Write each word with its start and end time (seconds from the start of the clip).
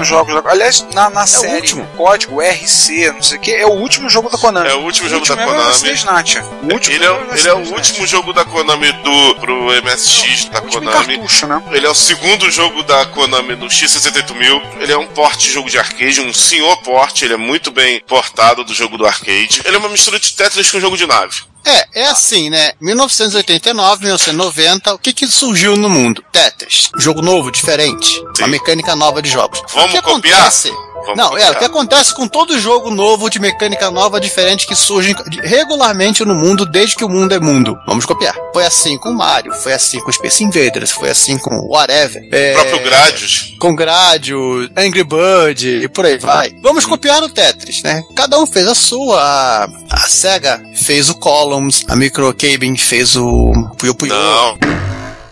Últimos 0.00 0.08
jogos. 0.08 0.42
da- 0.44 0.50
Aliás, 0.50 0.86
na, 0.94 1.10
na 1.10 1.26
série, 1.26 1.56
último. 1.56 1.86
código 1.96 2.40
RC, 2.42 3.12
não 3.12 3.22
sei 3.22 3.38
o 3.38 3.40
que, 3.40 3.50
é 3.54 3.66
o 3.66 3.70
último 3.72 4.08
jogo 4.08 4.28
da 4.30 4.38
Konami. 4.38 4.68
É 4.68 4.74
o 4.74 4.80
último 4.82 5.08
jogo 5.08 5.26
da 5.26 5.40
é 5.40 5.46
o 5.46 5.48
Konami. 5.50 5.72
Snake 5.72 6.04
Natia. 6.06 6.42
O 6.62 6.72
último 6.72 6.94
Ele 6.96 7.04
é, 7.04 7.08
jogo 7.08 7.20
o- 7.32 7.36
ele 7.36 7.48
é 7.48 7.54
o 7.54 7.58
último 7.74 8.06
jogo 8.06 8.32
da 8.32 8.44
Konami 8.44 8.92
do, 8.92 9.34
pro 9.36 9.72
MSX 9.82 10.44
da 10.46 10.60
Konami. 10.60 11.16
cartucho, 11.16 11.46
né? 11.46 11.62
Ele 11.72 11.86
é 11.86 11.90
o 11.90 11.94
segundo 11.94 12.50
jogo 12.50 12.82
da 12.82 13.06
Konami 13.06 13.56
no 13.56 13.66
X68000. 13.68 14.62
Ele 14.80 14.92
é 14.92 14.98
um 14.98 15.06
porte 15.06 15.46
de 15.48 15.52
jogo 15.52 15.68
de 15.70 15.78
arcade, 15.78 16.20
um 16.20 16.32
senhor 16.32 16.76
porte. 16.82 17.24
Ele 17.24 17.34
é 17.34 17.36
muito 17.36 17.70
bem 17.70 18.00
portado 18.06 18.64
do 18.64 18.74
jogo 18.74 18.96
do 18.98 19.06
arcade. 19.06 19.62
Ele 19.64 19.76
é 19.76 19.78
uma 19.78 19.88
mistura 19.88 20.18
de 20.18 20.32
Tetris 20.32 20.70
com 20.70 20.80
jogo 20.80 20.96
de 20.96 21.06
nave. 21.06 21.42
É, 21.64 22.02
é 22.02 22.06
assim, 22.06 22.50
né? 22.50 22.72
1989, 22.80 24.02
1990, 24.02 24.94
o 24.94 24.98
que 24.98 25.12
que 25.12 25.26
surgiu 25.26 25.76
no 25.76 25.88
mundo? 25.88 26.24
Tetris. 26.32 26.90
Jogo 26.98 27.22
novo, 27.22 27.50
diferente. 27.50 28.06
Sim. 28.06 28.42
Uma 28.42 28.48
mecânica 28.48 28.96
nova 28.96 29.20
de 29.20 29.30
jogos. 29.30 29.62
Vamos 29.74 29.90
o 29.90 29.94
que 29.94 30.02
copiar? 30.02 30.38
acontece? 30.38 30.72
Vamos 31.06 31.16
Não, 31.16 31.36
é, 31.38 31.50
o 31.50 31.54
que 31.56 31.64
acontece 31.64 32.14
com 32.14 32.28
todo 32.28 32.58
jogo 32.58 32.90
novo 32.90 33.28
de 33.30 33.38
mecânica 33.38 33.90
nova 33.90 34.20
diferente 34.20 34.66
que 34.66 34.74
surge 34.74 35.14
regularmente 35.42 36.24
no 36.24 36.34
mundo 36.34 36.64
desde 36.66 36.96
que 36.96 37.04
o 37.04 37.08
mundo 37.08 37.32
é 37.34 37.40
mundo. 37.40 37.78
Vamos 37.86 38.04
copiar. 38.04 38.34
Foi 38.52 38.64
assim 38.64 38.98
com 38.98 39.12
Mario, 39.12 39.52
foi 39.54 39.72
assim 39.72 40.00
com 40.00 40.12
Space 40.12 40.42
Invaders, 40.44 40.90
foi 40.90 41.10
assim 41.10 41.38
com 41.38 41.50
Whatever. 41.68 42.22
É, 42.32 42.52
O 42.52 42.54
próprio 42.54 42.82
Gradius. 42.84 43.54
com 43.58 43.74
Gradius, 43.74 44.70
Angry 44.76 45.04
Bird 45.04 45.66
e 45.84 45.88
por 45.88 46.04
aí 46.06 46.18
vai. 46.18 46.52
Vamos 46.62 46.84
copiar 46.84 47.22
o 47.22 47.28
Tetris, 47.28 47.82
né? 47.82 48.02
Cada 48.14 48.38
um 48.38 48.46
fez 48.46 48.66
a 48.68 48.74
sua. 48.74 49.20
A, 49.20 49.68
a 49.90 50.08
Sega 50.08 50.62
fez 50.74 51.08
o 51.08 51.14
Columns, 51.14 51.84
a 51.88 51.96
Microcabin 51.96 52.76
fez 52.76 53.16
o 53.16 53.52
Puyo 53.78 53.94
Puyo. 53.94 54.12
Não. 54.14 54.89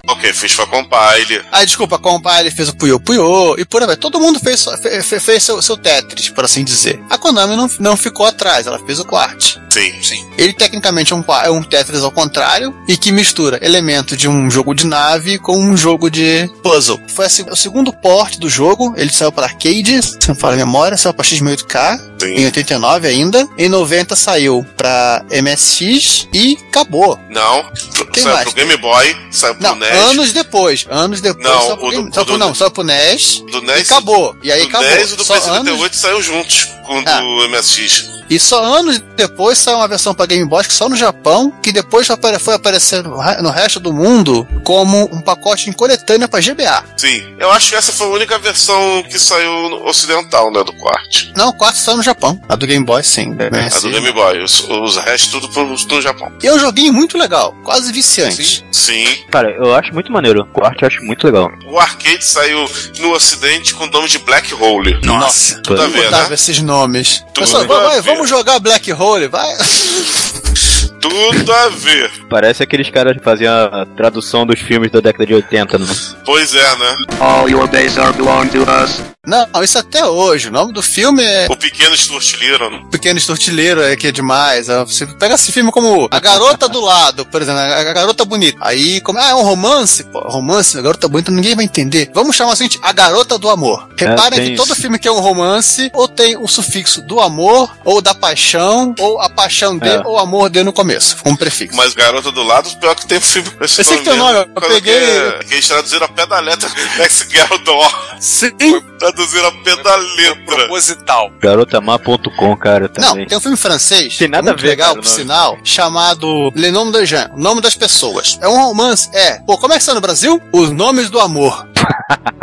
Ok, 0.08 0.32
fez 0.32 0.52
foi 0.52 0.64
a 0.64 0.68
Compile. 0.68 1.42
Ah, 1.52 1.64
desculpa, 1.64 1.96
a 1.96 1.98
Compile 1.98 2.50
fez 2.50 2.68
o 2.68 2.76
Puyo 2.76 2.98
Puyo 2.98 3.54
e 3.58 3.64
por 3.64 3.82
aí 3.82 3.86
vai. 3.86 3.96
Todo 3.96 4.18
mundo 4.18 4.40
fez, 4.40 4.64
fe- 4.82 5.02
fe- 5.02 5.20
fez 5.20 5.42
seu, 5.42 5.60
seu 5.60 5.76
Tetris, 5.76 6.28
por 6.30 6.44
assim 6.44 6.64
dizer. 6.64 6.98
A 7.10 7.18
Konami 7.18 7.54
não, 7.56 7.70
não 7.78 7.96
ficou 7.96 8.24
atrás, 8.26 8.66
ela 8.66 8.78
fez 8.86 8.98
o 9.00 9.04
Quart. 9.04 9.56
Sim. 9.70 9.92
Sim. 10.02 10.26
Ele 10.38 10.52
tecnicamente 10.54 11.12
é 11.12 11.16
um, 11.16 11.22
é 11.44 11.50
um 11.50 11.62
Tetris 11.62 12.02
ao 12.02 12.10
contrário 12.10 12.74
e 12.88 12.96
que 12.96 13.12
mistura 13.12 13.58
elemento 13.62 14.16
de 14.16 14.26
um 14.28 14.50
jogo 14.50 14.74
de 14.74 14.86
nave 14.86 15.38
com 15.38 15.58
um 15.58 15.76
jogo 15.76 16.10
de 16.10 16.48
puzzle. 16.62 16.98
Foi 17.14 17.26
assim, 17.26 17.44
o 17.50 17.54
segundo 17.56 17.92
porte 17.92 18.40
do 18.40 18.48
jogo, 18.48 18.94
ele 18.96 19.10
saiu 19.12 19.30
para 19.30 19.46
arcade, 19.46 20.02
se 20.02 20.18
não 20.26 20.34
fala 20.34 20.54
a 20.54 20.56
memória, 20.56 20.96
saiu 20.96 21.12
para 21.14 21.24
X1000K 21.26 22.00
em 22.24 22.38
Sim. 22.38 22.44
89 22.46 23.06
ainda. 23.08 23.46
Em 23.58 23.68
90 23.68 24.16
saiu 24.16 24.66
para 24.76 25.22
MSX 25.30 26.26
e 26.32 26.56
acabou. 26.68 27.18
Não. 27.28 27.70
Quem 28.12 28.22
saiu 28.22 28.34
mais? 28.34 28.44
pro 28.44 28.54
Game 28.54 28.76
Boy, 28.78 29.16
saiu 29.30 29.54
pro 29.54 29.62
Não, 29.62 29.74
NES. 29.74 29.90
Anos 29.98 30.32
depois, 30.32 30.86
anos 30.90 31.20
depois 31.20 31.44
Não, 31.44 31.60
saiu 31.62 31.76
pro, 31.76 31.86
o 31.88 31.90
do- 31.90 32.10
pro- 32.10 32.24
do- 32.24 32.38
não, 32.38 32.54
saiu 32.54 32.70
pro 32.70 32.82
NES 32.84 33.42
Do 33.50 33.58
e 33.58 33.66
NES. 33.66 33.90
acabou. 33.90 34.36
E 34.42 34.50
aí 34.52 34.62
do 34.62 34.68
acabou. 34.68 34.88
10 34.88 35.12
e 35.12 35.16
do 35.16 35.24
Só 35.24 35.34
P78 35.34 35.48
anos- 35.68 35.96
saiu 35.96 36.22
juntos 36.22 36.68
com 36.86 36.98
o 37.00 37.02
Ah. 37.06 37.20
do 37.20 37.44
MSX. 37.48 38.18
E 38.30 38.38
só 38.38 38.62
anos 38.62 38.98
depois 39.16 39.56
saiu 39.56 39.78
uma 39.78 39.88
versão 39.88 40.14
para 40.14 40.26
Game 40.26 40.44
Boy, 40.46 40.62
que 40.62 40.72
só 40.72 40.86
no 40.86 40.94
Japão, 40.96 41.50
que 41.62 41.72
depois 41.72 42.06
foi 42.06 42.12
apare- 42.14 42.38
foi 42.38 42.54
aparecer 42.54 43.02
no 43.02 43.18
re- 43.18 43.40
no 43.40 43.48
resto 43.48 43.80
do 43.80 43.90
mundo 43.90 44.46
como 44.64 45.04
um 45.10 45.20
pacote 45.22 45.70
em 45.70 45.72
coletânea 45.72 46.28
para 46.28 46.38
GBA. 46.42 46.84
Sim. 46.98 47.34
Eu 47.38 47.50
acho 47.50 47.70
que 47.70 47.74
essa 47.74 47.90
foi 47.90 48.06
a 48.06 48.10
única 48.10 48.38
versão 48.38 49.02
que 49.08 49.18
saiu 49.18 49.70
no 49.70 49.86
ocidental, 49.88 50.52
né, 50.52 50.62
do 50.62 50.74
Quart. 50.74 51.28
Não, 51.34 51.48
o 51.48 51.52
4 51.54 51.80
saiu 51.80 51.96
no 51.96 52.02
Japão. 52.02 52.38
A 52.46 52.54
do 52.54 52.66
Game 52.66 52.84
Boy, 52.84 53.02
sim. 53.02 53.34
A 53.34 53.78
do 53.80 53.90
Game 53.90 54.12
Boy. 54.12 54.42
Os, 54.42 54.60
os 54.60 54.96
restos 54.98 55.30
tudo 55.30 55.48
pro, 55.48 55.64
no 55.66 56.02
Japão. 56.02 56.30
E 56.42 56.46
é 56.46 56.52
um 56.52 56.58
joguinho 56.58 56.92
muito 56.92 57.16
legal, 57.16 57.54
quase 57.64 57.90
viciante. 57.90 58.62
Sim. 58.70 59.06
Cara, 59.30 59.50
eu 59.52 59.74
acho 59.74 59.87
muito 59.92 60.12
maneiro. 60.12 60.48
O 60.54 60.64
arte 60.64 60.82
eu 60.82 60.88
acho 60.88 61.02
muito 61.04 61.24
legal. 61.24 61.50
O 61.66 61.78
arcade 61.78 62.24
saiu 62.24 62.68
no 62.98 63.12
ocidente 63.12 63.74
com 63.74 63.84
o 63.84 63.90
nome 63.90 64.08
de 64.08 64.18
Black 64.18 64.54
Hole. 64.54 64.98
Nossa. 65.04 65.60
Tudo 65.62 65.82
a 65.82 65.86
ver, 65.86 66.10
né? 66.10 66.28
esses 66.32 66.60
nomes. 66.62 67.24
Tudo 67.32 67.40
Pessoal, 67.40 67.66
vai, 67.66 68.00
vamos 68.00 68.28
jogar 68.28 68.58
Black 68.58 68.92
Hole, 68.92 69.28
vai. 69.28 69.48
Tudo 71.08 71.52
a 71.52 71.68
ver. 71.68 72.10
Parece 72.28 72.62
aqueles 72.62 72.90
caras 72.90 73.16
que 73.16 73.22
faziam 73.24 73.52
a 73.52 73.86
tradução 73.86 74.46
dos 74.46 74.60
filmes 74.60 74.90
da 74.90 75.00
década 75.00 75.26
de 75.26 75.34
80, 75.34 75.78
né? 75.78 75.86
Pois 76.24 76.54
é, 76.54 76.76
né? 76.78 76.96
All 77.20 77.48
your 77.48 77.66
days 77.68 77.98
are 77.98 78.12
belong 78.12 78.46
to 78.48 78.62
us. 78.62 79.02
Não, 79.26 79.46
isso 79.62 79.78
até 79.78 80.06
hoje. 80.06 80.48
O 80.48 80.52
nome 80.52 80.72
do 80.72 80.80
filme 80.80 81.22
é 81.22 81.46
O 81.50 81.56
Pequeno 81.56 81.94
Stuart 81.96 82.32
Little. 82.40 82.86
Pequeno 82.90 83.18
Estortilheiro, 83.18 83.82
é 83.82 83.94
que 83.94 84.06
é 84.06 84.12
demais. 84.12 84.70
É, 84.70 84.82
Você 84.84 85.04
pega 85.06 85.34
esse 85.34 85.52
filme 85.52 85.70
como 85.70 86.08
A 86.10 86.18
Garota 86.18 86.66
do 86.66 86.80
Lado, 86.80 87.26
por 87.26 87.42
exemplo, 87.42 87.60
a 87.60 87.78
a 87.78 87.92
Garota 87.92 88.24
Bonita. 88.24 88.56
Aí, 88.62 89.00
como, 89.02 89.18
ah, 89.18 89.28
é 89.30 89.34
um 89.34 89.42
romance? 89.42 90.02
Pô, 90.04 90.20
romance, 90.20 90.78
a 90.78 90.80
Garota 90.80 91.08
Bonita, 91.08 91.30
ninguém 91.30 91.54
vai 91.54 91.64
entender. 91.66 92.10
Vamos 92.14 92.36
chamar 92.36 92.52
assim 92.54 92.68
de 92.68 92.78
A 92.82 92.90
Garota 92.92 93.36
do 93.38 93.50
Amor. 93.50 93.86
Reparem 93.98 94.38
tem 94.40 94.50
que 94.52 94.56
todo 94.56 94.72
isso. 94.72 94.80
filme 94.80 94.98
que 94.98 95.06
é 95.06 95.12
um 95.12 95.20
romance, 95.20 95.90
ou 95.92 96.08
tem 96.08 96.36
o 96.36 96.48
sufixo 96.48 97.02
do 97.02 97.20
amor, 97.20 97.70
ou 97.84 98.00
da 98.00 98.14
paixão, 98.14 98.94
ou 98.98 99.20
a 99.20 99.28
paixão 99.28 99.76
de, 99.76 99.88
É. 99.88 100.00
ou 100.06 100.14
o 100.14 100.18
amor 100.18 100.48
de 100.48 100.62
no 100.62 100.72
começo, 100.72 100.97
como 101.22 101.36
prefixo. 101.36 101.76
Mas 101.76 101.94
Garota 101.94 102.30
do 102.32 102.42
Lado, 102.42 102.68
pior 102.78 102.94
que 102.94 103.06
tem 103.06 103.18
um 103.18 103.20
filme 103.20 103.50
com 103.50 103.64
esse 103.64 103.80
Eu 103.80 103.84
sei 103.84 103.98
que 103.98 104.04
tem 104.04 104.16
nome, 104.16 104.38
eu 104.38 104.46
Quando 104.48 104.68
peguei- 104.74 104.92
Que, 104.98 105.06
é- 105.06 105.38
que 105.46 105.54
eles 105.54 105.68
traduziram 105.68 106.06
a 106.06 106.08
pé 106.08 106.26
da 106.26 106.40
letra 106.40 106.68
Ex-Girl 107.00 107.58
Door. 107.64 108.16
Sim. 108.20 108.50
Traduziram 108.98 109.48
a 109.48 109.52
pé 109.52 109.76
da 109.82 109.96
letra. 109.96 110.44
Proposital. 110.56 111.30
Garotamar.com, 111.40 112.56
cara, 112.56 112.90
Não, 112.98 113.10
também. 113.10 113.26
tem 113.26 113.38
um 113.38 113.40
filme 113.40 113.56
francês, 113.56 114.16
Tem 114.16 114.28
nada 114.28 114.50
muito 114.50 114.58
a 114.58 114.62
ver, 114.62 114.68
legal, 114.68 114.88
cara, 114.90 115.00
por 115.02 115.04
nome. 115.08 115.16
sinal, 115.20 115.58
chamado 115.64 116.50
Le 116.54 116.70
Nom 116.70 116.90
de 116.90 117.06
Gens, 117.06 117.30
o 117.34 117.38
nome 117.38 117.60
das 117.60 117.74
pessoas. 117.74 118.38
É 118.40 118.48
um 118.48 118.56
romance, 118.56 119.08
é. 119.14 119.38
Pô, 119.46 119.56
como 119.58 119.72
é 119.72 119.76
que 119.76 119.82
está 119.82 119.94
no 119.94 120.00
Brasil? 120.00 120.40
Os 120.52 120.70
Nomes 120.70 121.08
do 121.10 121.20
Amor. 121.20 121.66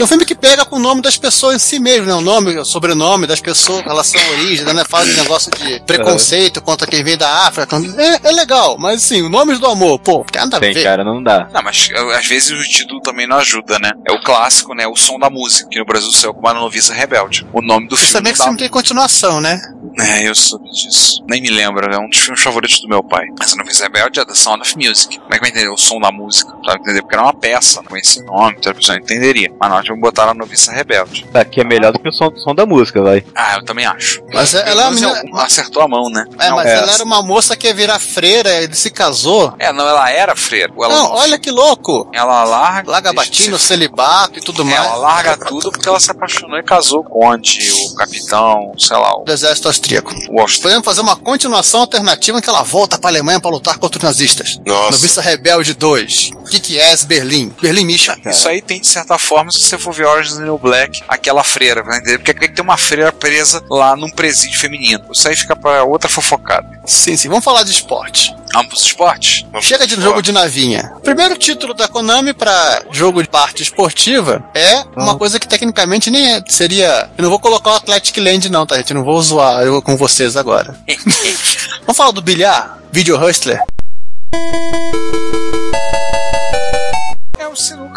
Que 0.00 0.04
é 0.04 0.06
um 0.06 0.08
filme 0.08 0.24
que 0.24 0.34
pega 0.34 0.64
com 0.64 0.76
o 0.76 0.78
nome 0.78 1.02
das 1.02 1.18
pessoas 1.18 1.56
em 1.56 1.58
si 1.58 1.78
mesmo, 1.78 2.06
né? 2.06 2.14
O 2.14 2.22
nome, 2.22 2.56
o 2.56 2.64
sobrenome 2.64 3.26
das 3.26 3.38
pessoas, 3.38 3.84
relação 3.84 4.18
à 4.18 4.30
origem, 4.30 4.64
né? 4.64 4.82
Fala 4.88 5.04
de 5.04 5.12
negócio 5.12 5.50
de 5.50 5.78
preconceito 5.80 6.62
contra 6.62 6.86
quem 6.86 7.04
vem 7.04 7.18
da 7.18 7.28
África. 7.46 7.76
É, 7.98 8.28
é 8.28 8.32
legal, 8.32 8.78
mas 8.78 9.04
assim, 9.04 9.20
o 9.20 9.28
Nomes 9.28 9.58
do 9.58 9.66
Amor, 9.66 9.98
pô, 9.98 10.24
tem 10.24 10.40
nada 10.40 10.56
a 10.56 10.60
Tem, 10.60 10.72
ver. 10.72 10.82
cara, 10.84 11.04
não 11.04 11.22
dá. 11.22 11.50
Não, 11.52 11.62
mas 11.62 11.90
às 12.16 12.26
vezes 12.26 12.50
o 12.50 12.62
título 12.66 13.02
também 13.02 13.26
não 13.26 13.36
ajuda, 13.36 13.78
né? 13.78 13.92
É 14.08 14.12
o 14.12 14.22
clássico, 14.22 14.74
né? 14.74 14.86
O 14.86 14.96
som 14.96 15.18
da 15.18 15.28
música, 15.28 15.68
que 15.70 15.78
no 15.78 15.84
Brasil 15.84 16.10
saiu 16.12 16.32
como 16.32 16.48
a 16.48 16.54
noviça 16.54 16.94
rebelde. 16.94 17.46
O 17.52 17.60
nome 17.60 17.86
do 17.86 17.94
Você 17.94 18.06
filme 18.06 18.12
sabia 18.12 18.22
não 18.22 18.32
que 18.32 18.36
esse 18.38 18.42
filme 18.44 18.58
tem 18.58 18.68
continuação, 18.70 19.38
né? 19.38 19.60
É, 19.98 20.28
eu 20.28 20.34
soube 20.34 20.68
disso. 20.70 21.22
Nem 21.28 21.40
me 21.42 21.50
lembro, 21.50 21.92
é 21.92 21.98
um 21.98 22.08
dos 22.08 22.18
filmes 22.18 22.42
favoritos 22.42 22.80
do 22.80 22.88
meu 22.88 23.02
pai. 23.02 23.26
Mas 23.38 23.52
a 23.52 23.56
Novice 23.56 23.82
Rebelde 23.82 24.20
é 24.20 24.24
The 24.24 24.34
Sound 24.34 24.62
of 24.62 24.76
Music. 24.76 25.18
Como 25.18 25.34
é 25.34 25.38
que 25.38 25.40
vai 25.40 25.50
entender 25.50 25.68
o 25.68 25.76
som 25.76 26.00
da 26.00 26.10
música? 26.12 26.50
Sabe 26.64 26.80
entender? 26.80 27.02
Porque 27.02 27.14
era 27.14 27.24
uma 27.24 27.32
peça, 27.34 27.82
não 27.82 27.88
conhecia 27.88 28.22
o 28.22 28.26
nome, 28.26 28.56
então 28.58 28.72
a 28.72 28.74
pessoa 28.74 28.96
não 28.96 29.02
entenderia. 29.04 29.52
Mas 29.58 29.70
nós 29.70 29.86
vamos 29.86 30.00
botar 30.00 30.28
a 30.28 30.34
Novice 30.34 30.70
Rebelde. 30.70 31.26
Aqui 31.34 31.60
é 31.60 31.64
melhor 31.64 31.92
do 31.92 31.98
que 31.98 32.08
o 32.08 32.12
som, 32.12 32.30
som 32.36 32.54
da 32.54 32.64
música, 32.66 33.02
vai. 33.02 33.24
Ah, 33.34 33.56
eu 33.56 33.64
também 33.64 33.84
acho. 33.84 34.22
Mas 34.32 34.54
é- 34.54 34.68
ela 34.70 34.82
é 34.82 34.84
Pelo 34.90 34.94
menina- 34.94 35.22
ela 35.32 35.44
acertou 35.44 35.82
a 35.82 35.88
mão, 35.88 36.08
né? 36.10 36.24
É, 36.38 36.48
Não, 36.48 36.56
mas 36.56 36.66
é. 36.66 36.74
ela 36.76 36.92
era 36.92 37.04
uma 37.04 37.22
moça 37.22 37.56
que 37.56 37.66
ia 37.66 37.74
virar 37.74 37.98
freira, 37.98 38.50
ele 38.62 38.74
se 38.74 38.90
casou. 38.90 39.54
É, 39.58 39.72
não, 39.72 39.86
ela 39.86 40.10
era 40.10 40.34
freira. 40.36 40.72
Ela, 40.76 40.88
Não, 40.88 41.12
olha 41.12 41.38
que 41.38 41.50
louco. 41.50 42.08
Ela 42.12 42.44
larga. 42.44 42.90
Larga 42.90 43.12
batinho, 43.12 43.58
ser- 43.58 43.66
celibato 43.66 44.38
e 44.38 44.42
tudo 44.42 44.62
É, 44.62 44.64
mais. 44.66 44.76
ela 44.86 44.96
larga 44.96 45.36
tudo 45.36 45.70
porque 45.70 45.88
ela 45.88 46.00
se 46.00 46.10
apaixonou 46.10 46.58
e 46.58 46.62
casou 46.62 47.02
com 47.04 47.18
o 47.18 47.20
conde, 47.30 47.70
o 47.90 47.94
capitão, 47.94 48.72
sei 48.78 48.96
lá, 48.96 49.16
o 49.16 49.24
Do 49.24 49.32
exército 49.32 49.68
austríaco. 49.80 50.14
Washington. 50.28 50.62
Podemos 50.62 50.84
fazer 50.84 51.00
uma 51.00 51.16
continuação 51.16 51.80
alternativa 51.80 52.38
em 52.38 52.40
que 52.40 52.48
ela 52.48 52.62
volta 52.62 52.98
pra 52.98 53.10
Alemanha 53.10 53.40
pra 53.40 53.50
lutar 53.50 53.78
contra 53.78 53.98
os 53.98 54.04
nazistas. 54.04 54.58
Nossa. 54.64 54.92
Noviça 54.92 55.20
Rebelde 55.20 55.74
2. 55.74 56.30
O 56.36 56.44
que, 56.44 56.60
que 56.60 56.78
é 56.78 56.96
Berlim? 57.06 57.52
Berlim 57.60 57.84
Misha. 57.84 58.16
Isso 58.26 58.48
aí 58.48 58.60
tem, 58.60 58.80
de 58.80 58.86
certa 58.86 59.18
forma, 59.18 59.50
se 59.50 59.60
você 59.60 59.78
for 59.78 59.92
ver 59.92 60.06
Orange 60.06 60.38
New 60.40 60.58
Black, 60.58 61.02
aquela 61.08 61.42
freira, 61.42 61.82
vai 61.82 61.98
entender? 61.98 62.18
Porque 62.18 62.48
tem 62.48 62.64
uma 62.64 62.76
freira 62.76 63.12
presa 63.12 63.64
lá 63.70 63.96
num 63.96 64.10
presídio 64.10 64.58
feminino. 64.58 65.04
Isso 65.12 65.26
aí 65.28 65.34
fica 65.34 65.56
pra 65.56 65.84
outra 65.84 66.08
fofocada. 66.08 66.68
Sim, 66.84 67.16
sim. 67.16 67.28
Vamos 67.28 67.44
falar 67.44 67.62
de 67.62 67.70
esporte. 67.70 68.34
Pros 68.68 68.82
esportes? 68.82 69.46
Vamos 69.50 69.66
Chega 69.66 69.86
de 69.86 69.94
jogo 69.94 70.20
de 70.20 70.32
navinha. 70.32 70.92
O 70.96 71.00
primeiro 71.00 71.36
título 71.36 71.72
da 71.72 71.88
Konami 71.88 72.32
pra 72.32 72.82
jogo 72.90 73.22
de 73.22 73.28
parte 73.28 73.62
esportiva 73.62 74.44
é 74.54 74.84
uma 74.96 75.16
coisa 75.16 75.38
que 75.38 75.48
tecnicamente 75.48 76.10
nem 76.10 76.34
é, 76.34 76.42
seria. 76.46 77.10
Eu 77.16 77.22
não 77.22 77.30
vou 77.30 77.38
colocar 77.38 77.70
o 77.70 77.74
Athletic 77.74 78.16
Land, 78.18 78.50
não, 78.50 78.66
tá, 78.66 78.76
gente? 78.76 78.90
Eu 78.90 78.96
não 78.96 79.04
vou 79.04 79.20
zoar 79.22 79.62
eu 79.62 79.80
com 79.80 79.96
vocês 79.96 80.36
agora. 80.36 80.78
Vamos 81.82 81.96
falar 81.96 82.10
do 82.10 82.22
bilhar? 82.22 82.78
Video 82.92 83.16
Hustler? 83.16 83.60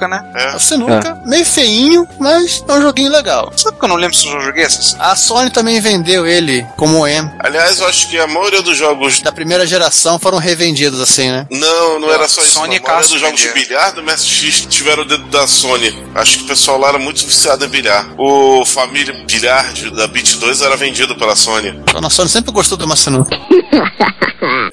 É 0.03 0.07
o 0.07 0.07
sinuca, 0.07 0.07
né? 0.07 0.23
É 0.53 0.55
o 0.55 0.59
sinuca, 0.59 1.21
meio 1.25 1.45
feinho, 1.45 2.07
mas 2.19 2.63
é 2.67 2.73
um 2.73 2.81
joguinho 2.81 3.11
legal. 3.11 3.51
Sabe 3.55 3.77
que 3.77 3.85
eu 3.85 3.89
não 3.89 3.95
lembro 3.95 4.15
se 4.15 4.27
eu 4.27 4.33
já 4.33 4.39
joguei 4.41 4.63
esses? 4.63 4.95
A 5.00 5.15
Sony 5.15 5.50
também 5.50 5.79
vendeu 5.79 6.25
ele 6.27 6.65
como 6.77 7.05
M. 7.07 7.29
Aliás, 7.39 7.79
eu 7.79 7.88
acho 7.88 8.07
que 8.09 8.19
a 8.19 8.27
maioria 8.27 8.61
dos 8.61 8.77
jogos. 8.77 9.21
Da 9.21 9.31
primeira 9.31 9.65
geração 9.65 10.19
foram 10.19 10.38
revendidos 10.38 11.00
assim, 11.00 11.29
né? 11.29 11.47
Não, 11.51 12.00
não 12.00 12.11
era 12.13 12.27
só 12.27 12.41
isso. 12.41 12.51
Sony 12.53 12.79
não. 12.79 12.85
A 12.85 12.88
maioria 12.88 12.94
Cássio 12.97 13.11
dos 13.13 13.21
jogos 13.21 13.39
de 13.41 13.50
bilhar 13.53 13.91
do 13.94 14.03
MSX 14.03 14.65
tiveram 14.69 15.03
o 15.03 15.05
dedo 15.05 15.23
da 15.29 15.47
Sony. 15.47 15.97
Acho 16.15 16.38
que 16.39 16.44
o 16.44 16.47
pessoal 16.47 16.77
lá 16.77 16.89
era 16.89 17.00
muito 17.00 17.25
viciado 17.25 17.65
em 17.65 17.69
bilhar. 17.69 18.05
O 18.17 18.65
Família 18.65 19.13
Bilhar 19.25 19.71
de- 19.73 19.89
da 19.91 20.07
Beat 20.07 20.35
2 20.38 20.61
era 20.61 20.75
vendido 20.75 21.15
pela 21.15 21.35
Sony. 21.35 21.69
Então 21.88 22.05
a 22.05 22.09
Sony 22.09 22.29
sempre 22.29 22.51
gostou 22.51 22.77
do 22.77 22.85
uma 22.85 22.95
sinuca. 22.95 23.35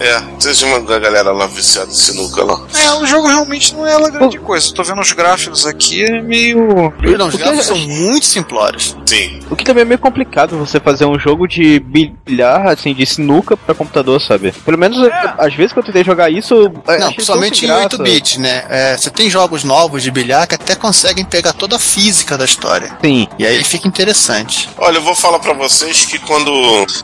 É, 0.01 0.19
vocês 0.39 0.63
uma 0.63 0.81
da 0.81 0.99
galera 0.99 1.31
lá 1.31 1.47
viciada 1.47 1.91
em 1.91 1.95
sinuca 1.95 2.43
lá. 2.43 2.61
É, 2.75 2.93
o 2.95 3.07
jogo 3.07 3.29
realmente 3.29 3.73
não 3.75 3.87
é 3.87 3.97
lá 3.97 4.09
grande 4.09 4.39
coisa. 4.39 4.73
Tô 4.75 4.83
vendo 4.83 5.01
os 5.01 5.13
gráficos 5.21 5.67
aqui, 5.67 6.03
é 6.03 6.21
meio. 6.21 6.93
Não, 7.19 7.29
os 7.29 7.35
gráficos 7.35 7.67
são 7.67 7.77
muito 7.87 8.25
simplórios. 8.27 8.97
Sim. 9.05 9.41
O 9.51 9.57
que 9.57 9.65
também 9.65 9.83
é 9.83 9.85
meio 9.85 9.99
complicado 9.99 10.57
você 10.57 10.81
fazer 10.81 11.05
um 11.05 11.19
jogo 11.19 11.47
de 11.47 11.79
bilhar, 11.81 12.69
assim, 12.69 12.95
de 12.95 13.05
sinuca 13.05 13.57
pra 13.57 13.75
computador, 13.75 14.21
sabe? 14.21 14.53
Pelo 14.53 14.79
menos, 14.79 14.99
às 15.39 15.55
vezes 15.55 15.73
que 15.73 15.79
eu 15.79 15.83
tentei 15.83 16.05
jogar 16.05 16.31
isso. 16.31 16.55
Não, 16.99 17.13
principalmente 17.13 17.65
em 17.65 17.69
graça. 17.69 17.89
8-bit, 17.99 18.41
né? 18.41 18.65
É, 18.69 18.97
você 18.97 19.11
tem 19.11 19.29
jogos 19.29 19.65
novos 19.65 20.03
de 20.03 20.11
bilhar 20.11 20.47
que 20.47 20.55
até 20.55 20.75
conseguem 20.75 21.25
pegar 21.25 21.53
toda 21.53 21.77
a 21.77 21.79
física 21.79 22.39
da 22.39 22.45
história. 22.45 22.97
Sim. 23.03 23.29
E 23.39 23.47
aí 23.47 23.63
fica 23.65 23.87
interessante. 23.87 24.69
Olha, 24.79 24.99
eu 24.99 25.03
vou 25.03 25.15
falar 25.15 25.39
pra 25.39 25.53
vocês 25.53 26.05
que 26.05 26.19
quando 26.19 26.51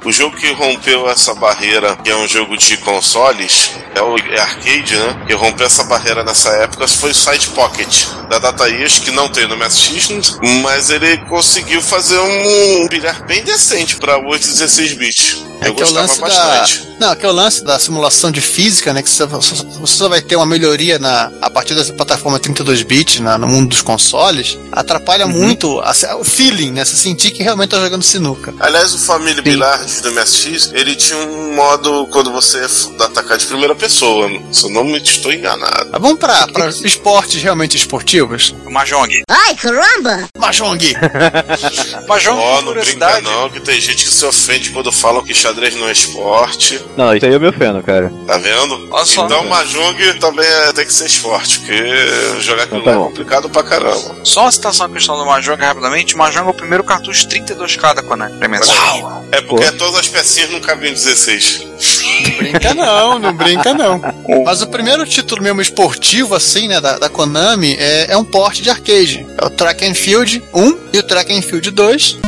o 0.04 0.12
jogo 0.12 0.36
que 0.36 0.50
rompeu 0.52 1.08
essa 1.10 1.34
barreira, 1.34 1.96
que 1.96 2.10
é 2.10 2.16
um 2.16 2.26
jogo 2.26 2.56
de 2.56 2.76
consoles, 2.78 3.72
é 3.94 4.00
o 4.00 4.16
é 4.16 4.40
arcade, 4.40 4.96
né? 4.96 5.24
Que 5.26 5.34
rompeu 5.34 5.66
essa 5.66 5.84
barreira 5.84 6.22
nessa 6.24 6.50
época 6.50 6.86
foi 6.88 7.10
o 7.10 7.14
Side 7.14 7.48
Pocket 7.48 8.05
da 8.28 8.38
Data 8.38 8.68
East, 8.68 9.02
que 9.02 9.10
não 9.10 9.28
tem 9.28 9.46
no 9.46 9.56
MSX, 9.56 10.38
mas 10.62 10.90
ele 10.90 11.18
conseguiu 11.28 11.80
fazer 11.80 12.18
um 12.18 12.88
bilhar 12.88 13.24
bem 13.26 13.42
decente 13.42 13.96
pra 13.96 14.18
8 14.18 14.44
e 14.44 14.48
16 14.48 14.92
bits. 14.94 15.44
É 15.60 15.68
Eu 15.68 15.74
que 15.74 15.82
é 15.82 15.86
o 15.86 15.90
lance 15.90 16.20
bastante. 16.20 16.78
da. 17.00 17.08
Não, 17.08 17.14
que 17.16 17.26
é 17.26 17.28
o 17.28 17.32
lance 17.32 17.62
da 17.64 17.78
simulação 17.78 18.30
de 18.30 18.40
física, 18.40 18.92
né? 18.92 19.02
Que 19.02 19.08
você, 19.10 19.24
você 19.26 19.64
só 19.86 20.08
vai 20.08 20.20
ter 20.22 20.36
uma 20.36 20.46
melhoria 20.46 20.98
na, 20.98 21.30
a 21.42 21.50
partir 21.50 21.74
dessa 21.74 21.92
plataforma 21.92 22.38
32-bit 22.40 23.20
no 23.22 23.46
mundo 23.46 23.68
dos 23.70 23.82
consoles. 23.82 24.58
Atrapalha 24.72 25.26
muito 25.26 25.78
a- 25.80 25.92
o 26.18 26.24
feeling, 26.24 26.72
né? 26.72 26.84
Você 26.84 26.96
sentir 26.96 27.30
que 27.32 27.42
realmente 27.42 27.70
tá 27.70 27.80
jogando 27.80 28.02
sinuca. 28.02 28.54
Aliás, 28.60 28.94
o 28.94 28.98
Família 28.98 29.42
Billiard 29.42 30.00
do 30.02 30.10
MSX, 30.12 30.70
ele 30.72 30.94
tinha 30.94 31.18
um 31.18 31.54
modo 31.54 32.06
quando 32.12 32.32
você 32.32 32.66
atacar 33.00 33.36
de 33.36 33.46
primeira 33.46 33.74
pessoa, 33.74 34.28
se 34.52 34.64
eu 34.64 34.70
não 34.70 34.84
me 34.84 34.98
estou 34.98 35.32
enganado. 35.32 35.88
Mas 35.92 36.00
vamos 36.00 36.18
pra, 36.18 36.46
pra 36.48 36.68
esportes 36.68 37.42
realmente 37.42 37.76
esportivos? 37.76 38.54
O 38.64 38.70
Mahjong. 38.70 39.22
Ai, 39.28 39.54
caramba! 39.54 40.28
Mahjong! 40.38 40.94
Mahjong, 42.08 42.36
por 42.36 42.62
não 42.64 42.74
brinca 42.74 43.20
não, 43.20 43.50
que 43.50 43.60
tem 43.60 43.80
gente 43.80 44.04
que 44.04 44.10
se 44.10 44.24
ofende 44.24 44.70
quando 44.70 44.90
falam 44.92 45.22
que 45.22 45.34
xadrez 45.46 45.76
não 45.76 45.88
é 45.88 45.92
esporte. 45.92 46.80
Não, 46.96 47.14
isso 47.14 47.24
aí 47.24 47.32
eu 47.32 47.40
me 47.40 47.48
ofendo, 47.48 47.82
cara. 47.82 48.12
Tá 48.26 48.36
vendo? 48.38 48.88
Olha 48.90 49.04
só. 49.04 49.24
então 49.24 49.44
Mahjong 49.46 50.14
também 50.18 50.46
é- 50.46 50.72
tem 50.72 50.84
que 50.84 50.92
ser 50.92 51.06
esporte, 51.06 51.60
porque 51.60 51.76
jogar 52.40 52.64
aquilo 52.64 52.80
Então 52.80 52.92
tá 52.92 52.98
lá 52.98 53.04
é 53.04 53.08
complicado 53.08 53.48
pra 53.48 53.62
caramba. 53.62 54.16
Só 54.24 54.42
uma 54.42 54.52
citação 54.52 54.86
à 54.86 54.88
questão 54.88 55.16
do 55.16 55.24
Mahjong 55.24 55.60
rapidamente. 55.60 56.14
O 56.14 56.18
Mahjong 56.18 56.46
é 56.48 56.50
o 56.50 56.54
primeiro 56.54 56.82
cartucho 56.84 57.28
32K 57.28 57.94
da 57.94 58.02
Konami. 58.02 58.34
É 59.32 59.40
porque 59.40 59.70
todas 59.72 59.96
as 60.00 60.08
pecinhas 60.08 60.50
não 60.50 60.60
cabem 60.60 60.90
em 60.90 60.94
16. 60.94 61.66
Brinca 62.38 62.74
não, 62.74 63.18
não 63.18 63.34
brinca 63.34 63.72
não. 63.74 64.00
Mas 64.44 64.62
o 64.62 64.66
primeiro 64.66 65.04
título 65.06 65.42
mesmo 65.42 65.60
esportivo, 65.60 66.34
assim, 66.34 66.68
né, 66.68 66.80
da, 66.80 66.98
da 66.98 67.08
Konami, 67.08 67.76
é, 67.78 68.12
é 68.12 68.16
um 68.16 68.24
porte 68.24 68.62
de 68.62 68.70
arcade. 68.70 69.26
É 69.40 69.44
o 69.44 69.50
Track 69.50 69.84
and 69.86 69.94
Field 69.94 70.42
1 70.54 70.78
e 70.92 70.98
o 70.98 71.02
Track 71.02 71.32
and 71.36 71.42
Field 71.42 71.70
2. 71.70 72.18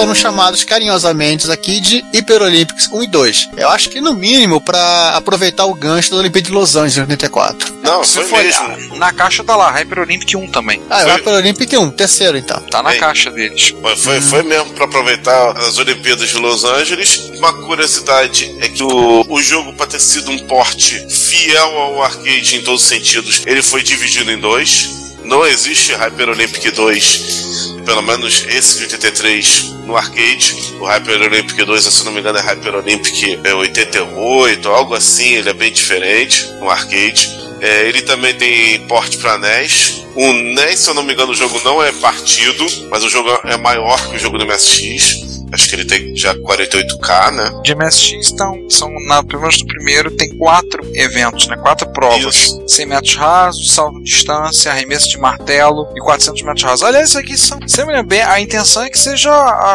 Foram 0.00 0.14
chamados 0.14 0.64
carinhosamente 0.64 1.50
aqui 1.50 1.80
de 1.80 2.04
Hyper 2.14 2.42
Olympics 2.42 2.88
1 2.92 3.02
e 3.02 3.06
2. 3.06 3.48
Eu 3.56 3.68
acho 3.68 3.88
que 3.90 4.00
no 4.00 4.14
mínimo 4.14 4.60
pra 4.60 5.10
aproveitar 5.16 5.66
o 5.66 5.74
gancho 5.74 6.10
da 6.10 6.16
Olimpíada 6.16 6.48
de 6.48 6.52
Los 6.54 6.74
Angeles 6.76 6.96
em 6.96 7.00
84. 7.02 7.74
Não, 7.82 8.02
Se 8.04 8.22
foi 8.24 8.42
mesmo. 8.44 8.64
olhar, 8.64 8.78
na 8.98 9.12
caixa 9.12 9.42
tá 9.44 9.56
lá, 9.56 9.70
Hyper 9.70 9.98
Olympic 10.00 10.34
1 10.34 10.48
também. 10.48 10.80
Ah, 10.88 11.00
é 11.00 11.04
Foi- 11.04 11.12
Hyper 11.12 11.34
Olympic 11.34 11.72
1, 11.76 11.90
terceiro 11.90 12.36
então. 12.38 12.60
Tá 12.70 12.82
na 12.82 12.90
Bem. 12.90 13.00
caixa 13.00 13.30
deles. 13.30 13.74
Foi, 13.80 13.96
foi, 13.96 14.20
foi 14.20 14.42
mesmo 14.42 14.72
pra 14.74 14.84
aproveitar 14.86 15.56
as 15.58 15.78
Olimpíadas 15.78 16.28
de 16.28 16.36
Los 16.38 16.64
Angeles. 16.64 17.30
Uma 17.38 17.52
curiosidade 17.52 18.54
é 18.60 18.68
que 18.68 18.82
o, 18.82 19.24
o 19.28 19.42
jogo, 19.42 19.72
pra 19.74 19.86
ter 19.86 20.00
sido 20.00 20.30
um 20.30 20.38
porte 20.46 21.06
fiel 21.10 21.78
ao 21.78 22.02
arcade 22.02 22.56
em 22.56 22.62
todos 22.62 22.82
os 22.82 22.88
sentidos, 22.88 23.42
ele 23.46 23.62
foi 23.62 23.82
dividido 23.82 24.30
em 24.30 24.38
dois. 24.38 24.99
Não 25.30 25.46
existe 25.46 25.92
Hyper 25.92 26.28
Olympic 26.28 26.74
2, 26.74 27.76
pelo 27.86 28.02
menos 28.02 28.44
esse 28.48 28.78
de 28.78 28.82
83 28.82 29.74
no 29.86 29.96
arcade. 29.96 30.56
O 30.80 30.84
Hyper 30.84 31.22
Olympic 31.22 31.56
2, 31.64 31.84
se 31.84 32.04
não 32.04 32.10
me 32.10 32.18
engano, 32.18 32.36
é 32.36 32.42
Hyper 32.42 32.74
Olympic 32.74 33.38
é, 33.44 33.54
88, 33.54 34.68
algo 34.68 34.92
assim, 34.92 35.34
ele 35.34 35.50
é 35.50 35.52
bem 35.52 35.70
diferente 35.70 36.50
no 36.58 36.68
arcade. 36.68 37.30
É, 37.60 37.86
ele 37.86 38.02
também 38.02 38.34
tem 38.34 38.84
porte 38.88 39.18
para 39.18 39.38
NES. 39.38 40.04
O 40.16 40.32
NES, 40.32 40.80
se 40.80 40.90
eu 40.90 40.94
não 40.94 41.04
me 41.04 41.12
engano, 41.12 41.30
o 41.30 41.36
jogo 41.36 41.60
não 41.64 41.80
é 41.80 41.92
partido, 41.92 42.66
mas 42.90 43.04
o 43.04 43.08
jogo 43.08 43.30
é 43.44 43.56
maior 43.56 44.04
que 44.08 44.16
o 44.16 44.18
jogo 44.18 44.36
do 44.36 44.44
MSX. 44.44 45.29
Acho 45.52 45.68
que 45.68 45.74
ele 45.74 45.84
tem 45.84 46.16
já 46.16 46.34
48K, 46.34 47.32
né? 47.32 47.60
De 47.62 47.74
MSX 47.74 48.30
então, 48.32 48.70
são, 48.70 48.88
na, 49.06 49.22
pelo 49.22 49.42
menos 49.42 49.60
no 49.60 49.66
primeiro, 49.66 50.10
tem 50.10 50.36
quatro 50.36 50.80
eventos, 50.94 51.46
né? 51.48 51.56
Quatro 51.56 51.88
provas. 51.88 52.34
Isso. 52.34 52.64
100 52.68 52.86
metros 52.86 53.14
rasos, 53.16 53.72
salto 53.72 53.98
de 53.98 54.04
distância, 54.04 54.70
arremesso 54.70 55.08
de 55.08 55.18
martelo 55.18 55.88
e 55.96 56.00
400 56.00 56.42
metros 56.42 56.64
rasos. 56.64 56.82
Aliás, 56.82 57.08
isso 57.08 57.18
aqui 57.18 57.36
são, 57.36 57.58
se 57.66 57.82
eu 57.82 58.04
bem, 58.04 58.22
a 58.22 58.40
intenção 58.40 58.82
é 58.82 58.90
que 58.90 58.98
seja 58.98 59.30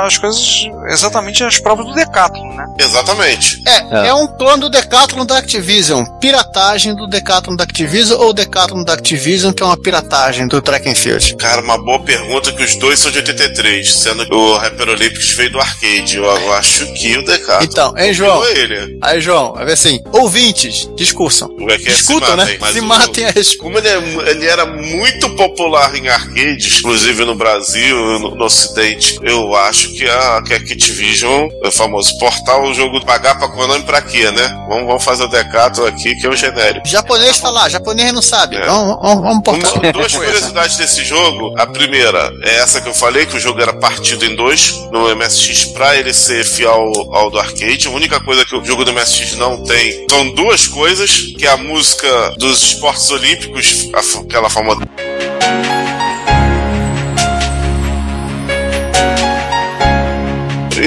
as 0.05 0.17
coisas, 0.17 0.67
exatamente 0.87 1.43
as 1.43 1.59
provas 1.59 1.85
do 1.85 1.93
Decathlon, 1.93 2.53
né? 2.53 2.65
Exatamente. 2.79 3.61
É, 3.67 4.07
é, 4.07 4.13
um 4.13 4.27
clone 4.27 4.61
do 4.61 4.69
Decathlon 4.69 5.25
da 5.25 5.37
Activision. 5.37 6.03
Piratagem 6.19 6.95
do 6.95 7.07
Decathlon 7.07 7.55
da 7.55 7.63
Activision 7.63 8.19
ou 8.19 8.33
Decathlon 8.33 8.83
da 8.83 8.93
Activision, 8.93 9.53
que 9.53 9.61
é 9.61 9.65
uma 9.65 9.77
piratagem 9.77 10.47
do 10.47 10.61
Track 10.61 10.89
and 10.89 10.95
Field. 10.95 11.35
Cara, 11.35 11.61
uma 11.61 11.77
boa 11.77 11.99
pergunta 11.99 12.51
que 12.51 12.63
os 12.63 12.75
dois 12.75 12.99
são 12.99 13.11
de 13.11 13.19
83, 13.19 13.93
sendo 13.93 14.25
que 14.25 14.33
o 14.33 14.57
Hyper 14.57 14.89
Olympics 14.89 15.33
veio 15.35 15.51
do 15.51 15.59
arcade. 15.65 16.17
Eu, 16.17 16.23
eu 16.25 16.53
acho 16.53 16.91
que 16.93 17.17
o 17.17 17.25
Decathlon. 17.25 17.63
Então, 17.63 17.97
hein, 17.97 18.13
João? 18.13 18.43
ele. 18.45 18.97
Aí, 19.01 19.19
João, 19.19 19.53
vai 19.53 19.65
ver 19.65 19.73
assim, 19.73 19.99
ouvintes, 20.11 20.89
discursam. 20.95 21.49
O 21.59 21.69
é 21.69 21.75
é 21.75 21.77
né? 21.77 22.57
Se 22.71 22.79
o- 22.79 22.83
matem 22.83 23.25
a 23.25 23.31
respeito. 23.31 23.63
Como 23.63 23.77
ele, 23.77 23.87
é 23.87 24.29
ele 24.29 24.45
era 24.45 24.65
muito 24.65 25.29
popular 25.35 25.95
em 25.95 26.07
arcades, 26.07 26.79
inclusive 26.79 27.25
no 27.25 27.35
Brasil, 27.35 27.95
no, 28.19 28.35
no 28.35 28.45
Ocidente, 28.45 29.17
eu 29.21 29.55
acho 29.55 29.93
que 29.93 30.07
a, 30.09 30.41
que 30.45 30.53
a 30.53 30.57
Activision, 30.57 31.49
é 31.63 31.67
o 31.67 31.71
famoso 31.71 32.17
portar 32.19 32.61
o 32.61 32.73
jogo, 32.73 33.03
pagar 33.05 33.37
pra 33.37 33.47
Konami 33.49 33.83
pra 33.83 34.01
quê, 34.01 34.29
né? 34.31 34.47
Vamos, 34.67 34.87
vamos 34.87 35.03
fazer 35.03 35.23
o 35.23 35.27
Decathlon 35.27 35.87
aqui, 35.87 36.15
que 36.15 36.25
é 36.25 36.29
o 36.29 36.35
genérico. 36.35 36.87
Japonês 36.87 37.37
falar, 37.37 37.69
japonês 37.69 38.11
não 38.13 38.21
sabe. 38.21 38.55
É. 38.57 38.65
Vamos, 38.65 38.97
vamos, 39.01 39.23
vamos 39.23 39.43
portar. 39.43 39.73
Uma, 39.73 39.91
duas 39.91 40.13
curiosidades 40.13 40.77
desse 40.77 41.03
jogo. 41.03 41.53
A 41.57 41.65
primeira 41.65 42.31
é 42.43 42.55
essa 42.57 42.81
que 42.81 42.89
eu 42.89 42.93
falei, 42.93 43.25
que 43.25 43.35
o 43.37 43.39
jogo 43.39 43.61
era 43.61 43.73
partido 43.73 44.25
em 44.25 44.35
dois. 44.35 44.73
No 44.91 45.13
MSX 45.15 45.54
MSX 45.55 45.65
pra 45.65 45.95
ele 45.95 46.13
ser 46.13 46.43
fiel 46.43 46.69
ao, 46.71 47.15
ao 47.15 47.31
do 47.31 47.39
arcade. 47.39 47.87
A 47.87 47.91
única 47.91 48.19
coisa 48.19 48.45
que 48.45 48.55
o 48.55 48.63
jogo 48.63 48.83
do 48.83 48.91
MSX 48.91 49.37
não 49.37 49.63
tem 49.63 50.05
são 50.09 50.29
duas 50.31 50.67
coisas, 50.67 51.33
que 51.37 51.45
é 51.45 51.49
a 51.49 51.57
música 51.57 52.35
dos 52.37 52.61
esportes 52.61 53.09
olímpicos, 53.09 53.89
aquela 53.93 54.49
famosa 54.49 54.85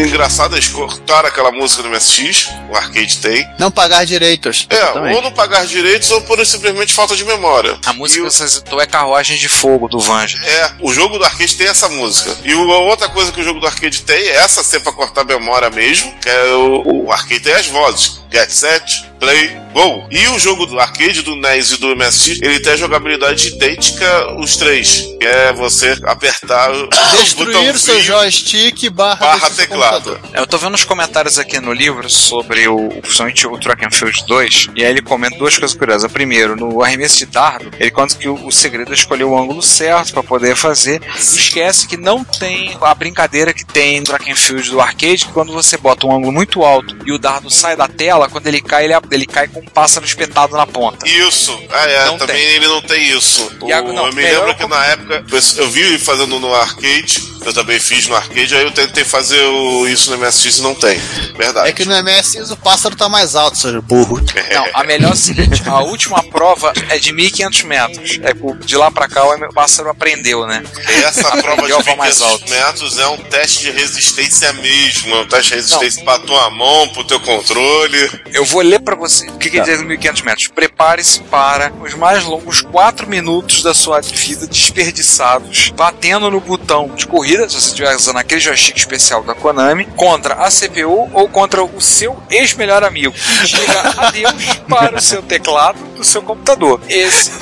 Engraçado, 0.07 0.55
eles 0.55 0.69
cortaram 0.69 1.29
aquela 1.29 1.51
música 1.51 1.83
do 1.83 1.89
MSX, 1.89 2.49
o 2.71 2.77
arcade 2.77 3.19
tem. 3.19 3.49
Não 3.59 3.71
pagar 3.71 4.05
direitos. 4.05 4.67
É, 4.71 4.77
Exatamente. 4.77 5.17
ou 5.17 5.23
não 5.23 5.33
pagar 5.33 5.67
direitos 5.67 6.11
ou 6.11 6.21
por 6.23 6.45
simplesmente 6.47 6.93
falta 6.93 7.17
de 7.17 7.25
memória. 7.25 7.79
A 7.85 7.93
música 7.93 8.21
E 8.21 8.25
que 8.25 8.31
você 8.33 8.49
citou 8.49 8.81
é 8.81 8.87
Carruagem 8.87 9.37
de 9.37 9.49
Fogo, 9.49 9.89
do 9.89 9.99
Vanja. 9.99 10.39
É, 10.45 10.73
o 10.81 10.93
jogo 10.93 11.19
do 11.19 11.25
arcade 11.25 11.57
tem 11.57 11.67
essa 11.67 11.89
música. 11.89 12.37
E 12.45 12.53
a 12.53 12.57
outra 12.57 13.09
coisa 13.09 13.33
que 13.33 13.41
o 13.41 13.45
jogo 13.45 13.61
do 13.61 13.67
arcade 13.67 14.03
tem 14.03 14.17
é 14.29 14.37
essa 14.37 14.63
ser 14.63 14.81
pra 14.81 14.93
cortar 14.93 15.25
memória 15.25 15.71
mesmo, 15.71 16.13
que 16.21 16.29
é 16.29 16.45
o, 16.55 17.05
o 17.07 17.13
arcade 17.13 17.41
tem 17.41 17.55
as 17.55 17.67
vozes. 17.67 18.21
Get 18.31 18.51
set, 18.51 19.08
play, 19.19 19.57
go. 19.73 20.07
E 20.11 20.27
o 20.29 20.39
jogo 20.39 20.67
do 20.67 20.79
arcade, 20.79 21.23
do 21.23 21.37
NES 21.37 21.73
e 21.73 21.77
do 21.79 21.95
MSX, 21.95 22.41
ele 22.43 22.61
tem 22.61 22.73
a 22.73 22.77
jogabilidade 22.77 23.49
idêntica 23.49 24.35
os 24.39 24.57
três. 24.57 25.09
Que 25.21 25.27
é 25.27 25.53
você 25.53 25.97
apertar 26.05 26.71
o 26.73 26.89
Destruir 27.19 27.75
o 27.75 27.79
seu 27.79 28.01
joystick 28.01 28.89
barra, 28.91 29.27
barra 29.27 29.51
teclado. 29.51 30.11
computador. 30.11 30.41
Eu 30.41 30.47
tô 30.47 30.59
vendo 30.59 30.75
os 30.75 30.85
comentários 30.85 31.39
aqui 31.39 31.61
no 31.61 31.73
livro 31.73 32.09
sobre 32.09 32.69
o, 32.69 32.89
principalmente 33.01 33.47
o 33.47 33.59
Track 33.59 33.85
and 33.85 33.91
Field 33.91 34.25
2, 34.27 34.69
e 34.77 34.85
aí 34.85 34.91
ele 34.91 35.03
comenta 35.03 35.37
duas 35.37 35.59
coisas 35.59 35.77
curiosas. 35.77 36.11
Primeiro, 36.11 36.57
no 36.57 36.83
arremesso 36.83 37.19
de 37.19 37.27
dardo, 37.27 37.71
ele 37.79 37.91
conta 37.91 38.17
que 38.17 38.29
o, 38.29 38.47
o 38.47 38.53
segredo 38.53 38.93
é 38.93 38.95
escolher 38.95 39.25
o 39.25 39.37
ângulo 39.37 39.63
certo 39.63 40.13
pra 40.13 40.23
poder 40.23 40.57
fazer. 40.57 41.03
Esquece 41.17 41.87
que 41.87 41.97
não 41.97 42.25
tem 42.25 42.77
a 42.81 42.95
brincadeira 42.95 43.53
que 43.53 43.65
tem 43.65 44.01
no 44.01 44.07
Track 44.07 44.31
and 44.31 44.37
Field 44.37 44.71
do 44.71 44.81
arcade, 44.81 45.27
que 45.27 45.33
quando 45.33 45.53
você 45.53 45.77
bota 45.77 46.07
um 46.07 46.15
ângulo 46.15 46.33
muito 46.33 46.63
alto 46.63 46.97
e 47.05 47.13
o 47.13 47.19
dardo 47.19 47.51
sai 47.51 47.77
da 47.77 47.89
tela, 47.89 48.29
quando 48.29 48.47
ele 48.47 48.61
cai, 48.61 48.85
ele, 48.85 48.95
ele 49.11 49.27
cai 49.27 49.49
com 49.49 49.61
um 49.61 49.65
pássaro 49.65 50.05
espetado 50.07 50.57
na 50.57 50.67
ponta. 50.67 51.07
Isso, 51.09 51.59
ah, 51.71 51.87
é, 51.89 52.07
Não 52.07 52.19
também 52.19 52.37
tem. 52.37 52.55
ele 52.57 52.67
não 52.67 52.83
tem 52.83 53.17
isso. 53.17 53.51
O- 53.61 53.93
não, 53.93 54.07
eu 54.07 54.13
me 54.13 54.23
lembro 54.23 54.55
que 54.57 54.67
na 54.67 54.85
época 54.87 55.25
eu 55.57 55.69
vi 55.71 55.81
ele 55.83 55.99
fazendo 55.99 56.39
no 56.39 56.55
arcade, 56.55 57.23
eu 57.45 57.53
também 57.53 57.79
fiz 57.79 58.07
no 58.09 58.15
arcade, 58.17 58.55
aí 58.55 58.63
eu 58.65 58.71
tentei 58.73 59.05
fazer 59.05 59.41
o- 59.43 59.87
isso 59.89 60.11
no 60.11 60.17
MSX 60.19 60.59
e 60.59 60.63
não 60.63 60.75
tem. 60.75 60.99
Verdade. 61.37 61.69
É 61.69 61.73
que 61.73 61.85
no 61.85 61.95
MSX 61.95 62.51
o 62.51 62.57
pássaro 62.57 62.97
tá 62.97 63.09
mais 63.09 63.35
alto, 63.37 63.57
seu 63.59 63.81
burro. 63.83 64.19
Não, 64.53 64.67
a 64.75 64.83
melhor 64.85 65.11
é 65.11 65.15
o 65.15 65.17
seguinte: 65.17 65.63
a 65.67 65.81
última 65.81 66.23
prova 66.25 66.73
é 66.89 66.99
de 66.99 67.13
1500 67.13 67.63
metros. 67.63 68.19
É, 68.23 68.33
de 68.65 68.77
lá 68.77 68.91
pra 68.91 69.09
cá 69.09 69.25
o 69.25 69.53
pássaro 69.53 69.89
aprendeu, 69.91 70.47
né? 70.47 70.63
Essa 71.05 71.23
prova 71.37 71.67
de 71.67 71.73
Aprendeu 71.73 71.79
a 71.79 71.83
voar 71.83 71.97
mais 71.97 72.19
500 72.19 72.33
alto. 72.33 72.51
metros 72.51 72.99
é 72.99 73.07
um 73.09 73.17
teste 73.19 73.61
de 73.61 73.71
resistência 73.71 74.53
mesmo, 74.55 75.15
é 75.15 75.21
um 75.21 75.29
teste 75.29 75.51
de 75.51 75.55
resistência 75.57 76.05
pra 76.05 76.19
tua 76.19 76.51
mão, 76.51 76.89
pro 76.89 77.05
teu 77.05 77.21
controle. 77.21 78.11
Eu 78.33 78.45
vou 78.45 78.63
ler 78.63 78.81
pra 78.81 78.95
você 78.97 79.29
o 79.29 79.39
que, 79.39 79.51
que 79.51 79.59
Tá. 79.59 79.65
diz 79.65 79.81
1500 79.83 80.23
metros. 80.23 80.49
Prepare-se 80.49 81.21
para 81.21 81.73
os 81.81 81.95
mais 81.95 82.25
longos 82.25 82.61
4 82.63 83.07
minutos 83.09 83.63
da 83.63 83.75
sua 83.75 84.01
vida 84.01 84.47
desperdiçados, 84.93 85.71
batendo 85.77 86.31
no 86.31 86.41
botão 86.41 86.89
de 86.97 87.07
corrida, 87.07 87.38
se 87.47 87.55
você 87.55 87.69
estiver 87.69 87.95
usando 87.95 88.17
aquele 88.17 88.41
joystick 88.41 88.77
especial 88.77 89.23
da 89.23 89.35
Konami, 89.35 89.85
contra 89.97 90.35
a 90.35 90.49
CPU 90.51 91.11
ou 91.13 91.29
contra 91.29 91.63
o 91.63 91.81
seu 91.81 92.21
ex-melhor 92.31 92.83
amigo. 92.83 93.15
Diga 93.45 93.81
adeus 94.07 94.57
para 94.69 94.97
o 94.97 95.01
seu 95.01 95.23
teclado 95.23 95.79
do 95.97 96.05
seu 96.05 96.23
computador. 96.23 96.81
Esse. 96.89 97.33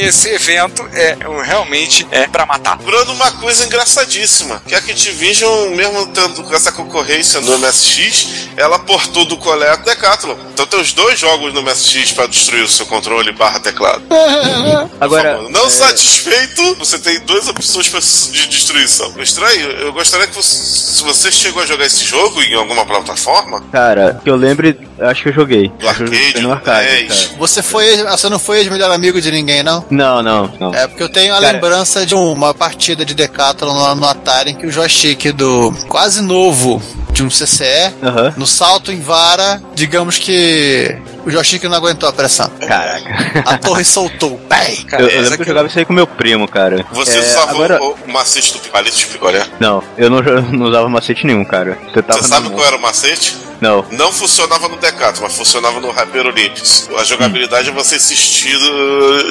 Esse 0.00 0.28
evento 0.30 0.88
é 0.92 1.16
realmente 1.44 2.06
é 2.10 2.26
para 2.26 2.46
matar. 2.46 2.78
Lembrando 2.78 3.12
uma 3.12 3.30
coisa 3.32 3.64
engraçadíssima, 3.66 4.62
que 4.66 4.74
a 4.74 4.78
Activision, 4.78 5.70
mesmo 5.74 6.06
tendo 6.08 6.42
com 6.42 6.54
essa 6.54 6.72
concorrência 6.72 7.40
no 7.40 7.58
MSX, 7.58 8.48
ela 8.56 8.78
portou 8.78 9.24
do 9.26 9.36
Collector 9.36 9.84
Decathlon. 9.84 10.36
Então 10.52 10.66
tem 10.66 10.80
os 10.80 10.92
dois 10.92 11.18
jogos 11.18 11.52
no 11.52 11.62
MSX 11.62 12.12
para 12.12 12.26
destruir 12.26 12.64
o 12.64 12.68
seu 12.68 12.86
controle 12.86 13.30
barra 13.32 13.60
teclado. 13.60 14.02
Agora, 15.00 15.34
favor, 15.36 15.50
não 15.50 15.68
satisfeito, 15.70 16.74
você 16.76 16.98
tem 16.98 17.20
duas 17.20 17.46
opções 17.48 17.88
pra- 17.88 18.00
de 18.00 18.46
destruição. 18.48 19.12
Estranho, 19.20 19.70
eu 19.70 19.92
gostaria 19.92 20.26
que 20.26 20.34
você, 20.34 20.56
se 20.56 21.02
você 21.02 21.30
chegou 21.30 21.62
a 21.62 21.66
jogar 21.66 21.84
esse 21.86 22.04
jogo 22.04 22.42
em 22.42 22.54
alguma 22.54 22.84
plataforma, 22.86 23.62
cara, 23.70 24.20
que 24.22 24.30
eu 24.30 24.36
lembre, 24.36 24.78
acho 25.00 25.22
que 25.22 25.28
eu 25.28 25.32
joguei. 25.34 25.68
do 25.68 25.88
Acho 25.88 25.98
que 25.98 26.02
eu 26.04 26.06
arcade, 26.08 26.26
joguei 26.28 26.42
no 26.42 26.52
arcade, 26.52 26.86
10, 26.86 27.08
cara. 27.26 27.38
Você 27.38 27.62
foi. 27.62 27.96
Você 28.02 28.28
não 28.28 28.38
foi 28.38 28.58
ex-melhor 28.58 28.90
amigo 28.90 29.20
de 29.20 29.30
ninguém, 29.30 29.62
não? 29.62 29.84
Não, 29.90 30.22
não, 30.22 30.50
não. 30.60 30.74
É 30.74 30.86
porque 30.86 31.02
eu 31.02 31.08
tenho 31.08 31.34
a 31.34 31.40
Cara. 31.40 31.52
lembrança 31.52 32.06
de 32.06 32.14
uma 32.14 32.54
partida 32.54 33.04
de 33.04 33.12
Decathlon 33.14 33.76
lá 33.76 33.94
no 33.94 34.06
Atari 34.06 34.52
em 34.52 34.54
que 34.54 34.66
o 34.66 34.70
joystick 34.70 35.32
do 35.32 35.72
quase 35.88 36.22
novo 36.22 36.80
de 37.12 37.22
um 37.24 37.28
CCE, 37.28 37.92
Aham. 38.02 38.32
no 38.36 38.46
salto 38.46 38.92
em 38.92 39.00
vara, 39.00 39.60
digamos 39.74 40.16
que 40.18 40.96
o 41.24 41.30
joystick 41.30 41.62
não 41.64 41.76
aguentou 41.76 42.08
a 42.08 42.12
pressão. 42.12 42.50
Caraca. 42.66 43.42
A 43.46 43.58
torre 43.58 43.84
soltou. 43.84 44.38
Bem! 44.48 44.76
Cara, 44.84 45.02
eu, 45.02 45.08
eu 45.08 45.20
lembro 45.22 45.36
que 45.36 45.42
eu 45.42 45.46
jogava 45.46 45.68
isso 45.68 45.78
aí 45.78 45.84
com 45.84 45.92
meu 45.92 46.06
primo, 46.06 46.46
cara. 46.48 46.84
você 46.92 47.16
É, 47.16 47.20
usava 47.20 47.50
agora... 47.52 47.82
o, 47.82 47.92
o 48.06 48.12
macete 48.12 48.52
do 48.54 48.58
palito 48.70 48.96
de 48.96 49.06
picolé. 49.06 49.44
Não, 49.58 49.82
eu 49.96 50.10
não, 50.10 50.20
não 50.22 50.66
usava 50.66 50.88
macete 50.88 51.26
nenhum, 51.26 51.44
cara. 51.44 51.78
Você 51.92 52.02
tava 52.02 52.22
Você 52.22 52.28
sabe 52.28 52.48
mão. 52.48 52.56
qual 52.56 52.66
era 52.66 52.76
o 52.76 52.80
macete? 52.80 53.36
Não. 53.60 53.84
Não 53.90 54.10
funcionava 54.10 54.68
no 54.68 54.78
Decathlon, 54.78 55.24
mas 55.24 55.36
funcionava 55.36 55.80
no 55.80 55.90
Hyper 55.90 56.26
Olympics. 56.26 56.88
A 56.96 57.04
jogabilidade 57.04 57.68
é 57.68 57.72
você 57.72 57.96
insistir 57.96 58.56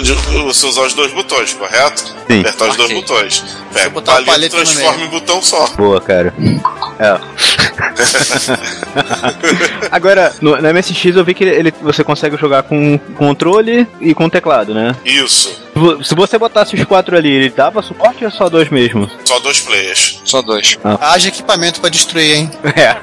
de 0.04 0.14
você 0.44 0.68
usar 0.68 0.82
os 0.84 0.94
dois 0.94 1.12
botões, 1.12 1.52
correto? 1.54 2.04
Sim. 2.30 2.42
Apertar 2.42 2.70
os 2.70 2.76
dois 2.76 2.92
Ok. 2.92 3.02
botões. 3.02 3.44
Pega 3.74 3.98
o 3.98 4.02
palito 4.04 4.22
e 4.22 4.26
palito 4.26 4.56
transforma 4.56 5.04
em 5.04 5.08
botão 5.08 5.42
só. 5.42 5.66
Boa, 5.76 6.00
cara. 6.00 6.32
É. 7.00 7.20
Agora, 9.92 10.34
no, 10.42 10.62
no 10.62 10.74
MSX 10.74 11.16
eu 11.16 11.24
vi 11.26 11.34
que 11.34 11.44
ele, 11.44 11.74
você 11.82 12.04
consegue 12.04 12.38
jogar 12.38 12.64
com 12.64 12.98
controle 13.16 13.88
e 14.00 14.14
com 14.14 14.30
teclado, 14.30 14.74
né? 14.74 14.96
Isso. 15.06 15.69
Se 16.04 16.16
você 16.16 16.38
botasse 16.38 16.76
os 16.76 16.84
quatro 16.86 17.16
ali, 17.18 17.32
ele 17.32 17.50
dava 17.50 17.82
suporte 17.82 18.24
ou 18.26 18.32
só 18.32 18.50
dois 18.50 18.70
mesmo? 18.70 19.10
Só 19.26 19.40
dois 19.40 19.60
players. 19.60 20.20
Só 20.26 20.42
dois. 20.42 20.78
Haja 21.00 21.30
equipamento 21.30 21.80
pra 21.80 21.90
destruir, 21.90 22.36
hein? 22.36 22.52
É. 22.80 22.96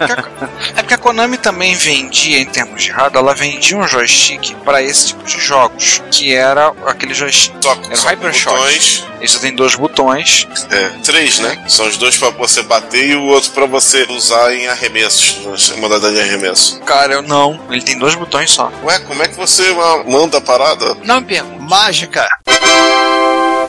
É 0.76 0.83
porque 0.83 0.95
a 0.95 0.99
Konami 0.99 1.37
também 1.37 1.75
vendia, 1.75 2.38
em 2.38 2.47
termos 2.47 2.83
de 2.83 2.90
hardware, 2.90 3.23
ela 3.23 3.35
vendia 3.35 3.76
um 3.76 3.87
joystick 3.87 4.54
para 4.64 4.83
esse 4.83 5.09
tipo 5.09 5.25
de 5.25 5.38
jogos, 5.38 6.02
que 6.11 6.35
era 6.35 6.73
aquele 6.87 7.12
joystick. 7.14 7.54
Só, 7.62 7.73
Era 7.73 7.95
o 7.95 7.97
só 7.97 8.09
Hypershot. 8.09 8.50
botões. 8.54 9.04
Ele 9.18 9.28
só 9.28 9.38
tem 9.38 9.54
dois 9.54 9.75
botões. 9.75 10.47
É, 10.71 10.88
três, 11.02 11.38
né? 11.40 11.64
São 11.68 11.87
os 11.88 11.97
dois 11.97 12.16
pra 12.16 12.30
você 12.30 12.62
bater 12.62 13.11
e 13.11 13.14
o 13.16 13.25
outro 13.25 13.50
pra 13.52 13.66
você 13.66 14.06
usar 14.11 14.54
em 14.54 14.66
arremessos. 14.68 15.71
Modalidade 15.78 16.14
de 16.14 16.21
arremesso. 16.21 16.80
Cara, 16.83 17.14
eu 17.14 17.23
não. 17.23 17.59
Ele 17.71 17.83
tem 17.83 17.99
dois 17.99 18.14
botões 18.14 18.50
só. 18.50 18.71
Ué, 18.85 18.99
como 19.00 19.23
é 19.23 19.28
que 19.28 19.35
você 19.37 19.64
ah, 19.78 20.04
manda 20.06 20.38
a 20.38 20.40
parada? 20.40 20.97
Não 21.02 21.21
me. 21.21 21.40
Mágica! 21.61 22.28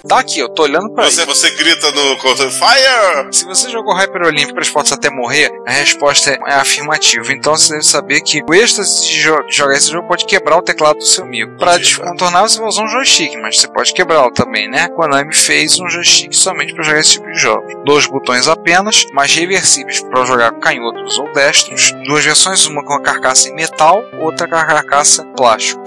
Tá 0.08 0.20
aqui, 0.20 0.40
eu 0.40 0.48
tô 0.48 0.64
olhando 0.64 0.90
pra 0.94 1.04
Você, 1.10 1.22
ele. 1.22 1.34
você 1.34 1.50
grita 1.52 1.92
no 1.92 2.16
controle 2.18 2.50
Fire! 2.52 3.28
Se 3.32 3.44
você 3.44 3.70
jogou 3.70 3.94
Hyper 3.94 4.22
Olympic 4.22 4.54
para 4.54 4.64
esportes 4.64 4.94
até 4.94 5.10
morrer, 5.10 5.52
a 5.68 5.72
resposta 5.72 6.32
é, 6.48 6.54
afirmativa. 6.54 7.34
Então 7.34 7.58
você 7.58 7.74
deve 7.74 7.84
saber 7.84 8.22
que 8.22 8.42
o 8.48 8.54
êxtase 8.54 9.06
de 9.06 9.20
jo- 9.22 9.44
jogar 9.50 9.76
esse 9.76 9.92
jogo 9.92 10.08
pode 10.08 10.26
quebrar 10.26 10.58
o 10.58 10.62
teclado 10.62 10.98
do 10.98 11.06
seu 11.06 11.26
amigo. 11.26 11.58
Para 11.58 11.78
descontornar, 11.78 12.48
você 12.48 12.58
vai 12.58 12.70
usar 12.70 12.84
um 12.84 12.88
joystick, 12.88 13.36
mas 13.42 13.60
você 13.60 13.68
pode 13.68 13.94
quebrá-lo 13.94 14.32
também, 14.32 14.70
né? 14.70 14.88
Konami 14.90 15.36
fez 15.36 15.78
um 15.80 15.90
joystick 15.90 16.34
somente 16.34 16.74
para 16.74 16.84
jogar 16.86 17.00
esse 17.02 17.12
tipo 17.14 17.28
de 17.30 17.38
jogo. 17.40 17.66
Dois 17.84 18.06
botões 18.06 18.48
apenas, 18.48 19.06
mas 19.14 19.36
reversíveis 19.36 20.00
para 20.02 20.24
jogar 20.24 20.52
canhotos 20.54 21.18
ou 21.20 21.32
destros. 21.34 21.92
Duas 22.06 22.24
versões, 22.24 22.66
uma 22.66 22.84
com 22.84 22.94
a 22.94 23.02
carcaça 23.02 23.50
em 23.50 23.56
metal, 23.56 24.02
outra 24.22 24.48
com 24.48 24.56
a 24.56 24.64
carcaça 24.66 25.26
plástico. 25.36 25.84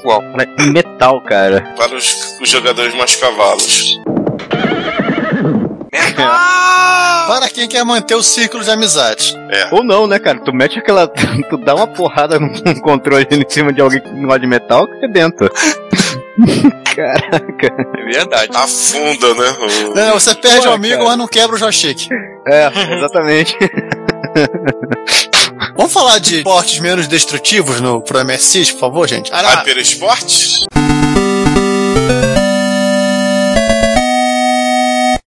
Igual. 0.00 0.22
Metal, 0.72 1.20
cara. 1.22 1.62
Para 1.76 1.94
os, 1.94 2.36
os 2.40 2.48
jogadores 2.48 2.94
mais 2.94 3.16
cavalos. 3.16 3.98
Para 7.28 7.48
quem 7.48 7.66
quer 7.68 7.84
manter 7.84 8.14
o 8.14 8.22
círculo 8.22 8.62
de 8.62 8.70
amizade. 8.70 9.36
Ou 9.72 9.82
não, 9.82 10.06
né, 10.06 10.18
cara? 10.18 10.38
Tu 10.38 10.52
mete 10.52 10.78
aquela. 10.78 11.08
Tu 11.50 11.56
dá 11.58 11.74
uma 11.74 11.86
porrada 11.86 12.38
com 12.38 12.46
um 12.70 12.80
controle 12.80 13.26
em 13.30 13.44
cima 13.48 13.72
de 13.72 13.80
alguém 13.80 14.00
que 14.00 14.08
não 14.10 14.22
gosta 14.24 14.40
de 14.40 14.46
metal 14.46 14.86
que 14.86 15.04
é 15.04 15.08
dentro. 15.08 15.50
Caraca. 16.94 17.84
É 17.98 18.04
verdade. 18.12 18.56
Afunda, 18.56 19.34
né? 19.34 19.56
O- 19.90 19.94
Não, 19.94 20.14
você 20.14 20.34
perde 20.34 20.62
Pô, 20.62 20.70
o 20.70 20.74
amigo, 20.74 20.94
cara. 20.96 21.08
mas 21.08 21.18
não 21.18 21.26
quebra 21.28 21.56
o 21.56 21.58
joystick. 21.58 22.08
É, 22.48 22.70
exatamente. 22.96 23.56
Vamos 25.76 25.92
falar 25.92 26.18
de 26.18 26.38
esportes 26.38 26.78
menos 26.80 27.06
destrutivos 27.06 27.80
no 27.80 28.00
pro 28.00 28.24
MSX, 28.24 28.72
por 28.72 28.80
favor, 28.80 29.08
gente? 29.08 29.30
Hyper 29.30 29.78
Sport? 29.78 30.64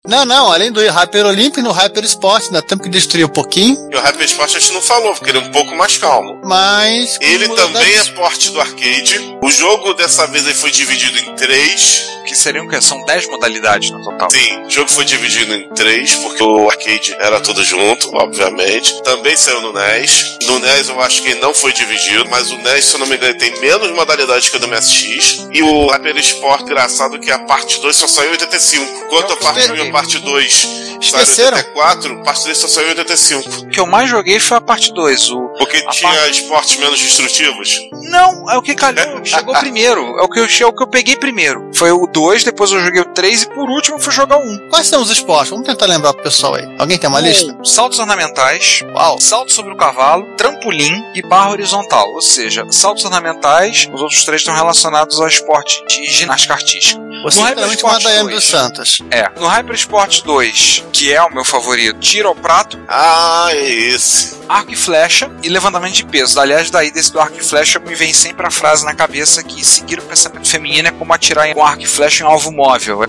não, 0.07 0.23
não, 0.23 0.51
além 0.51 0.71
do 0.71 0.79
Hyper 0.87 1.25
Olympic, 1.25 1.57
no 1.63 1.71
Hyper 1.71 2.03
Sport, 2.05 2.45
ainda 2.45 2.61
temos 2.61 2.83
que 2.85 2.89
destruir 2.91 3.25
um 3.25 3.29
pouquinho, 3.29 3.89
E 3.91 3.95
o 3.95 3.99
Hyper 3.99 4.25
Sport 4.25 4.55
a 4.55 4.59
gente 4.59 4.71
não 4.73 4.81
falou, 4.81 5.13
porque 5.15 5.31
ele 5.31 5.39
é 5.39 5.41
um 5.41 5.51
pouco 5.51 5.75
mais 5.75 5.97
calmo. 5.97 6.39
mas. 6.43 7.17
Ele 7.19 7.49
também 7.49 7.95
é 7.95 8.03
porte 8.11 8.51
do 8.51 8.61
arcade. 8.61 9.37
O 9.41 9.49
jogo 9.49 9.93
dessa 9.95 10.27
vez 10.27 10.45
ele 10.45 10.55
foi 10.55 10.69
dividido 10.71 11.17
em 11.19 11.35
três. 11.35 12.05
Que 12.35 12.39
que 12.39 12.43
seriam 12.43 12.65
o 12.65 12.69
quê? 12.69 12.81
São 12.81 13.01
10 13.05 13.27
modalidades 13.29 13.89
no 13.91 14.03
total. 14.03 14.29
Sim, 14.29 14.65
o 14.65 14.69
jogo 14.69 14.89
foi 14.91 15.05
dividido 15.05 15.53
em 15.55 15.69
três, 15.69 16.15
porque 16.15 16.43
o 16.43 16.69
arcade 16.69 17.15
era 17.19 17.39
tudo 17.39 17.63
junto, 17.63 18.13
obviamente. 18.13 19.01
Também 19.03 19.35
saiu 19.37 19.61
no 19.61 19.71
NES. 19.71 20.37
No 20.45 20.59
NES 20.59 20.89
eu 20.89 20.99
acho 21.01 21.23
que 21.23 21.33
não 21.35 21.53
foi 21.53 21.71
dividido, 21.71 22.27
mas 22.29 22.51
o 22.51 22.57
NES, 22.57 22.85
se 22.85 22.95
eu 22.95 22.99
não 22.99 23.07
me 23.07 23.15
engano, 23.15 23.37
tem 23.37 23.57
menos 23.61 23.89
modalidades 23.91 24.49
que 24.49 24.57
o 24.57 24.59
do 24.59 24.67
MSX. 24.67 25.47
E 25.51 25.63
o 25.63 25.87
Hyper 25.87 26.17
Sport, 26.17 26.61
engraçado 26.63 27.17
que 27.19 27.31
a 27.31 27.39
parte 27.39 27.79
2 27.79 27.95
só 27.95 28.07
saiu 28.07 28.27
em 28.29 28.31
85. 28.31 29.05
Enquanto 29.05 29.33
a 29.33 29.37
parte 29.37 29.71
1 29.71 29.75
e 29.75 29.81
a 29.87 29.91
parte 29.91 30.19
2 30.19 30.53
saíram 30.53 30.95
em 30.95 30.99
Esqueceram? 30.99 31.57
84, 31.57 32.19
a 32.19 32.23
parte 32.23 32.43
3 32.43 32.57
só 32.57 32.67
saiu 32.67 32.87
em 32.87 32.89
85. 32.89 33.49
O 33.49 33.69
que 33.69 33.79
eu 33.79 33.85
mais 33.85 34.09
joguei 34.09 34.39
foi 34.39 34.57
a 34.57 34.61
parte 34.61 34.93
2. 34.93 35.29
O... 35.31 35.49
Porque 35.57 35.77
A 35.77 35.89
tinha 35.89 36.11
parte- 36.11 36.31
esportes 36.41 36.77
menos 36.77 36.99
destrutivos. 37.01 37.79
Não, 38.09 38.49
é 38.51 38.57
o 38.57 38.61
que 38.61 38.75
calhou, 38.75 39.23
chegou 39.23 39.55
primeiro. 39.55 40.19
É 40.19 40.23
o 40.23 40.27
que, 40.29 40.39
eu, 40.39 40.45
é 40.45 40.65
o 40.69 40.73
que 40.73 40.83
eu 40.83 40.87
peguei 40.87 41.15
primeiro. 41.15 41.69
Foi 41.73 41.91
o 41.91 42.07
2, 42.25 42.43
depois 42.43 42.71
eu 42.71 42.79
joguei 42.83 43.01
o 43.01 43.05
3 43.05 43.43
e 43.43 43.49
por 43.49 43.69
último 43.69 43.97
eu 43.97 44.01
fui 44.01 44.11
jogar 44.11 44.37
o 44.37 44.41
1. 44.41 44.69
Quais 44.69 44.87
são 44.87 45.01
os 45.01 45.11
esportes? 45.11 45.49
Vamos 45.51 45.65
tentar 45.67 45.85
lembrar 45.85 46.11
pro 46.13 46.23
pessoal 46.23 46.55
aí. 46.55 46.65
Alguém 46.79 46.97
tem 46.97 47.07
uma 47.09 47.19
lista? 47.19 47.55
Saltos 47.63 47.99
ornamentais, 47.99 48.81
Uau. 48.95 49.19
salto 49.21 49.53
sobre 49.53 49.73
o 49.73 49.75
cavalo, 49.77 50.25
trampolim 50.35 51.03
e 51.13 51.21
barra 51.21 51.51
horizontal. 51.51 52.07
Ou 52.13 52.21
seja, 52.21 52.65
saltos 52.71 53.05
ornamentais, 53.05 53.87
os 53.93 54.01
outros 54.01 54.23
três 54.25 54.41
estão 54.41 54.55
relacionados 54.55 55.19
ao 55.19 55.27
esporte 55.27 55.83
de 55.87 56.05
ginástica 56.07 56.53
artística. 56.55 56.99
Você 57.23 57.39
No 57.39 57.47
é 57.47 57.49
Hyper 57.51 57.71
Sport 57.71 58.03
Daiane 58.03 58.23
2. 58.29 58.35
dos 58.35 58.43
Santos. 58.43 58.97
É. 59.09 59.29
No 59.39 59.47
Hyper 59.47 59.75
Sport 59.75 60.21
2, 60.23 60.83
que 60.91 61.11
é 61.13 61.21
o 61.23 61.33
meu 61.33 61.43
favorito, 61.45 61.99
tiro 61.99 62.27
ao 62.27 62.35
prato, 62.35 62.77
Ah, 62.87 63.47
é 63.51 63.67
esse. 63.69 64.35
arco 64.47 64.71
e 64.71 64.75
flecha 64.75 65.31
e 65.41 65.49
levantamento 65.49 65.93
de 65.95 66.05
peso. 66.05 66.39
Aliás, 66.39 66.69
daí 66.69 66.91
desse 66.91 67.11
do 67.11 67.19
arco 67.19 67.37
e 67.39 67.43
flecha 67.43 67.79
me 67.79 67.95
vem 67.95 68.13
sempre 68.13 68.45
a 68.45 68.51
frase 68.51 68.85
na 68.85 68.93
cabeça 68.93 69.41
que 69.43 69.65
seguir 69.65 69.97
o 69.99 70.03
pensamento 70.03 70.47
feminino 70.47 70.87
é 70.87 70.91
como 70.91 71.11
atirar 71.13 71.51
com 71.53 71.65
arco 71.65 71.81
e 71.81 71.87
flecha 71.87 72.14
em 72.21 72.25
um 72.25 72.29
alvo 72.29 72.51
móvel. 72.51 72.99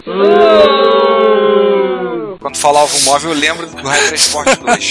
Quando 2.40 2.56
falo 2.56 2.78
alvo 2.78 2.98
móvel, 3.04 3.32
eu 3.32 3.38
lembro 3.38 3.66
do 3.66 3.76
Hyper 3.76 4.14
Sport 4.14 4.58
2. 4.60 4.90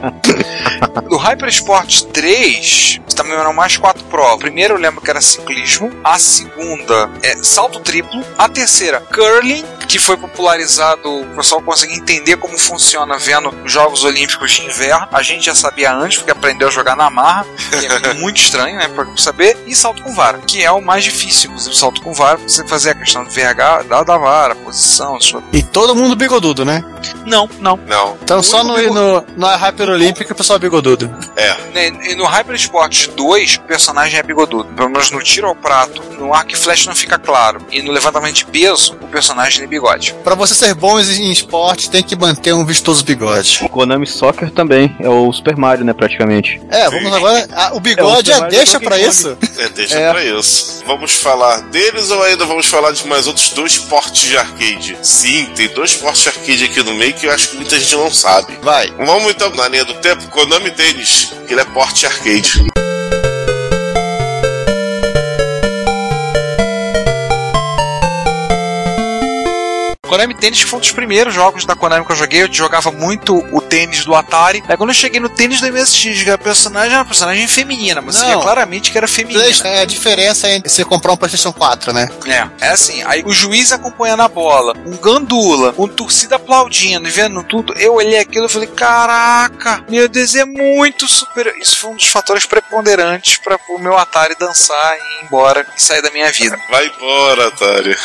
do 1.08 1.16
Hyper 1.16 1.48
Sport 1.48 2.02
3, 2.12 3.00
também 3.14 3.34
eram 3.34 3.52
mais 3.52 3.76
quatro 3.76 4.02
provas. 4.04 4.38
Primeiro 4.38 4.74
eu 4.74 4.78
lembro 4.78 5.00
que 5.00 5.10
era 5.10 5.20
ciclismo, 5.20 5.90
a 6.02 6.18
segunda 6.18 7.10
é 7.22 7.36
salto 7.36 7.80
triplo, 7.80 8.24
a 8.38 8.48
terceira 8.48 9.00
curling, 9.00 9.64
que 9.86 9.98
foi 9.98 10.16
popularizado, 10.16 11.22
o 11.22 11.26
pessoal 11.36 11.60
consegue 11.60 11.94
entender 11.94 12.36
como 12.36 12.56
funciona 12.56 13.18
vendo 13.18 13.50
os 13.64 13.72
Jogos 13.72 14.04
Olímpicos 14.04 14.52
de 14.52 14.64
Inverno. 14.64 15.08
A 15.12 15.20
gente 15.20 15.44
já 15.44 15.54
sabia 15.54 15.92
antes, 15.92 16.18
porque 16.18 16.30
aprendeu 16.30 16.68
a 16.68 16.70
jogar 16.70 16.96
na 16.96 17.10
marra, 17.10 17.44
que 17.78 17.86
é 17.86 18.14
muito 18.14 18.40
estranho, 18.40 18.76
né, 18.76 18.88
pra 18.88 19.06
saber, 19.16 19.58
e 19.66 19.74
salto 19.74 20.02
com 20.02 20.14
vara, 20.14 20.38
que 20.38 20.62
é 20.62 20.70
o 20.70 20.80
mais 20.80 21.04
difícil, 21.04 21.50
inclusive 21.50 21.76
salto 21.76 22.00
com 22.02 22.12
vara, 22.12 22.38
você 22.38 22.66
fazer 22.66 22.90
a 22.90 22.94
questão 22.94 23.24
de 23.24 23.30
VH 23.30 23.84
da, 23.88 24.02
da 24.02 24.16
vara, 24.16 24.54
posição, 24.54 25.20
sua... 25.20 25.42
E 25.52 25.62
todo 25.62 25.94
mundo 25.94 26.14
bigodudo, 26.16 26.64
né? 26.64 26.84
Não, 27.26 27.48
não. 27.58 27.76
Não. 27.86 28.16
Então 28.22 28.42
só 28.42 28.62
no, 28.62 28.76
no, 28.92 29.24
na 29.36 29.56
Hyper 29.56 29.89
Olímpica 29.92 30.32
o 30.32 30.36
pessoal 30.36 30.56
é 30.56 30.60
bigodudo. 30.60 31.10
É. 31.36 31.54
E 32.10 32.14
no 32.14 32.24
Hyper 32.24 32.54
Sport 32.56 33.08
2, 33.08 33.56
o 33.56 33.60
personagem 33.62 34.18
é 34.18 34.22
bigodudo. 34.22 34.64
Pelo 34.74 34.88
menos 34.90 35.10
no 35.10 35.22
tiro 35.22 35.46
ao 35.46 35.54
prato, 35.54 36.02
no 36.18 36.32
arco 36.34 36.52
e 36.52 36.56
flecha 36.56 36.88
não 36.88 36.96
fica 36.96 37.18
claro. 37.18 37.60
E 37.70 37.82
no 37.82 37.92
levantamento 37.92 38.34
de 38.36 38.44
peso, 38.46 38.94
o 39.00 39.06
personagem 39.08 39.60
tem 39.60 39.68
bigode. 39.68 40.14
Pra 40.24 40.34
você 40.34 40.54
ser 40.54 40.74
bom 40.74 40.98
em 41.00 41.30
esporte, 41.30 41.90
tem 41.90 42.02
que 42.02 42.16
manter 42.16 42.52
um 42.52 42.64
vistoso 42.64 43.04
bigode. 43.04 43.60
O 43.62 43.68
Konami 43.68 44.06
Soccer 44.06 44.50
também, 44.50 44.94
é 45.00 45.08
o 45.08 45.32
Super 45.32 45.56
Mario, 45.56 45.84
né, 45.84 45.92
praticamente. 45.92 46.60
É, 46.70 46.88
vamos 46.90 47.12
agora. 47.12 47.48
ah, 47.52 47.70
o 47.74 47.80
bigode 47.80 48.30
É, 48.30 48.38
o 48.38 48.44
é, 48.44 48.48
deixa 48.48 48.78
pra 48.80 48.96
Donkey 48.96 49.08
isso. 49.08 49.38
É, 49.58 49.68
deixa 49.68 49.98
É. 49.98 50.10
pra 50.10 50.24
isso. 50.24 50.82
Vamos 50.86 51.12
falar 51.12 51.60
deles 51.70 52.10
ou 52.10 52.22
ainda 52.22 52.44
vamos 52.44 52.66
falar 52.66 52.92
de 52.92 53.06
mais 53.06 53.26
outros 53.26 53.50
dois 53.50 53.78
portes 53.78 54.28
de 54.28 54.36
arcade? 54.36 54.96
Sim, 55.02 55.46
tem 55.54 55.68
dois 55.68 55.94
portes 55.94 56.22
de 56.22 56.28
arcade 56.28 56.64
aqui 56.64 56.82
no 56.82 56.94
meio 56.94 57.12
que 57.14 57.26
eu 57.26 57.32
acho 57.32 57.50
que 57.50 57.56
muita 57.56 57.78
gente 57.78 57.94
não 57.96 58.10
sabe. 58.10 58.58
Vai. 58.62 58.90
Vamos 58.98 59.30
então 59.30 59.50
na 59.50 59.68
linha 59.68 59.79
do 59.84 59.94
tempo, 59.94 60.28
Konami 60.28 60.70
Tennis, 60.70 61.32
que 61.46 61.54
ele 61.54 61.60
é 61.60 61.64
porte 61.64 62.06
arcade. 62.06 62.64
Konami 70.20 70.34
Tênis 70.34 70.60
foi 70.60 70.76
um 70.76 70.80
dos 70.80 70.92
primeiros 70.92 71.32
jogos 71.32 71.64
da 71.64 71.74
Konami 71.74 72.04
que 72.04 72.12
eu 72.12 72.16
joguei. 72.16 72.42
Eu 72.42 72.52
jogava 72.52 72.92
muito 72.92 73.38
o 73.56 73.60
tênis 73.62 74.04
do 74.04 74.14
Atari. 74.14 74.62
Aí 74.68 74.76
quando 74.76 74.90
eu 74.90 74.94
cheguei 74.94 75.18
no 75.18 75.30
tênis 75.30 75.62
do 75.62 75.72
MSX, 75.72 76.22
que 76.22 76.30
a 76.30 76.36
personagem 76.36 76.90
era 76.90 76.98
uma 76.98 77.06
personagem 77.06 77.48
feminina, 77.48 78.02
mas 78.02 78.16
você 78.16 78.26
Não. 78.26 78.32
via 78.32 78.42
claramente 78.42 78.90
que 78.90 78.98
era 78.98 79.08
feminina. 79.08 79.42
É 79.64 79.80
a 79.80 79.84
diferença 79.86 80.50
entre 80.50 80.68
você 80.68 80.84
comprar 80.84 81.12
um 81.12 81.16
PlayStation 81.16 81.54
4, 81.54 81.94
né? 81.94 82.10
É, 82.26 82.66
é 82.66 82.68
assim, 82.68 83.02
aí 83.06 83.22
o 83.24 83.32
juiz 83.32 83.72
acompanhando 83.72 84.20
a 84.20 84.28
bola, 84.28 84.74
um 84.84 84.94
gandula, 84.98 85.74
um 85.78 85.88
torcida 85.88 86.36
aplaudindo 86.36 87.08
e 87.08 87.10
vendo 87.10 87.42
tudo, 87.42 87.72
eu 87.78 87.94
olhei 87.94 88.18
aquilo 88.18 88.44
e 88.44 88.48
falei, 88.50 88.68
caraca, 88.68 89.82
meu 89.88 90.06
Deus, 90.06 90.34
é 90.34 90.44
muito 90.44 91.08
super. 91.08 91.54
Isso 91.58 91.78
foi 91.78 91.92
um 91.92 91.96
dos 91.96 92.08
fatores 92.08 92.44
preponderantes 92.44 93.38
para 93.38 93.58
o 93.70 93.78
meu 93.78 93.96
Atari 93.96 94.36
dançar 94.38 94.98
e 94.98 94.98
ir 95.00 95.24
embora 95.24 95.66
e 95.74 95.82
sair 95.82 96.02
da 96.02 96.10
minha 96.10 96.30
vida. 96.30 96.60
Vai 96.68 96.88
embora, 96.88 97.48
Atari. 97.48 97.96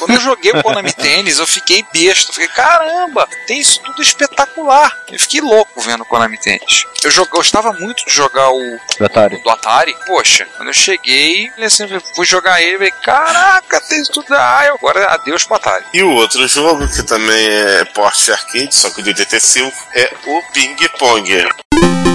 Quando 0.00 0.14
eu 0.14 0.20
joguei 0.20 0.50
o 0.50 0.60
Konami 0.60 0.92
Tênis, 0.92 1.38
eu 1.38 1.46
fiquei 1.52 1.84
besta, 1.92 2.32
fiquei, 2.32 2.48
caramba, 2.48 3.28
tem 3.46 3.60
isso 3.60 3.80
tudo 3.82 4.02
espetacular. 4.02 4.96
Eu 5.10 5.18
fiquei 5.18 5.40
louco 5.40 5.80
vendo 5.80 6.02
o 6.02 6.06
Konami 6.06 6.38
Tênis. 6.38 6.84
Eu 7.04 7.26
gostava 7.26 7.72
muito 7.72 8.04
de 8.06 8.12
jogar 8.12 8.50
o 8.50 8.78
Do 8.98 9.06
Atari. 9.06 9.42
do 9.42 9.50
Atari, 9.50 9.96
poxa, 10.06 10.46
quando 10.56 10.68
eu 10.68 10.74
cheguei, 10.74 11.50
assim, 11.62 11.86
fui 12.14 12.26
jogar 12.26 12.62
ele, 12.62 12.76
falei, 12.76 12.92
caraca, 13.02 13.80
tem 13.80 14.00
isso 14.00 14.12
tudo. 14.12 14.26
Ah, 14.34 14.64
eu 14.66 14.74
agora 14.74 15.06
adeus 15.06 15.44
pro 15.44 15.56
Atari. 15.56 15.84
E 15.92 16.02
o 16.02 16.10
outro 16.12 16.46
jogo, 16.48 16.88
que 16.88 17.02
também 17.02 17.48
é 17.48 17.84
porte 17.86 18.30
arcade, 18.30 18.74
só 18.74 18.90
que 18.90 19.02
de 19.02 19.10
85, 19.10 19.72
é 19.94 20.12
o 20.26 20.42
Ping 20.52 20.76
Pong. 20.98 22.11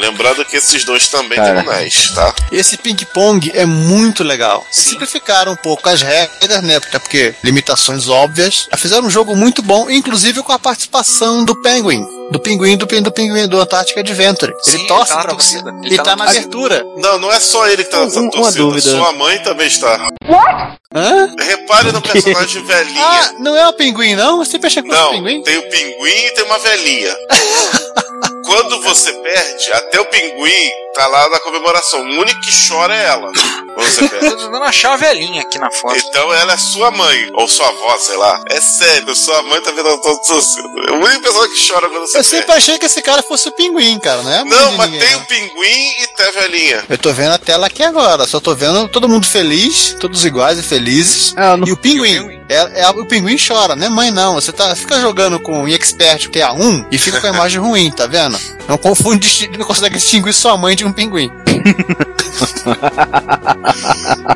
Lembrando 0.00 0.44
que 0.44 0.56
esses 0.56 0.84
dois 0.84 1.06
também 1.08 1.36
Cara. 1.38 1.62
tem 1.62 1.84
NES, 1.84 2.10
tá? 2.14 2.34
Esse 2.50 2.76
ping-pong 2.76 3.50
é 3.54 3.66
muito 3.66 4.24
legal. 4.24 4.66
Simplificaram 4.70 5.52
um 5.52 5.56
pouco 5.56 5.88
as 5.88 6.00
regras, 6.02 6.62
né? 6.62 6.76
Até 6.76 6.98
porque 6.98 7.34
limitações 7.44 8.08
óbvias. 8.08 8.66
Fizeram 8.76 9.06
um 9.06 9.10
jogo 9.10 9.36
muito 9.36 9.62
bom, 9.62 9.90
inclusive 9.90 10.42
com 10.42 10.52
a 10.52 10.58
participação 10.58 11.44
do 11.44 11.54
Penguin. 11.60 12.04
Do 12.30 12.38
pinguim 12.38 12.76
do, 12.76 12.86
pin- 12.86 13.02
do 13.02 13.10
pinguim 13.10 13.48
do 13.48 13.60
Antarctic 13.60 13.98
Adventure. 13.98 14.52
Ele 14.66 14.78
Sim, 14.78 14.86
torce 14.86 15.02
ele 15.02 15.08
tá 15.10 15.16
na 15.16 15.22
pra 15.24 15.34
você. 15.34 15.60
torcida. 15.62 15.74
Ele, 15.84 15.96
tá, 15.96 16.04
na 16.16 16.24
torcida. 16.24 16.38
abertura. 16.46 16.84
Não, 16.96 17.18
não 17.18 17.32
é 17.32 17.40
só 17.40 17.66
ele 17.66 17.82
que 17.82 17.90
tá 17.90 18.04
nessa 18.04 18.20
Um- 18.20 18.22
uma 18.22 18.30
torcida. 18.30 18.58
dúvida. 18.58 18.90
Sua 18.90 19.12
mãe 19.12 19.38
também 19.40 19.66
está. 19.66 20.08
Hã? 20.94 21.34
Repare 21.40 21.90
no 21.90 22.00
personagem 22.02 22.64
velhinha. 22.64 23.02
Ah, 23.04 23.32
não 23.40 23.56
é 23.56 23.68
o 23.68 23.72
pinguim, 23.72 24.14
não? 24.14 24.38
Você 24.38 24.60
pensa 24.60 24.80
que 24.80 24.88
fosse 24.88 25.00
o 25.00 25.04
Não, 25.04 25.10
pinguim? 25.12 25.42
tem 25.42 25.58
o 25.58 25.68
pinguim 25.70 26.26
e 26.26 26.30
tem 26.30 26.44
uma 26.44 26.58
velhinha. 26.60 27.16
Quando 28.50 28.82
você 28.82 29.12
perde, 29.12 29.72
até 29.72 30.00
o 30.00 30.04
pinguim 30.06 30.70
tá 30.92 31.06
lá 31.06 31.28
na 31.28 31.38
comemoração. 31.38 32.00
O 32.00 32.20
único 32.20 32.40
que 32.40 32.50
chora 32.68 32.92
é 32.94 33.04
ela. 33.06 33.30
Quando 33.74 33.88
você 33.88 34.02
Eu 34.04 34.08
perde. 34.10 34.28
tô 34.30 34.36
tentando 34.36 34.64
achar 34.64 34.94
a 34.94 34.96
velhinha 34.96 35.42
aqui 35.42 35.56
na 35.56 35.70
foto. 35.70 35.96
Então 35.96 36.34
ela 36.34 36.52
é 36.54 36.56
sua 36.56 36.90
mãe, 36.90 37.30
ou 37.34 37.46
sua 37.46 37.68
avó, 37.68 37.96
sei 37.98 38.16
lá. 38.16 38.42
É 38.50 38.60
sério, 38.60 39.14
sua 39.14 39.40
mãe 39.44 39.60
tá 39.62 39.70
vendo 39.70 39.88
a 39.88 39.98
tua 39.98 40.16
torcida. 40.22 40.68
É 40.88 40.90
a 40.90 40.94
única 40.96 41.20
pessoa 41.20 41.48
que 41.48 41.68
chora 41.68 41.88
quando 41.88 42.06
você 42.08 42.18
Eu 42.18 42.24
sempre 42.24 42.46
perde. 42.46 42.58
achei 42.58 42.78
que 42.78 42.86
esse 42.86 43.00
cara 43.02 43.22
fosse 43.22 43.48
o 43.48 43.52
pinguim, 43.52 43.98
cara, 44.00 44.20
não 44.22 44.32
é 44.32 44.42
mãe 44.44 44.58
Não, 44.58 44.72
mas 44.72 44.90
ninguém, 44.90 45.06
tem 45.06 45.16
não. 45.16 45.22
o 45.22 45.26
pinguim 45.26 45.92
e 46.02 46.06
tem 46.16 46.26
a 46.26 46.30
velhinha. 46.32 46.84
Eu 46.88 46.98
tô 46.98 47.12
vendo 47.12 47.32
a 47.32 47.38
tela 47.38 47.66
aqui 47.68 47.84
agora, 47.84 48.26
só 48.26 48.40
tô 48.40 48.52
vendo 48.56 48.88
todo 48.88 49.08
mundo 49.08 49.26
feliz, 49.26 49.94
todos 50.00 50.24
iguais 50.24 50.58
e 50.58 50.62
felizes. 50.62 51.32
Ah, 51.36 51.56
no- 51.56 51.68
E 51.68 51.72
o 51.72 51.76
pinguim, 51.76 52.40
é, 52.48 52.80
é- 52.82 52.88
o 52.90 53.06
pinguim 53.06 53.36
chora, 53.38 53.76
não 53.76 53.86
é 53.86 53.88
mãe 53.88 54.10
não. 54.10 54.34
Você 54.34 54.50
tá, 54.52 54.74
fica 54.74 55.00
jogando 55.00 55.38
com 55.38 55.62
o 55.62 55.68
Expert 55.68 56.28
TA1 56.30 56.86
e 56.90 56.98
fica 56.98 57.20
com 57.20 57.28
a 57.28 57.30
imagem 57.30 57.60
ruim, 57.60 57.90
tá 57.92 58.06
vendo? 58.08 58.39
Não 58.68 58.78
confunde, 58.78 59.48
não 59.58 59.66
consegue 59.66 59.96
distinguir 59.96 60.32
sua 60.32 60.56
mãe 60.56 60.76
de 60.76 60.84
um 60.84 60.92
pinguim. 60.92 61.30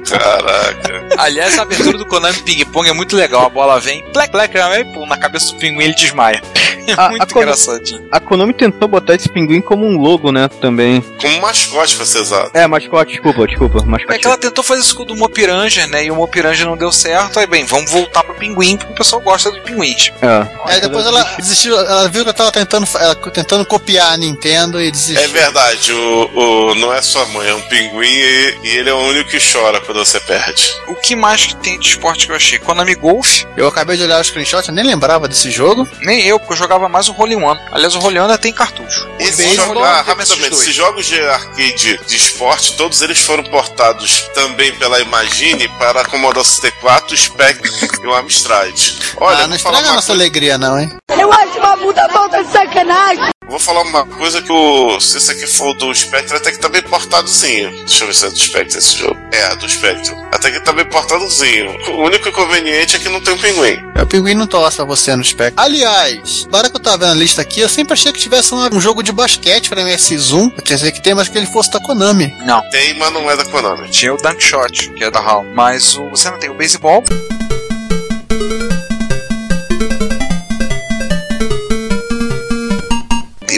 Caraca. 0.09 1.09
Aliás, 1.19 1.59
a 1.59 1.63
abertura 1.63 1.99
do 1.99 2.07
Konami 2.07 2.39
Ping 2.41 2.65
Pong 2.67 2.89
é 2.89 2.93
muito 2.93 3.17
legal. 3.17 3.47
A 3.47 3.49
bola 3.49 3.81
vem, 3.81 4.03
plec, 4.13 4.31
plec, 4.31 4.53
pum, 4.93 5.07
na 5.07 5.17
cabeça 5.17 5.53
do 5.53 5.59
pinguim 5.59 5.85
ele 5.85 5.95
desmaia. 5.95 6.43
É 6.95 6.95
A- 6.97 7.09
muito 7.09 7.23
a 7.23 7.27
Konami- 7.27 7.43
engraçadinho. 7.53 8.09
A 8.11 8.21
Konami 8.21 8.53
tentou 8.55 8.87
botar 8.89 9.15
esse 9.15 9.29
pinguim 9.29 9.61
como 9.61 9.87
um 9.87 9.99
logo, 9.99 10.31
né, 10.31 10.49
também. 10.61 11.01
Como 11.21 11.41
mascote 11.41 11.97
pra 11.97 12.05
ser 12.07 12.19
exato. 12.21 12.51
É, 12.55 12.67
mascote, 12.67 13.13
desculpa, 13.13 13.47
desculpa, 13.47 13.79
É 13.79 13.85
mascote. 13.87 14.19
que 14.19 14.27
ela 14.27 14.37
tentou 14.39 14.63
fazer 14.63 14.81
isso 14.83 14.95
com 14.95 15.03
o 15.03 15.07
do 15.07 15.17
Mopiranger, 15.17 15.87
né? 15.89 16.05
E 16.05 16.11
o 16.11 16.17
Mopiranger 16.17 16.67
não 16.67 16.77
deu 16.77 16.93
certo. 16.93 17.39
Aí, 17.39 17.47
bem, 17.47 17.65
vamos 17.65 17.91
voltar 17.91 18.23
pro 18.23 18.35
pinguim, 18.35 18.77
porque 18.77 18.93
o 18.93 18.97
pessoal 18.97 19.21
gosta 19.23 19.51
do 19.51 19.61
pinguins. 19.63 20.13
É. 20.23 20.47
Aí 20.67 20.81
depois 20.81 21.07
ela 21.07 21.23
desistiu, 21.39 21.79
ela 21.79 22.09
viu 22.09 22.23
que 22.25 22.31
eu 22.31 22.35
tava 22.35 22.53
tentando, 22.53 22.87
ela, 22.99 23.15
tentando 23.17 23.65
copiar 23.67 24.13
a 24.13 24.17
Nintendo 24.17 24.81
e 24.81 24.91
desistiu. 24.91 25.23
É 25.23 25.29
verdade, 25.29 25.93
o, 25.93 26.31
o- 26.71 26.75
não 26.75 26.93
é 26.93 27.01
sua 27.03 27.25
mãe, 27.27 27.49
é 27.49 27.55
um 27.55 27.61
pinguim 27.63 28.07
e, 28.07 28.59
e 28.65 28.69
ele 28.77 28.91
é 28.91 28.95
o 28.95 28.99
único 28.99 29.31
que 29.31 29.39
chora 29.41 29.81
quando 29.81 30.05
você 30.05 30.21
perde. 30.21 30.75
O 30.89 30.95
que 30.95 31.17
mais 31.17 31.47
que 31.47 31.57
tem 31.57 31.79
de 31.79 31.89
esporte 31.89 32.27
que 32.27 32.33
eu 32.33 32.37
achei? 32.37 32.59
Konami 32.59 32.95
Golf, 32.95 33.45
Eu 33.57 33.67
acabei 33.69 33.97
de 33.97 34.03
olhar 34.03 34.21
o 34.21 34.25
screenshot, 34.25 34.69
eu 34.69 34.75
nem 34.75 34.85
lembrava 34.85 35.27
desse 35.29 35.51
jogo. 35.51 35.89
nem 36.03 36.27
eu, 36.27 36.39
porque 36.39 36.53
eu 36.55 36.57
jogava 36.59 36.74
jogava 36.75 36.89
mais 36.89 37.09
o 37.09 37.15
Holy 37.17 37.37
One. 37.37 37.61
Aliás, 37.71 37.95
o 37.95 37.99
Holy 38.01 38.19
One 38.19 38.37
tem 38.39 38.53
cartucho. 38.53 39.09
Esses 39.19 39.37
beisebol, 39.37 39.67
jogos, 39.75 39.83
ah, 39.89 40.03
rapidamente, 40.03 40.55
esses 40.55 40.75
jogos 40.75 41.07
de 41.07 41.21
arcade 41.21 42.01
de 42.07 42.17
esporte, 42.17 42.77
todos 42.77 43.01
eles 43.03 43.19
foram 43.19 43.45
portados 43.45 44.23
também 44.35 44.75
pela 44.77 45.01
Imagine 45.01 45.69
para 45.79 46.05
Commodore 46.05 46.45
64, 46.45 47.15
o 47.15 47.17
Spectrum 47.17 47.89
e 48.03 48.07
o 48.07 48.15
Amstrad. 48.15 48.75
Olha, 49.19 49.45
ah, 49.45 49.47
não 49.47 49.57
estraga 49.57 49.79
a 49.79 49.81
uma 49.83 49.95
nossa 49.95 50.09
coisa- 50.09 50.23
alegria, 50.23 50.59
não, 50.59 50.79
hein? 50.79 50.91
Eu 51.17 51.33
acho 51.33 51.59
uma 51.59 51.77
puta 51.77 52.09
falta 52.09 52.43
de 52.43 52.51
sacanagem. 52.51 53.34
Vou 53.49 53.59
falar 53.59 53.83
uma 53.83 54.07
coisa 54.07 54.41
que 54.41 54.51
o. 54.51 54.99
Se 55.01 55.19
esse 55.19 55.31
aqui 55.31 55.47
for 55.47 55.75
do 55.75 55.95
Spectre, 55.95 56.37
até 56.37 56.51
que 56.51 56.59
tá 56.59 56.69
bem 56.69 56.83
portadozinho. 56.83 57.71
Deixa 57.85 58.05
eu 58.05 58.09
ver 58.09 58.15
se 58.15 58.27
é 58.27 58.31
do 58.31 58.39
Spectre 58.39 58.79
esse 58.79 58.97
jogo. 58.97 59.17
É, 59.31 59.55
do 59.57 59.69
Spectre. 59.69 60.15
Até 60.33 60.51
que 60.51 60.61
tá 60.61 60.73
bem 60.73 60.85
portadozinho. 60.87 61.77
O 61.91 62.05
único 62.05 62.29
inconveniente 62.29 62.97
é 62.97 62.99
que 62.99 63.09
não 63.09 63.21
tem 63.21 63.35
um 63.35 63.39
pinguim. 63.39 63.79
O 64.01 64.07
pinguim 64.07 64.35
não 64.35 64.47
torce 64.47 64.77
pra 64.77 64.85
você 64.87 65.15
no 65.15 65.25
spec. 65.25 65.55
Aliás, 65.57 66.45
agora 66.49 66.69
que 66.69 66.77
eu 66.77 66.81
tava 66.81 66.99
vendo 66.99 67.13
a 67.13 67.15
lista 67.15 67.43
aqui, 67.43 67.61
eu 67.61 67.69
sempre 67.69 67.93
achei 67.93 68.13
que 68.13 68.19
tivesse 68.19 68.55
um, 68.55 68.77
um 68.77 68.81
jogo 68.81 69.03
de 69.03 69.13
basquete 69.13 69.69
pra 69.69 69.83
MS1. 69.83 70.53
Eu 70.57 70.63
tinha 70.63 70.93
que 70.93 71.03
tem, 71.03 71.15
mas 71.15 71.29
que 71.29 71.37
ele 71.37 71.47
fosse 71.47 71.71
da 71.71 71.81
Konami. 71.81 72.35
Não. 72.45 72.63
Tem, 72.71 72.99
mas 72.99 73.13
não 73.13 73.31
é 73.31 73.37
da 73.37 73.45
Konami. 73.45 73.89
Tinha 73.91 74.15
o 74.15 74.17
Dunk 74.17 74.43
Shot, 74.43 74.91
que 74.91 75.05
é 75.05 75.11
da 75.11 75.21
HAL. 75.21 75.45
Mas 75.55 75.97
o, 75.97 76.09
você 76.09 76.31
não 76.31 76.39
tem 76.39 76.51
o 76.51 76.55
beisebol. 76.55 77.05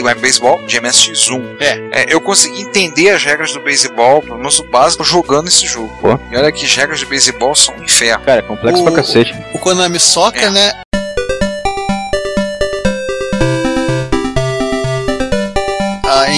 Vai 0.07 0.15
beisebol 0.15 0.65
de 0.65 0.79
MSX1. 0.79 1.57
É. 1.59 2.05
eu 2.07 2.21
consegui 2.21 2.61
entender 2.61 3.09
as 3.09 3.25
regras 3.25 3.51
do 3.51 3.59
beisebol, 3.59 4.21
pelo 4.21 4.37
menos 4.37 4.57
o 4.57 4.63
básico, 4.71 5.03
jogando 5.03 5.49
esse 5.49 5.67
jogo. 5.67 5.93
Pô. 5.99 6.17
E 6.31 6.37
olha 6.37 6.49
que 6.49 6.63
as 6.65 6.73
regras 6.73 6.99
de 6.99 7.05
beisebol 7.05 7.53
são 7.53 7.75
um 7.75 7.83
inferno. 7.83 8.23
Cara, 8.23 8.39
é 8.39 8.41
complexo 8.41 8.81
O- 8.81 8.85
pra 8.85 8.93
cacete. 8.93 9.35
O 9.53 9.59
Konami 9.59 9.99
Soccer, 9.99 10.43
É. 10.45 10.49
né? 10.49 10.71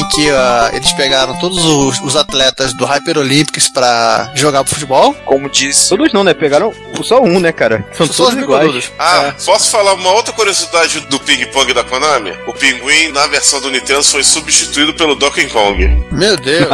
Que 0.09 0.29
ah, 0.29 0.69
eles 0.73 0.91
pegaram 0.93 1.37
todos 1.39 1.63
os, 1.63 1.99
os 2.01 2.15
atletas 2.15 2.73
do 2.73 2.85
Hyper 2.85 3.17
Olympics 3.17 3.69
pra 3.69 4.31
jogar 4.35 4.65
futebol. 4.65 5.13
Como 5.25 5.49
disse. 5.49 5.89
Todos 5.89 6.11
não, 6.13 6.23
né? 6.23 6.33
Pegaram 6.33 6.73
só 7.03 7.21
um, 7.21 7.39
né, 7.39 7.51
cara? 7.51 7.85
São 7.93 8.07
Só 8.07 8.25
todos 8.25 8.37
os 8.37 8.43
iguais. 8.43 8.91
Ah, 8.97 9.33
posso 9.45 9.69
falar 9.71 9.93
uma 9.93 10.11
outra 10.11 10.33
curiosidade 10.33 10.99
do 11.01 11.19
ping-pong 11.19 11.73
da 11.73 11.83
Konami? 11.83 12.33
O 12.47 12.53
pinguim, 12.53 13.11
na 13.11 13.27
versão 13.27 13.61
do 13.61 13.69
Nintendo, 13.71 14.03
foi 14.03 14.23
substituído 14.23 14.93
pelo 14.93 15.15
Donkey 15.15 15.47
Kong. 15.47 16.05
Meu 16.11 16.35
Deus. 16.37 16.69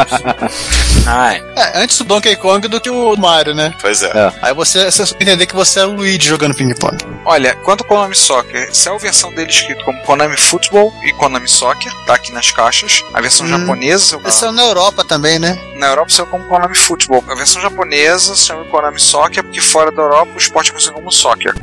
Ai, 1.08 1.44
é, 1.56 1.84
antes 1.84 2.00
o 2.00 2.04
Donkey 2.04 2.36
Kong 2.36 2.68
do 2.68 2.82
que 2.82 2.90
o 2.90 3.16
Mario, 3.16 3.54
né? 3.54 3.74
Pois 3.80 4.02
é. 4.02 4.08
É. 4.08 4.34
Aí 4.42 4.54
você, 4.54 4.90
você 4.90 5.04
entender 5.20 5.46
que 5.46 5.56
você 5.56 5.80
é 5.80 5.86
o 5.86 5.92
Luigi 5.92 6.28
jogando 6.28 6.56
ping-pong. 6.56 6.98
olha, 7.26 7.56
quanto 7.64 7.82
ao 7.82 7.88
Konami 7.88 8.16
Soccer, 8.16 8.70
saiu 8.74 8.96
a 8.96 9.00
versão 9.00 9.32
dele 9.32 9.52
escrito 9.52 9.84
como 9.86 10.02
Konami 10.02 10.38
Football 10.38 10.94
e 11.04 11.12
Konami 11.14 11.48
Soccer, 11.48 11.92
tá 12.06 12.16
aqui 12.16 12.32
nas 12.32 12.52
caixas. 12.52 13.04
A 13.14 13.22
versão 13.26 13.46
Hum. 13.46 13.50
japonesa, 13.50 14.20
Esse 14.26 14.46
é 14.46 14.52
na 14.52 14.62
Europa 14.64 15.04
também, 15.04 15.40
né? 15.40 15.60
na 15.76 15.88
Europa 15.88 16.12
saiu 16.12 16.28
como 16.28 16.46
Konami 16.46 16.76
Football. 16.76 17.24
A 17.28 17.36
versão 17.36 17.62
japonesa 17.62 18.36
se 18.36 18.46
chama 18.46 18.64
Konami 18.66 19.00
Soccer, 19.00 19.44
porque 19.44 19.60
fora 19.62 19.92
da 19.92 20.02
Europa 20.02 20.32
o 20.36 20.38
esporte 20.38 20.70
é 20.70 20.72
conhecido 20.74 20.94
como 20.94 21.12
Soccer. 21.12 21.54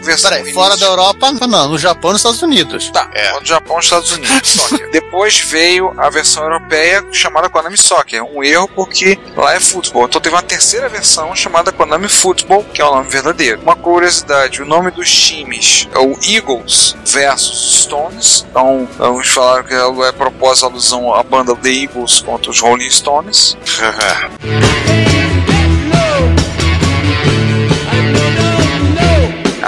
Versão 0.00 0.30
Peraí, 0.30 0.52
fora 0.54 0.76
da 0.76 0.86
Europa, 0.86 1.32
não, 1.32 1.70
no 1.70 1.78
Japão 1.78 2.10
e 2.10 2.12
nos 2.12 2.20
Estados 2.20 2.40
Unidos. 2.40 2.88
Tá, 2.90 3.10
É. 3.12 3.38
do 3.40 3.44
Japão 3.44 3.78
e 3.78 3.80
Estados 3.80 4.12
Unidos, 4.12 4.48
Soccer. 4.48 4.88
Depois 4.92 5.38
veio 5.40 5.92
a 5.98 6.08
versão 6.08 6.44
europeia 6.44 7.04
chamada 7.12 7.48
Konami 7.48 7.76
Soccer. 7.76 8.22
Um 8.22 8.44
erro 8.44 8.68
porque 8.68 9.18
lá 9.36 9.54
é 9.54 9.60
futebol. 9.60 10.04
Então 10.04 10.20
teve 10.20 10.34
uma 10.36 10.42
terceira 10.42 10.88
versão 10.88 11.34
chamada 11.34 11.72
Konami 11.72 12.08
Football, 12.08 12.64
que 12.72 12.80
é 12.80 12.84
o 12.84 12.94
nome 12.94 13.08
verdadeiro. 13.10 13.60
Uma 13.60 13.74
curiosidade, 13.74 14.62
o 14.62 14.66
nome 14.66 14.92
dos 14.92 15.10
times 15.10 15.88
é 15.92 15.98
o 15.98 16.16
Eagles 16.22 16.94
versus 17.04 17.82
Stones. 17.82 18.46
Então, 18.48 18.88
vamos 18.96 19.26
falar 19.28 19.64
que 19.64 19.74
é 19.74 20.12
propósito 20.12 20.66
alusão 20.66 21.12
à 21.12 21.22
banda 21.24 21.56
The 21.56 21.70
Eagles 21.70 22.20
contra 22.20 22.50
os 22.50 22.60
Rolling 22.60 22.90
Stones. 22.90 23.56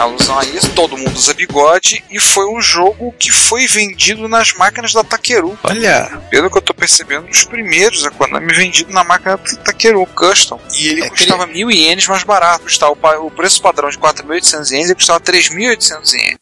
alusão 0.02 0.38
a 0.38 0.44
isso, 0.44 0.70
todo 0.70 0.96
mundo 0.96 1.16
usa 1.16 1.34
bigode 1.34 2.02
e 2.10 2.18
foi 2.18 2.46
um 2.46 2.60
jogo 2.60 3.14
que 3.18 3.30
foi 3.30 3.66
vendido 3.66 4.28
nas 4.28 4.52
máquinas 4.54 4.92
da 4.92 5.02
Takeru. 5.04 5.58
Olha. 5.62 6.20
Pelo 6.30 6.50
que 6.50 6.58
eu 6.58 6.62
tô 6.62 6.74
percebendo, 6.74 7.26
dos 7.26 7.44
primeiros 7.44 8.04
a 8.04 8.10
Konami 8.10 8.52
vendido 8.54 8.92
na 8.92 9.04
máquina 9.04 9.36
da 9.36 9.62
Takeru 9.62 10.06
Custom. 10.06 10.60
E 10.78 10.88
ele 10.88 11.04
É, 11.04 11.10
custava 11.10 11.46
mil 11.46 11.70
ienes 11.70 12.06
mais 12.06 12.22
barato. 12.24 12.64
Custava 12.64 12.92
o 13.20 13.30
preço 13.30 13.60
padrão 13.62 13.88
de 13.88 13.98
4.800 13.98 14.70
ienes 14.70 14.90
e 14.90 14.94
custava 14.94 15.20
3.800 15.20 16.12
ienes. 16.14 16.38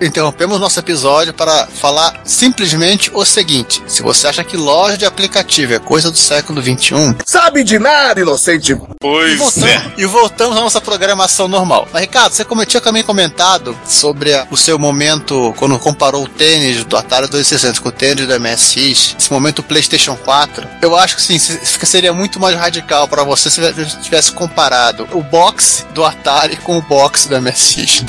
Interrompemos 0.00 0.60
nosso 0.60 0.78
episódio 0.78 1.32
para 1.32 1.66
falar 1.66 2.20
simplesmente 2.24 3.10
o 3.14 3.24
seguinte: 3.24 3.82
se 3.86 4.02
você 4.02 4.26
acha 4.26 4.44
que 4.44 4.56
loja 4.56 4.96
de 4.96 5.04
aplicativo 5.06 5.74
é 5.74 5.78
coisa 5.78 6.10
do 6.10 6.16
século 6.18 6.60
XXI, 6.62 7.16
Sabe 7.24 7.64
de 7.64 7.78
nada, 7.78 8.20
inocente. 8.20 8.72
e 8.72 8.76
Pois 9.00 9.38
voltamos, 9.38 9.68
é. 9.68 9.92
e 9.96 10.04
voltamos 10.06 10.56
à 10.56 10.60
nossa 10.60 10.80
programação 10.80 11.48
normal. 11.48 11.88
Mas, 11.92 12.02
Ricardo, 12.02 12.32
você 12.32 12.44
tinha 12.66 12.80
também 12.80 13.02
comentado 13.02 13.76
sobre 13.86 14.34
a- 14.34 14.46
o 14.50 14.56
seu 14.56 14.78
momento 14.78 15.54
quando 15.56 15.78
comparou 15.78 16.24
o 16.24 16.28
tênis 16.28 16.84
do 16.84 16.96
Atari 16.96 17.26
2600 17.28 17.78
com 17.78 17.88
o 17.88 17.92
tênis 17.92 18.26
do 18.26 18.34
MSX, 18.40 19.14
esse 19.18 19.32
momento 19.32 19.62
PlayStation 19.62 20.16
4. 20.16 20.66
Eu 20.82 20.96
acho 20.96 21.16
que 21.16 21.22
sim, 21.22 21.38
se- 21.38 21.60
seria 21.86 22.12
muito 22.12 22.38
mais 22.40 22.56
radical 22.56 23.06
para 23.08 23.22
você 23.24 23.48
se 23.50 23.60
tivesse 24.02 24.32
comparado 24.32 25.06
o 25.12 25.22
box 25.22 25.86
do 25.94 26.04
Atari 26.04 26.56
com 26.56 26.76
o 26.76 26.82
box 26.82 27.26
do 27.28 27.36
MSX. 27.40 28.04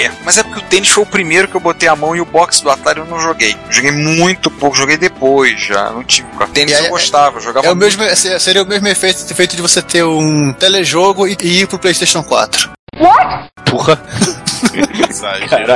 É, 0.00 0.10
mas 0.24 0.38
é 0.38 0.42
porque 0.42 0.58
o 0.60 0.62
tênis 0.62 0.88
foi 0.88 1.02
o 1.04 1.06
primeiro 1.06 1.46
que 1.48 1.54
eu 1.54 1.60
botei 1.60 1.88
a 1.88 1.94
mão 1.94 2.16
e 2.16 2.20
o 2.20 2.24
boxe 2.24 2.62
do 2.62 2.70
Atari 2.70 3.00
eu 3.00 3.04
não 3.06 3.20
joguei. 3.20 3.56
Joguei 3.68 3.90
muito 3.90 4.50
pouco, 4.50 4.74
joguei 4.76 4.96
depois 4.96 5.60
já, 5.60 5.90
não 5.90 6.02
tive. 6.02 6.26
O 6.40 6.46
tênis 6.48 6.74
aí, 6.74 6.84
eu 6.86 6.90
gostava, 6.90 7.36
eu 7.36 7.42
jogava 7.42 7.66
É 7.66 7.70
o 7.70 7.76
muito. 7.76 7.98
mesmo, 7.98 8.16
seria 8.40 8.62
o 8.62 8.66
mesmo 8.66 8.88
efeito, 8.88 9.30
efeito 9.30 9.56
de 9.56 9.62
você 9.62 9.82
ter 9.82 10.02
um 10.04 10.52
telejogo 10.54 11.26
e, 11.28 11.36
e 11.42 11.60
ir 11.62 11.66
pro 11.66 11.78
PlayStation 11.78 12.22
4. 12.22 12.70
Porra. 13.64 14.00
Exagero. 15.08 15.72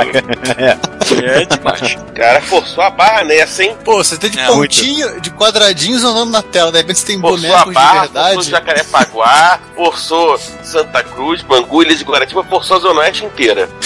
É 1.23 1.45
demais. 1.45 1.97
O 2.09 2.13
cara 2.13 2.41
forçou 2.41 2.83
a 2.83 2.89
barra 2.89 3.23
nessa, 3.23 3.63
hein? 3.63 3.75
Pô, 3.83 3.97
você 4.03 4.17
tem 4.17 4.29
de 4.29 4.39
É, 4.39 4.47
pontinho, 4.47 5.19
de 5.21 5.29
quadradinhos 5.31 6.03
andando 6.03 6.31
na 6.31 6.41
tela, 6.41 6.71
de 6.71 6.77
repente 6.77 6.99
você 6.99 7.05
tem 7.05 7.19
Forçou 7.21 7.37
a 7.55 7.63
bonecos 7.65 7.67
de 7.67 7.73
barra, 7.73 7.93
forçou 8.07 8.13
verdade. 8.13 8.49
Jacarepaguá, 8.49 9.59
forçou 9.75 10.39
Santa 10.63 11.03
Cruz, 11.03 11.41
Bangu, 11.41 11.83
Ilha 11.83 11.95
de 11.95 12.03
Guaratiba, 12.03 12.43
forçou 12.43 12.77
a 12.77 12.79
Zona 12.79 13.01
Oeste 13.01 13.25
inteira. 13.25 13.69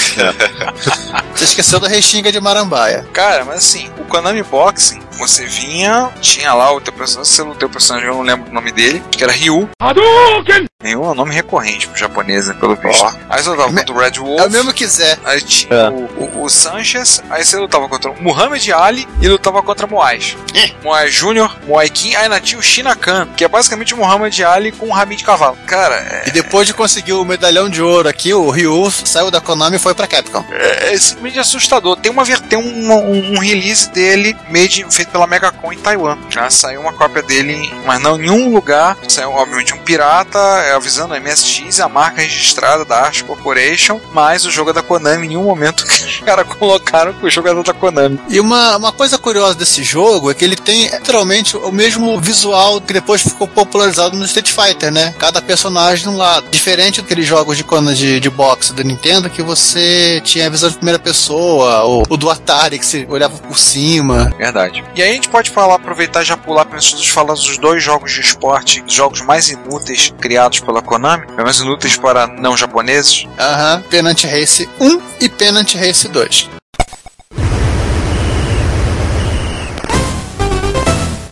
Você 1.36 1.44
esqueceu 1.46 1.80
da 1.80 1.88
Restinga 1.88 2.32
de 2.32 2.40
Marambaia. 2.42 3.08
Cara, 3.14 3.46
mas 3.46 3.58
assim, 3.60 3.90
o 3.98 4.04
Konami 4.06 4.44
Boxing, 4.44 5.02
você 5.18 5.46
vinha, 5.46 6.10
tinha 6.22 6.54
lá 6.54 6.72
o 6.74 6.82
teu 6.82 6.92
personagem, 6.92 7.42
o 7.50 7.56
teu 7.56 7.70
personagem, 7.70 8.08
eu 8.10 8.16
não 8.16 8.22
lembro 8.24 8.50
o 8.50 8.54
nome 8.54 8.72
dele, 8.74 9.02
que 9.12 9.24
era 9.24 9.32
Ryu. 9.32 9.70
Ryu 10.84 11.04
é 11.04 11.08
um 11.10 11.14
nome 11.14 11.34
recorrente 11.34 11.88
pro 11.88 11.98
japonês, 11.98 12.48
né, 12.48 12.54
pelo 12.60 12.76
visto. 12.76 13.06
Aí 13.30 13.42
você 13.42 13.50
lutava 13.50 13.72
Me- 13.72 13.86
o 13.90 13.94
Red 13.98 14.12
Wolf. 14.20 14.40
É 14.42 14.46
o 14.48 14.52
mesmo 14.52 14.74
que 14.74 14.84
Zé. 14.90 15.18
Aí 15.24 15.42
tinha 15.42 15.74
É. 15.74 15.90
o, 15.90 16.40
o, 16.40 16.44
o 16.44 16.50
Sanchez, 16.50 17.22
aí 17.30 17.44
você 17.46 17.58
lutava 17.58 17.88
contra 17.88 18.12
o 18.12 18.22
Muhammad 18.22 18.68
Ali 18.72 19.08
e 19.22 19.28
lutava 19.28 19.62
contra 19.62 19.88
Moais. 19.88 20.36
Moai 20.84 21.10
Júnior, 21.10 21.58
Moai 21.68 21.90
Kim, 21.90 22.16
aí 22.16 22.24
ainda 22.24 22.40
tinha 22.40 22.60
o 22.60 22.64
Shinakan, 22.64 23.28
que 23.36 23.44
é 23.44 23.48
basicamente 23.48 23.94
o 23.94 23.98
Muhammad 23.98 24.38
Ali 24.42 24.72
com 24.72 24.88
um 24.88 24.92
rabinho 24.92 25.18
de 25.18 25.24
cavalo. 25.24 25.58
Cara, 25.68 25.96
é, 25.96 26.24
E 26.28 26.32
depois 26.32 26.68
de 26.68 26.74
conseguir 26.74 27.14
o 27.14 27.24
medalhão 27.26 27.70
de 27.70 27.82
ouro 27.82 28.08
aqui, 28.10 28.34
o 28.34 28.50
Ryu 28.50 28.90
saiu 28.92 29.32
da 29.32 29.40
Konami 29.42 29.76
e 29.78 29.80
foi 29.80 29.94
pra 29.94 30.08
Capcom. 30.08 30.44
é, 30.52 30.94
é 30.94 30.98
simplesmente 30.98 31.40
assustador. 31.40 31.96
Tem, 31.98 32.12
uma, 32.12 32.24
ver- 32.24 32.40
tem 32.42 32.58
um, 32.58 32.92
um, 32.94 33.34
um 33.36 33.40
release 33.40 33.90
dele 33.90 34.36
made, 34.50 34.86
feito 34.90 35.10
pela 35.12 35.28
Megacon 35.28 35.74
em 35.74 35.78
Taiwan. 35.78 36.18
Já 36.30 36.50
saiu 36.50 36.82
uma 36.82 36.94
cópia 36.94 37.22
dele, 37.22 37.72
mas 37.86 38.00
não 38.02 38.16
em 38.18 38.22
nenhum 38.22 38.54
lugar. 38.54 38.98
Saiu, 39.08 39.32
obviamente, 39.32 39.74
um 39.74 39.78
pirata 39.80 40.38
é, 40.40 40.74
avisando 40.74 41.14
a 41.14 41.20
MSX, 41.20 41.80
a 41.80 41.90
marca 41.90 42.22
registrada 42.22 42.84
da 42.86 43.00
Ars 43.02 43.22
Corporation, 43.22 44.00
mas 44.14 44.46
o 44.46 44.52
jogo 44.52 44.70
é 44.72 44.74
da 44.74 44.79
Konami 44.84 45.26
em 45.26 45.30
nenhum 45.30 45.44
momento 45.44 45.86
que 45.86 46.04
os 46.04 46.20
caras 46.20 46.48
colocaram 46.48 47.14
que 47.14 47.26
o 47.26 47.30
jogo 47.30 47.48
era 47.48 47.64
da 47.64 47.74
Konami. 47.74 48.20
E 48.30 48.40
uma, 48.40 48.78
uma 48.78 48.92
coisa 48.92 49.18
curiosa 49.18 49.56
desse 49.56 49.84
jogo 49.84 50.32
é 50.32 50.34
que 50.34 50.44
ele 50.44 50.56
tem 50.56 50.88
literalmente 50.88 51.58
o 51.58 51.72
mesmo 51.72 52.20
visual 52.20 52.80
que 52.82 52.94
depois 52.94 53.22
ficou 53.22 53.48
popularizado 53.48 54.16
no 54.16 54.26
Street 54.26 54.52
Fighter, 54.52 54.92
né? 54.92 55.14
Cada 55.18 55.42
personagem 55.42 56.04
de 56.04 56.10
um 56.10 56.18
lado. 56.18 56.50
Diferente 56.50 57.02
daqueles 57.02 57.26
jogos 57.26 57.58
de, 57.58 57.66
de, 57.96 58.20
de 58.20 58.30
boxe 58.30 58.74
do 58.74 58.84
Nintendo 58.84 59.30
que 59.30 59.42
você 59.42 60.22
tinha 60.24 60.48
a 60.48 60.50
visão 60.50 60.70
de 60.70 60.76
primeira 60.76 61.00
pessoa, 61.00 61.84
ou 61.84 62.04
o 62.10 62.18
do 62.18 62.30
Atari 62.30 62.80
que 62.80 62.86
você 62.86 63.06
olhava 63.10 63.38
por 63.38 63.58
cima. 63.58 64.32
Verdade. 64.38 64.84
E 64.96 65.02
aí 65.02 65.12
a 65.12 65.14
gente 65.14 65.30
pode 65.30 65.50
falar, 65.50 65.76
aproveitar 65.76 66.22
e 66.22 66.26
já 66.26 66.38
pular 66.38 66.66
para 66.66 66.78
os 66.78 67.08
falar 67.08 67.34
dos 67.34 67.58
dois 67.58 67.84
jogos 67.84 68.12
de 68.12 68.22
esporte, 68.22 68.84
os 68.86 68.94
jogos 68.94 69.22
mais 69.22 69.50
inúteis 69.50 70.14
criados 70.20 70.60
pela 70.60 70.82
Konami, 70.82 71.26
pelo 71.26 71.38
menos 71.38 71.60
inúteis 71.60 71.98
para 71.98 72.28
não 72.28 72.56
japoneses. 72.56 73.28
Aham, 73.38 73.84
Penant 73.90 74.24
Race 74.24 74.69
1 74.80 75.02
e 75.20 75.30
Penant 75.30 75.74
Race 75.76 76.08
2. 76.08 76.59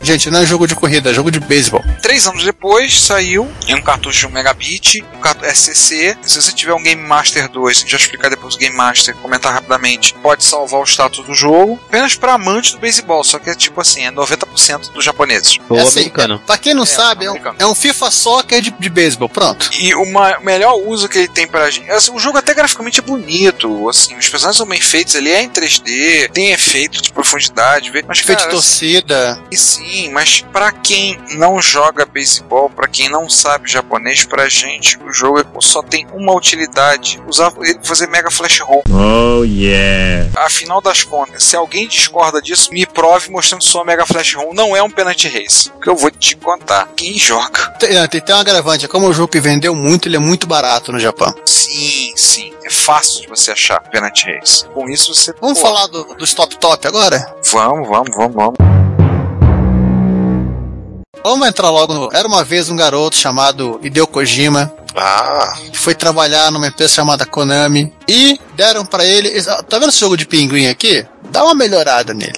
Gente, 0.08 0.30
não 0.32 0.40
é 0.40 0.46
jogo 0.46 0.66
de 0.66 0.74
corrida, 0.74 1.10
é 1.12 1.14
jogo 1.14 1.30
de 1.30 1.38
beisebol. 1.40 1.84
Três 2.02 2.26
anos 2.28 2.42
depois 2.46 2.98
saiu 2.98 3.46
em 3.68 3.76
um 3.76 3.82
cartucho 3.82 4.20
de 4.22 4.28
1 4.28 4.30
megabit, 4.32 5.04
um 5.14 5.20
cartucho 5.20 5.52
SCC. 5.54 6.18
Se 6.22 6.42
você 6.42 6.54
tiver 6.54 6.74
um 6.74 6.82
Game 6.82 7.02
Master 7.02 7.50
2, 7.50 7.78
a 7.78 7.82
gente 7.82 7.92
vai 7.92 8.00
explicar 8.00 8.30
depois 8.30 8.56
o 8.56 8.58
Game 8.58 8.74
Master, 8.74 9.14
comentar 9.18 9.52
rapidamente, 9.54 10.14
pode 10.24 10.46
salvar 10.46 10.80
o 10.80 10.86
status 10.86 11.26
do 11.26 11.34
jogo. 11.36 11.78
Apenas 11.90 12.16
para 12.16 12.34
amantes 12.36 12.72
do 12.72 12.80
beisebol, 12.80 13.22
só 13.22 13.38
que 13.38 13.50
é 13.50 13.56
tipo 13.56 13.82
assim, 13.82 14.06
é 14.06 14.12
90% 14.12 14.92
dos 14.94 15.04
japoneses. 15.04 15.58
Ou 15.68 15.78
é 15.78 15.82
assim, 15.82 16.00
americano. 16.00 16.42
Pra 16.46 16.58
quem 16.58 16.74
não 16.74 16.84
É, 16.84 16.86
sabe, 16.86 17.26
é 17.26 17.32
um, 17.32 17.38
é 17.60 17.66
um 17.66 17.76
FIFA 17.76 18.10
Soccer 18.10 18.62
de, 18.62 18.72
de 18.72 18.90
beisebol. 18.90 19.28
Pronto. 19.28 19.70
E 19.78 19.94
o 19.94 20.06
ma- 20.10 20.40
melhor 20.40 20.76
uso 20.86 21.10
que 21.10 21.18
ele 21.18 21.28
tem 21.28 21.46
pra 21.48 21.70
gente. 21.70 21.92
assim, 21.92 22.12
o 22.14 22.20
jogo 22.20 22.38
até 22.38 22.54
graficamente 22.54 23.02
é 23.02 23.04
bonito. 23.04 23.90
Assim, 23.90 24.16
os 24.18 24.30
personagens 24.30 24.56
são 24.58 24.66
bem 24.66 24.80
feitos, 24.80 25.16
ele 25.16 25.30
é 25.32 25.42
em 25.42 25.50
3D, 25.50 26.30
tem 26.32 26.52
efeito 26.52 27.02
de 27.02 27.12
profundidade, 27.12 27.92
vê- 27.92 28.06
mas 28.08 28.20
Feito 28.20 28.38
de 28.40 28.44
cara, 28.46 28.56
torcida. 28.56 29.42
E 29.52 29.58
sim, 29.58 29.97
mas 30.12 30.42
pra 30.54 30.72
quem 30.72 31.20
não 31.32 31.62
joga 31.62 32.06
beisebol, 32.06 32.70
pra 32.70 32.88
quem 32.88 33.10
não 33.10 33.30
sabe 33.30 33.70
japonês, 33.72 34.24
pra 34.24 34.48
gente 34.48 34.98
o 35.04 35.12
jogo 35.12 35.40
é- 35.40 35.46
só 35.60 35.82
tem 35.82 36.08
uma 36.14 36.34
utilidade: 36.34 37.22
usar 37.28 37.52
ele 37.62 37.80
fazer 37.84 38.08
mega 38.08 38.30
flash 38.30 38.60
roll. 38.60 38.84
Oh 38.90 39.44
yeah. 39.44 40.30
Afinal 40.36 40.82
das 40.82 41.04
contas, 41.04 41.44
se 41.44 41.56
alguém 41.56 41.88
discorda 41.88 42.42
disso, 42.42 42.72
me 42.72 42.86
prove 42.86 43.30
mostrando 43.32 43.64
sua 43.64 43.84
mega 43.84 44.06
flash 44.06 44.36
roll. 44.36 44.54
Não 44.54 44.76
é 44.76 44.82
um 44.84 44.90
penalty 44.90 45.28
race. 45.28 45.72
Que 45.82 45.90
eu 45.90 45.96
vou 45.96 46.12
te 46.12 46.36
contar. 46.36 46.88
Quem 46.96 47.18
joga? 47.18 47.70
Tem, 47.80 47.94
não, 47.94 48.08
tem, 48.08 48.22
tem 48.22 48.36
um 48.36 48.40
agravante, 48.40 48.86
é 48.86 48.88
como 48.88 49.08
o 49.08 49.14
jogo 49.14 49.32
que 49.32 49.40
vendeu 49.40 49.74
muito, 49.76 50.08
ele 50.08 50.16
é 50.16 50.20
muito 50.20 50.48
barato 50.48 50.92
no 50.92 51.00
Japão. 51.00 51.34
Sim, 51.46 52.14
sim. 52.16 52.54
É 52.64 52.70
fácil 52.70 53.22
de 53.22 53.28
você 53.28 53.52
achar 53.52 53.80
penalty 53.80 54.26
race. 54.32 54.66
Com 54.74 54.90
isso 54.90 55.14
você. 55.14 55.34
Vamos 55.42 55.60
pô, 55.60 55.66
falar 55.68 55.88
do, 55.88 56.04
dos 56.16 56.34
top 56.34 56.58
top 56.58 56.88
agora? 56.88 57.34
Vamos, 57.52 57.88
vamos, 57.88 58.16
vamos, 58.16 58.36
vamos. 58.36 58.87
Vamos 61.28 61.46
entrar 61.46 61.70
logo 61.70 61.94
no. 61.94 62.10
Era 62.14 62.26
uma 62.26 62.42
vez 62.42 62.70
um 62.70 62.76
garoto 62.78 63.18
chamado 63.18 63.82
Hideo 63.84 64.08
Kojima, 64.08 64.72
Ah, 64.96 65.54
que 65.72 65.78
foi 65.78 65.94
trabalhar 65.94 66.50
numa 66.52 66.68
empresa 66.68 66.94
chamada 66.94 67.26
Konami, 67.26 67.94
e 68.08 68.40
deram 68.56 68.86
pra 68.86 69.06
ele. 69.06 69.42
Tá 69.44 69.78
vendo 69.78 69.90
esse 69.90 70.00
jogo 70.00 70.16
de 70.16 70.26
pinguim 70.26 70.68
aqui? 70.68 71.06
Dá 71.30 71.44
uma 71.44 71.54
melhorada 71.54 72.14
nele. 72.14 72.38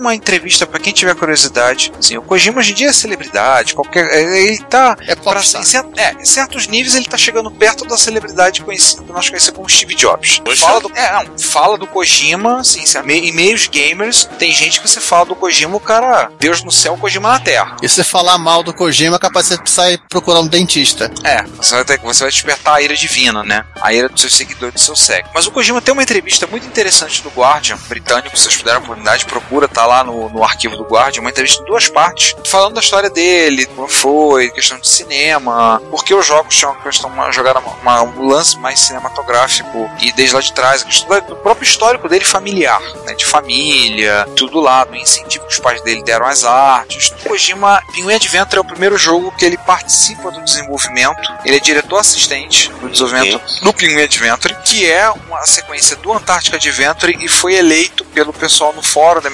Uma 0.00 0.14
entrevista 0.14 0.66
pra 0.66 0.80
quem 0.80 0.92
tiver 0.92 1.14
curiosidade. 1.14 1.92
Assim, 1.98 2.16
o 2.16 2.22
Kojima 2.22 2.58
hoje 2.58 2.72
em 2.72 2.74
dia 2.74 2.88
é 2.88 2.92
celebridade, 2.92 3.74
qualquer. 3.74 4.06
Ele 4.12 4.58
tá. 4.64 4.96
É 5.06 5.14
Pra, 5.14 5.40
em, 5.40 6.00
é, 6.00 6.12
em 6.14 6.24
certos 6.24 6.66
níveis 6.66 6.94
ele 6.94 7.04
tá 7.04 7.16
chegando 7.16 7.50
perto 7.50 7.84
da 7.84 7.96
celebridade 7.96 8.62
conhecida, 8.62 9.02
que 9.02 9.12
nós 9.12 9.28
conhecemos 9.28 9.56
como 9.56 9.68
Steve 9.68 9.94
Jobs. 9.94 10.38
Poxa. 10.38 10.66
Fala 10.66 10.80
do, 10.80 10.90
é, 10.94 11.24
não, 11.24 11.38
fala 11.38 11.78
do 11.78 11.86
Kojima, 11.86 12.60
assim, 12.60 12.82
em 13.08 13.32
meios 13.32 13.66
gamers, 13.66 14.28
tem 14.38 14.52
gente 14.52 14.80
que 14.80 14.88
você 14.88 15.00
fala 15.00 15.26
do 15.26 15.36
Kojima, 15.36 15.76
o 15.76 15.80
cara, 15.80 16.30
Deus 16.38 16.62
no 16.62 16.72
céu, 16.72 16.96
Kojima 16.96 17.28
na 17.30 17.38
terra. 17.38 17.76
E 17.82 17.88
se 17.88 17.96
você 17.96 18.04
falar 18.04 18.38
mal 18.38 18.62
do 18.62 18.72
Kojima, 18.72 19.16
é 19.16 19.18
capaz 19.18 19.48
de 19.48 19.56
você 19.56 19.62
sair 19.66 20.00
procurar 20.08 20.40
um 20.40 20.46
dentista. 20.46 21.10
É, 21.24 21.42
você 21.42 21.74
vai, 21.74 21.84
ter, 21.84 21.98
você 22.00 22.24
vai 22.24 22.30
despertar 22.30 22.74
a 22.76 22.82
ira 22.82 22.96
divina, 22.96 23.42
né? 23.42 23.64
A 23.80 23.92
ira 23.92 24.08
dos 24.08 24.20
seus 24.20 24.34
seguidores 24.34 24.74
do 24.74 24.80
seu 24.80 24.96
século. 24.96 25.32
Mas 25.34 25.46
o 25.46 25.50
Kojima 25.50 25.80
tem 25.80 25.92
uma 25.92 26.02
entrevista 26.02 26.46
muito 26.46 26.66
interessante 26.66 27.22
do 27.22 27.30
Guardian, 27.30 27.78
britânico, 27.88 28.36
se 28.36 28.44
vocês 28.44 28.56
puderem 28.56 28.80
a 28.80 28.82
oportunidade, 28.82 29.24
procura, 29.26 29.68
tá 29.68 29.86
lá 29.86 29.89
no, 30.04 30.28
no 30.30 30.44
arquivo 30.44 30.76
do 30.76 30.84
Guardian, 30.84 31.20
uma 31.20 31.30
entrevista 31.30 31.62
em 31.62 31.66
duas 31.66 31.88
partes, 31.88 32.34
falando 32.46 32.74
da 32.74 32.80
história 32.80 33.10
dele, 33.10 33.66
como 33.66 33.88
foi, 33.88 34.50
questão 34.50 34.78
de 34.78 34.88
cinema, 34.88 35.80
porque 35.90 36.14
os 36.14 36.26
jogos 36.26 36.56
tinham 36.56 36.72
uma 36.72 36.82
questão, 36.82 37.10
uma 37.10 37.30
jogada, 37.32 37.60
uma, 37.82 38.02
um 38.02 38.26
lance 38.26 38.58
mais 38.58 38.78
cinematográfico, 38.80 39.90
e 40.00 40.12
desde 40.12 40.34
lá 40.34 40.40
de 40.40 40.52
trás, 40.52 40.82
a 40.82 40.84
questão 40.84 41.20
do 41.20 41.36
próprio 41.36 41.64
histórico 41.64 42.08
dele 42.08 42.24
familiar, 42.24 42.80
né? 43.04 43.14
De 43.14 43.26
família, 43.26 44.26
tudo 44.36 44.60
lá, 44.60 44.84
do 44.84 44.96
incentivo 44.96 45.46
que 45.46 45.52
os 45.52 45.58
pais 45.58 45.82
dele 45.82 46.02
deram 46.02 46.26
às 46.26 46.44
artes. 46.44 47.12
O 47.24 47.28
Kojima, 47.28 47.82
Pinguim 47.92 48.14
Adventure 48.14 48.56
é 48.56 48.60
o 48.60 48.64
primeiro 48.64 48.96
jogo 48.96 49.32
que 49.32 49.44
ele 49.44 49.58
participa 49.58 50.30
do 50.30 50.42
desenvolvimento, 50.42 51.20
ele 51.44 51.56
é 51.56 51.60
diretor 51.60 51.98
assistente 51.98 52.70
do 52.80 52.88
desenvolvimento 52.88 53.40
do 53.62 53.72
Pinguim 53.72 54.02
Adventure, 54.02 54.56
que 54.64 54.88
é 54.88 55.10
uma 55.10 55.44
sequência 55.46 55.96
do 55.96 56.12
Antártica 56.12 56.56
Adventure 56.56 57.16
e 57.20 57.28
foi 57.28 57.54
eleito 57.54 58.04
pelo 58.06 58.32
pessoal 58.32 58.72
no 58.72 58.82
fórum 58.82 59.20
da 59.20 59.30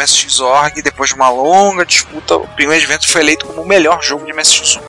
Depois 0.82 1.10
de 1.10 1.16
uma 1.16 1.28
longa 1.28 1.84
disputa, 1.84 2.36
o 2.36 2.46
Pinguim 2.48 2.76
Adventure 2.76 3.10
foi 3.10 3.20
eleito 3.20 3.46
como 3.46 3.62
o 3.62 3.66
melhor 3.66 4.02
jogo 4.02 4.24
de 4.24 4.32
MSX1. 4.32 4.80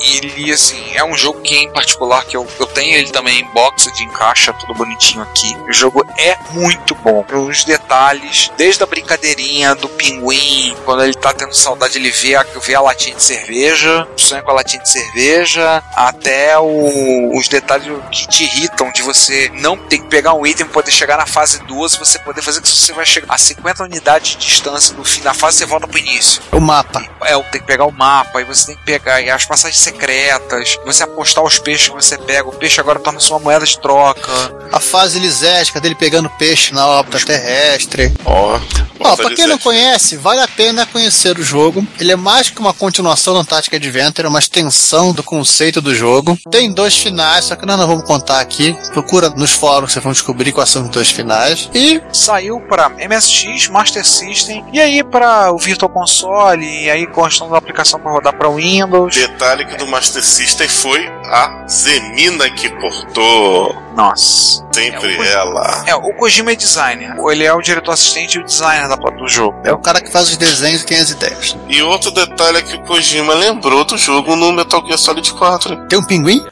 E 0.00 0.16
ele, 0.16 0.52
assim, 0.52 0.82
é 0.94 1.04
um 1.04 1.14
jogo 1.14 1.40
que 1.40 1.54
em 1.56 1.70
particular 1.72 2.24
que 2.24 2.36
eu, 2.36 2.46
eu 2.58 2.66
tenho 2.66 2.94
ele 2.96 3.10
também 3.10 3.40
em 3.40 3.44
box 3.52 3.90
de 3.92 4.04
encaixa, 4.04 4.52
tudo 4.54 4.74
bonitinho 4.74 5.22
aqui. 5.22 5.54
O 5.68 5.72
jogo 5.72 6.04
é 6.18 6.36
muito 6.52 6.94
bom. 6.96 7.24
Os 7.32 7.64
detalhes, 7.64 8.50
desde 8.56 8.82
a 8.82 8.86
brincadeirinha 8.86 9.74
do 9.74 9.88
pinguim, 9.88 10.76
quando 10.84 11.04
ele 11.04 11.14
tá 11.14 11.32
tendo 11.32 11.54
saudade, 11.54 11.98
ele 11.98 12.10
vê 12.10 12.34
a, 12.34 12.42
vê 12.64 12.74
a 12.74 12.80
latinha 12.80 13.14
de 13.16 13.22
cerveja, 13.22 14.06
sonha 14.16 14.42
com 14.42 14.50
a 14.50 14.54
latinha 14.54 14.82
de 14.82 14.88
cerveja, 14.88 15.82
até 15.94 16.58
o- 16.58 17.36
os 17.36 17.48
detalhes 17.48 17.92
que 18.10 18.26
te 18.28 18.44
irritam 18.44 18.90
de 18.92 19.02
você 19.02 19.50
não 19.54 19.76
ter 19.76 19.98
que 19.98 20.06
pegar 20.06 20.34
um 20.34 20.46
item 20.46 20.66
pra 20.66 20.74
poder 20.74 20.90
chegar 20.90 21.16
na 21.18 21.26
fase 21.26 21.60
2, 21.64 21.96
você 21.96 22.18
poder 22.20 22.42
fazer 22.42 22.60
que 22.60 22.68
você 22.68 22.92
vai 22.92 23.04
chegar 23.06 23.32
a 23.34 23.38
50 23.38 23.84
unidades 23.84 24.30
de 24.36 24.46
distância 24.46 24.94
do 24.94 25.04
fim 25.04 25.20
da 25.22 25.34
fase, 25.34 25.58
você 25.58 25.66
volta 25.66 25.86
pro 25.86 25.98
início. 25.98 26.42
O 26.52 26.60
mapa. 26.60 27.04
É, 27.22 27.38
tem 27.50 27.60
que 27.60 27.66
pegar 27.66 27.84
o 27.84 27.92
mapa, 27.92 28.38
aí 28.38 28.44
você 28.44 28.66
tem 28.68 28.76
que 28.76 28.84
pegar 28.84 29.09
e 29.18 29.30
as 29.30 29.44
passagens 29.44 29.80
secretas, 29.80 30.78
você 30.84 31.02
apostar 31.02 31.42
os 31.42 31.58
peixes 31.58 31.88
que 31.88 31.94
você 31.94 32.18
pega, 32.18 32.48
o 32.48 32.52
peixe 32.52 32.80
agora 32.80 32.98
torna-se 32.98 33.30
uma 33.30 33.38
moeda 33.38 33.64
de 33.64 33.78
troca. 33.80 34.30
A 34.72 34.80
fase 34.80 35.18
lisética 35.18 35.80
dele 35.80 35.94
pegando 35.94 36.28
peixe 36.30 36.72
na 36.74 36.86
órbita 36.86 37.24
terrestre. 37.24 38.12
ó. 38.24 38.60
Ó, 39.02 39.16
pra 39.16 39.34
quem 39.34 39.46
não 39.46 39.58
conhece, 39.58 40.16
vale 40.16 40.40
a 40.40 40.48
pena 40.48 40.84
conhecer 40.84 41.38
o 41.38 41.42
jogo. 41.42 41.86
Ele 41.98 42.12
é 42.12 42.16
mais 42.16 42.50
que 42.50 42.60
uma 42.60 42.74
continuação 42.74 43.32
do 43.32 43.40
Antarctic 43.40 43.72
Adventure, 43.72 44.26
é 44.26 44.28
uma 44.28 44.38
extensão 44.38 45.12
do 45.12 45.22
conceito 45.22 45.80
do 45.80 45.94
jogo. 45.94 46.38
Tem 46.50 46.70
dois 46.70 46.96
finais, 46.98 47.46
só 47.46 47.56
que 47.56 47.64
nós 47.64 47.78
não 47.78 47.86
vamos 47.86 48.04
contar 48.04 48.40
aqui. 48.40 48.76
Procura 48.92 49.30
nos 49.30 49.52
fóruns, 49.52 49.92
vocês 49.92 50.02
vão 50.02 50.12
descobrir 50.12 50.52
quais 50.52 50.68
são 50.68 50.82
os 50.82 50.90
dois 50.90 51.10
finais. 51.10 51.70
E 51.74 52.00
Saiu 52.12 52.60
para 52.60 52.90
MSX, 52.90 53.68
Master 53.68 54.04
System, 54.06 54.64
e 54.72 54.78
aí 54.78 55.02
para 55.02 55.50
o 55.50 55.56
Virtual 55.58 55.90
Console, 55.90 56.64
e 56.66 56.90
aí 56.90 57.06
construindo 57.06 57.52
uma 57.52 57.58
aplicação 57.58 57.98
para 57.98 58.12
rodar 58.12 58.36
para 58.36 58.50
Windows. 58.50 58.99
Detalhe 59.08 59.64
que 59.66 59.76
do 59.76 59.86
Master 59.86 60.22
System 60.22 60.68
foi 60.68 61.06
a 61.24 61.64
Zemina 61.68 62.50
que 62.50 62.68
portou. 62.80 63.74
Nossa. 63.96 64.64
Sempre 64.72 65.14
É, 65.14 65.18
o- 65.18 65.24
ela. 65.24 65.84
É, 65.86 65.94
o 65.94 66.14
Kojima 66.14 66.52
é 66.52 66.54
designer. 66.56 67.14
Ele 67.30 67.44
é 67.44 67.52
o 67.52 67.60
diretor 67.60 67.92
assistente 67.92 68.34
e 68.36 68.40
o 68.40 68.44
designer 68.44 68.88
da, 68.88 68.96
do 68.96 69.28
jogo. 69.28 69.60
é 69.64 69.72
o 69.72 69.78
cara 69.78 70.00
que 70.00 70.10
faz 70.10 70.28
os 70.30 70.36
desenhos 70.36 70.82
e 70.82 70.86
tem 70.86 70.98
as 70.98 71.10
ideias. 71.10 71.56
E 71.68 71.82
outro 71.82 72.10
detalhe 72.10 72.58
é 72.58 72.62
que 72.62 72.76
o 72.76 72.80
Kojima 72.82 73.34
lembrou 73.34 73.84
do 73.84 73.98
jogo 73.98 74.36
no 74.36 74.52
Metal 74.52 74.82
Gear 74.86 74.98
Solid 74.98 75.32
4. 75.34 75.86
Tem 75.88 75.98
um 75.98 76.04
pinguim? 76.04 76.44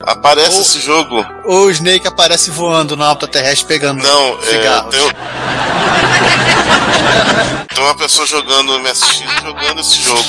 Aparece 0.00 0.58
Oh. 0.58 0.62
esse 0.62 0.80
jogo? 0.80 1.24
Ou 1.44 1.66
o 1.66 1.70
Snake 1.70 2.06
aparece 2.08 2.50
voando 2.50 2.96
na 2.96 3.08
órbita 3.10 3.28
terrestre 3.28 3.66
pegando 3.66 4.02
Não, 4.02 4.38
é, 4.38 4.42
cigarros? 4.42 4.94
tem, 4.94 5.06
tem 7.74 7.84
uma 7.84 7.96
pessoa 7.96 8.26
jogando 8.26 8.72
no 8.72 8.80
MSX 8.80 9.22
jogando 9.42 9.80
esse 9.80 10.02
jogo. 10.02 10.22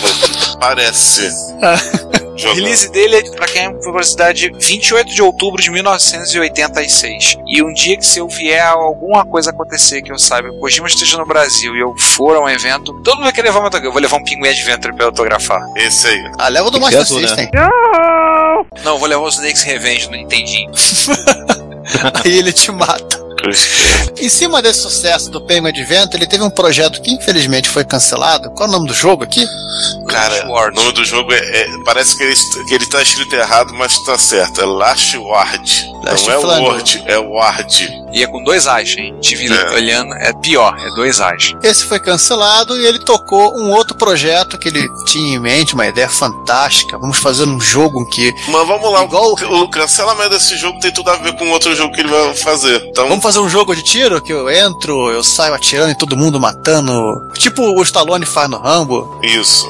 Parece. 0.59 1.29
O 2.37 2.53
release 2.53 2.91
dele 2.91 3.15
é, 3.15 3.31
pra 3.31 3.47
quem 3.47 3.63
é 3.63 3.69
por 3.71 3.81
curiosidade, 3.81 4.51
28 4.59 5.11
de 5.11 5.21
outubro 5.23 5.59
de 5.59 5.71
1986. 5.71 7.37
E 7.47 7.63
um 7.63 7.73
dia 7.73 7.97
que 7.97 8.05
se 8.05 8.19
eu 8.19 8.27
vier 8.27 8.63
alguma 8.63 9.25
coisa 9.25 9.49
acontecer 9.49 10.03
que 10.03 10.11
eu 10.11 10.19
saiba, 10.19 10.49
que 10.49 10.55
o 10.55 10.59
Kojima 10.59 10.87
esteja 10.87 11.17
no 11.17 11.25
Brasil 11.25 11.75
e 11.75 11.79
eu 11.79 11.97
for 11.97 12.35
a 12.35 12.39
um 12.39 12.47
evento, 12.47 12.93
todo 13.01 13.15
mundo 13.15 13.23
vai 13.23 13.33
querer 13.33 13.47
levar 13.47 13.59
uma 13.59 13.65
autografo. 13.65 13.87
Eu 13.87 13.91
vou 13.91 14.01
levar 14.01 14.17
um 14.17 14.23
Pinguim 14.23 14.49
Adventure 14.49 14.93
pra 14.93 15.05
eu 15.05 15.07
autografar. 15.07 15.65
Esse 15.75 16.09
aí. 16.09 16.31
Ah, 16.37 16.47
leva 16.47 16.69
do 16.69 16.79
Tem 16.79 16.89
que 16.89 16.95
Master 16.95 17.19
né? 17.19 17.27
System. 17.27 17.49
Não, 18.83 18.93
eu 18.93 18.99
vou 18.99 19.07
levar 19.07 19.23
o 19.23 19.29
Snake's 19.29 19.63
Revenge 19.63 20.05
no 20.05 20.15
Nintendinho. 20.15 20.71
Aí 22.23 22.37
ele 22.37 22.53
te 22.53 22.71
mata. 22.71 23.26
Em 24.19 24.29
cima 24.29 24.61
desse 24.61 24.81
sucesso 24.81 25.29
do 25.29 25.39
Penguin 25.41 25.69
Adventure, 25.69 26.17
ele 26.17 26.27
teve 26.27 26.43
um 26.43 26.49
projeto 26.49 27.01
que 27.01 27.11
infelizmente 27.13 27.69
foi 27.69 27.83
cancelado. 27.83 28.49
Qual 28.51 28.67
é 28.67 28.69
o 28.69 28.71
nome 28.71 28.87
do 28.87 28.93
jogo 28.93 29.23
aqui? 29.23 29.45
Cara, 30.07 30.47
o 30.47 30.51
Ward. 30.51 30.75
nome 30.75 30.91
do 30.93 31.05
jogo 31.05 31.31
é. 31.33 31.37
é- 31.37 31.67
parece 31.85 32.17
que 32.17 32.23
ele, 32.23 32.35
que 32.67 32.73
ele 32.73 32.85
tá 32.85 33.01
escrito 33.01 33.35
errado, 33.35 33.73
mas 33.73 33.97
tá 34.03 34.17
certo. 34.17 34.61
É 34.61 34.65
Last 34.65 35.17
Ward. 35.17 35.91
Last 36.03 36.27
Não 36.27 36.33
é. 36.33 36.59
Word, 36.59 37.03
é 37.05 37.17
Ward. 37.17 38.06
E 38.13 38.23
é 38.23 38.27
com 38.27 38.43
dois 38.43 38.67
As, 38.67 38.95
hein? 38.97 39.15
Tive 39.21 39.47
É. 39.53 39.69
olhando, 39.73 40.13
é 40.15 40.31
pior, 40.33 40.75
é 40.79 40.89
dois 40.95 41.19
As. 41.19 41.53
Esse 41.61 41.85
foi 41.85 41.99
cancelado 41.99 42.75
e 42.79 42.85
ele 42.85 42.99
tocou 42.99 43.57
um 43.57 43.71
outro 43.71 43.95
projeto 43.95 44.57
que 44.57 44.69
ele 44.69 44.87
tinha 45.05 45.35
em 45.35 45.39
mente, 45.39 45.73
uma 45.73 45.85
ideia 45.87 46.07
fantástica. 46.09 46.97
Vamos 46.97 47.17
fazer 47.17 47.43
um 47.45 47.59
jogo 47.59 48.05
que. 48.09 48.33
Mas 48.47 48.67
vamos 48.67 48.91
lá, 48.91 49.03
Igual- 49.03 49.33
o, 49.33 49.63
o 49.63 49.69
cancelamento 49.69 50.29
desse 50.31 50.55
jogo 50.57 50.79
tem 50.79 50.91
tudo 50.91 51.09
a 51.09 51.15
ver 51.17 51.33
com 51.37 51.49
outro 51.49 51.75
jogo 51.75 51.93
que 51.93 52.01
ele 52.01 52.09
vai 52.09 52.33
fazer. 52.35 52.81
Então, 52.89 53.07
Vamos 53.07 53.23
fazer 53.23 53.39
um 53.39 53.49
jogo 53.49 53.75
de 53.75 53.83
tiro 53.83 54.21
que 54.21 54.31
eu 54.33 54.49
entro, 54.49 55.09
eu 55.11 55.23
saio 55.23 55.53
atirando 55.53 55.91
e 55.91 55.97
todo 55.97 56.15
mundo 56.17 56.39
matando. 56.39 56.93
Tipo 57.33 57.61
o 57.77 57.83
Stallone 57.83 58.25
faz 58.25 58.49
no 58.49 58.57
Rambo. 58.57 59.19
isso. 59.23 59.65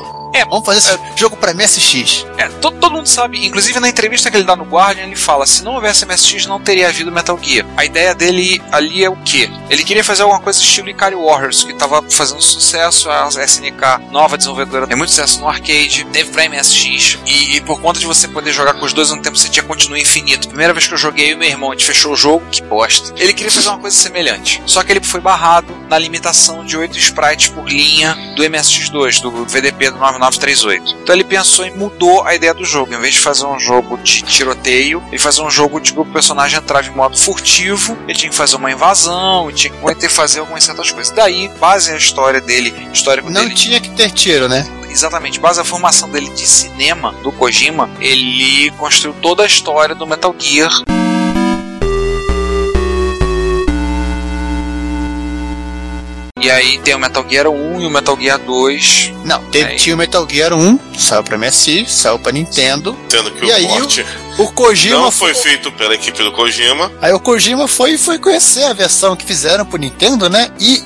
Vamos 0.45 0.65
fazer 0.65 0.79
esse 0.79 1.19
jogo 1.19 1.37
pra 1.37 1.53
MSX. 1.53 2.25
É, 2.37 2.47
todo, 2.49 2.77
todo 2.77 2.93
mundo 2.93 3.07
sabe, 3.07 3.45
inclusive 3.45 3.79
na 3.79 3.89
entrevista 3.89 4.29
que 4.29 4.37
ele 4.37 4.43
dá 4.43 4.55
no 4.55 4.63
Guardian, 4.63 5.03
ele 5.03 5.15
fala: 5.15 5.45
se 5.45 5.63
não 5.63 5.75
houvesse 5.75 6.05
MSX, 6.05 6.45
não 6.45 6.59
teria 6.59 6.87
havido 6.87 7.11
Metal 7.11 7.37
Gear. 7.41 7.65
A 7.75 7.85
ideia 7.85 8.13
dele 8.13 8.61
ali 8.71 9.03
é 9.03 9.09
o 9.09 9.15
quê? 9.17 9.49
Ele 9.69 9.83
queria 9.83 10.03
fazer 10.03 10.23
alguma 10.23 10.39
coisa 10.39 10.59
estilo 10.59 10.89
Ikari 10.89 11.15
Warriors, 11.15 11.63
que 11.63 11.71
estava 11.71 12.01
fazendo 12.09 12.41
sucesso, 12.41 13.09
a 13.09 13.27
SNK, 13.27 14.11
nova 14.11 14.37
desenvolvedora, 14.37 14.87
tem 14.87 14.97
muito 14.97 15.09
sucesso 15.09 15.39
no 15.39 15.47
arcade, 15.47 16.05
teve 16.11 16.31
pra 16.31 16.47
MSX, 16.47 17.19
e, 17.25 17.55
e 17.57 17.61
por 17.61 17.81
conta 17.81 17.99
de 17.99 18.05
você 18.05 18.27
poder 18.27 18.51
jogar 18.51 18.73
com 18.73 18.85
os 18.85 18.93
dois 18.93 19.09
ao 19.09 19.15
mesmo 19.15 19.23
tempo, 19.23 19.37
você 19.37 19.49
tinha 19.49 19.63
continua 19.63 19.99
infinito. 19.99 20.47
Primeira 20.47 20.73
vez 20.73 20.87
que 20.87 20.93
eu 20.93 20.97
joguei, 20.97 21.33
eu 21.33 21.37
meu 21.37 21.49
irmão, 21.49 21.71
a 21.71 21.73
gente 21.73 21.85
fechou 21.85 22.13
o 22.13 22.15
jogo, 22.15 22.45
que 22.51 22.61
bosta. 22.61 23.13
Ele 23.17 23.33
queria 23.33 23.51
fazer 23.51 23.69
uma 23.69 23.79
coisa 23.79 23.95
semelhante, 23.95 24.61
só 24.65 24.83
que 24.83 24.91
ele 24.91 25.03
foi 25.03 25.19
barrado 25.19 25.75
na 25.89 25.97
limitação 25.97 26.65
de 26.65 26.77
8 26.77 26.97
sprites 26.97 27.49
por 27.49 27.67
linha 27.67 28.15
do 28.35 28.43
MSX2, 28.43 29.21
do 29.21 29.45
VDP 29.45 29.91
do 29.91 29.97
9938. 30.27 30.97
Então 31.01 31.15
ele 31.15 31.23
pensou 31.23 31.65
e 31.65 31.71
mudou 31.71 32.23
a 32.23 32.35
ideia 32.35 32.53
do 32.53 32.65
jogo. 32.65 32.93
Em 32.93 32.99
vez 32.99 33.13
de 33.15 33.19
fazer 33.19 33.45
um 33.45 33.59
jogo 33.59 33.97
de 33.97 34.21
tiroteio, 34.21 35.03
ele 35.07 35.19
fazer 35.19 35.41
um 35.41 35.49
jogo 35.49 35.79
de 35.79 35.93
que 35.93 35.99
o 35.99 36.05
personagem 36.05 36.59
entrava 36.59 36.87
em 36.87 36.91
modo 36.91 37.17
furtivo, 37.17 37.97
ele 38.07 38.17
tinha 38.17 38.29
que 38.29 38.35
fazer 38.35 38.55
uma 38.55 38.71
invasão, 38.71 39.49
ele 39.49 39.57
tinha 39.57 39.73
que 39.73 39.95
ter 39.95 40.09
fazer 40.09 40.39
algumas 40.39 40.63
certas 40.63 40.91
coisas. 40.91 41.13
Daí, 41.13 41.49
base 41.59 41.91
a 41.91 41.95
história 41.95 42.41
dele, 42.41 42.73
histórico 42.93 43.29
Não 43.29 43.41
dele. 43.43 43.55
tinha 43.55 43.79
que 43.79 43.89
ter 43.91 44.11
tiro, 44.11 44.47
né? 44.47 44.67
Exatamente, 44.89 45.39
base 45.39 45.59
a 45.59 45.63
formação 45.63 46.09
dele 46.09 46.29
de 46.29 46.47
cinema 46.47 47.11
do 47.21 47.31
Kojima, 47.31 47.89
ele 47.99 48.71
construiu 48.77 49.15
toda 49.21 49.43
a 49.43 49.45
história 49.45 49.93
do 49.93 50.07
Metal 50.07 50.33
Gear. 50.39 50.71
E 56.39 56.51
aí 56.51 56.77
tem 56.79 56.93
o 56.95 56.99
Metal 56.99 57.25
Gear 57.27 57.47
1 57.47 57.81
e 57.81 57.85
o 57.85 57.89
Metal 57.89 58.17
Gear 58.19 58.37
2. 58.39 59.11
Não, 59.25 59.43
teve, 59.45 59.71
Aí. 59.71 59.75
tinha 59.75 59.95
o 59.95 59.97
Metal 59.97 60.25
Gear 60.29 60.53
1, 60.53 60.79
saiu 60.97 61.23
pra 61.23 61.37
MSX, 61.37 61.91
saiu 61.91 62.19
pra 62.19 62.31
Nintendo. 62.31 62.97
Sendo 63.09 63.31
que 63.31 63.45
E 63.45 63.49
o 63.49 63.53
aí, 63.55 63.67
porte 63.67 64.05
O 64.37 64.47
Kojima 64.51 64.99
não 64.99 65.11
foi 65.11 65.33
feito 65.33 65.71
pela 65.71 65.95
equipe 65.95 66.21
do 66.23 66.31
Kojima. 66.31 66.91
Aí 67.01 67.11
o 67.11 67.19
Kojima 67.19 67.67
foi, 67.67 67.97
foi 67.97 68.19
conhecer 68.19 68.63
a 68.65 68.73
versão 68.73 69.15
que 69.15 69.25
fizeram 69.25 69.65
pro 69.65 69.77
Nintendo, 69.79 70.29
né? 70.29 70.51
E 70.59 70.83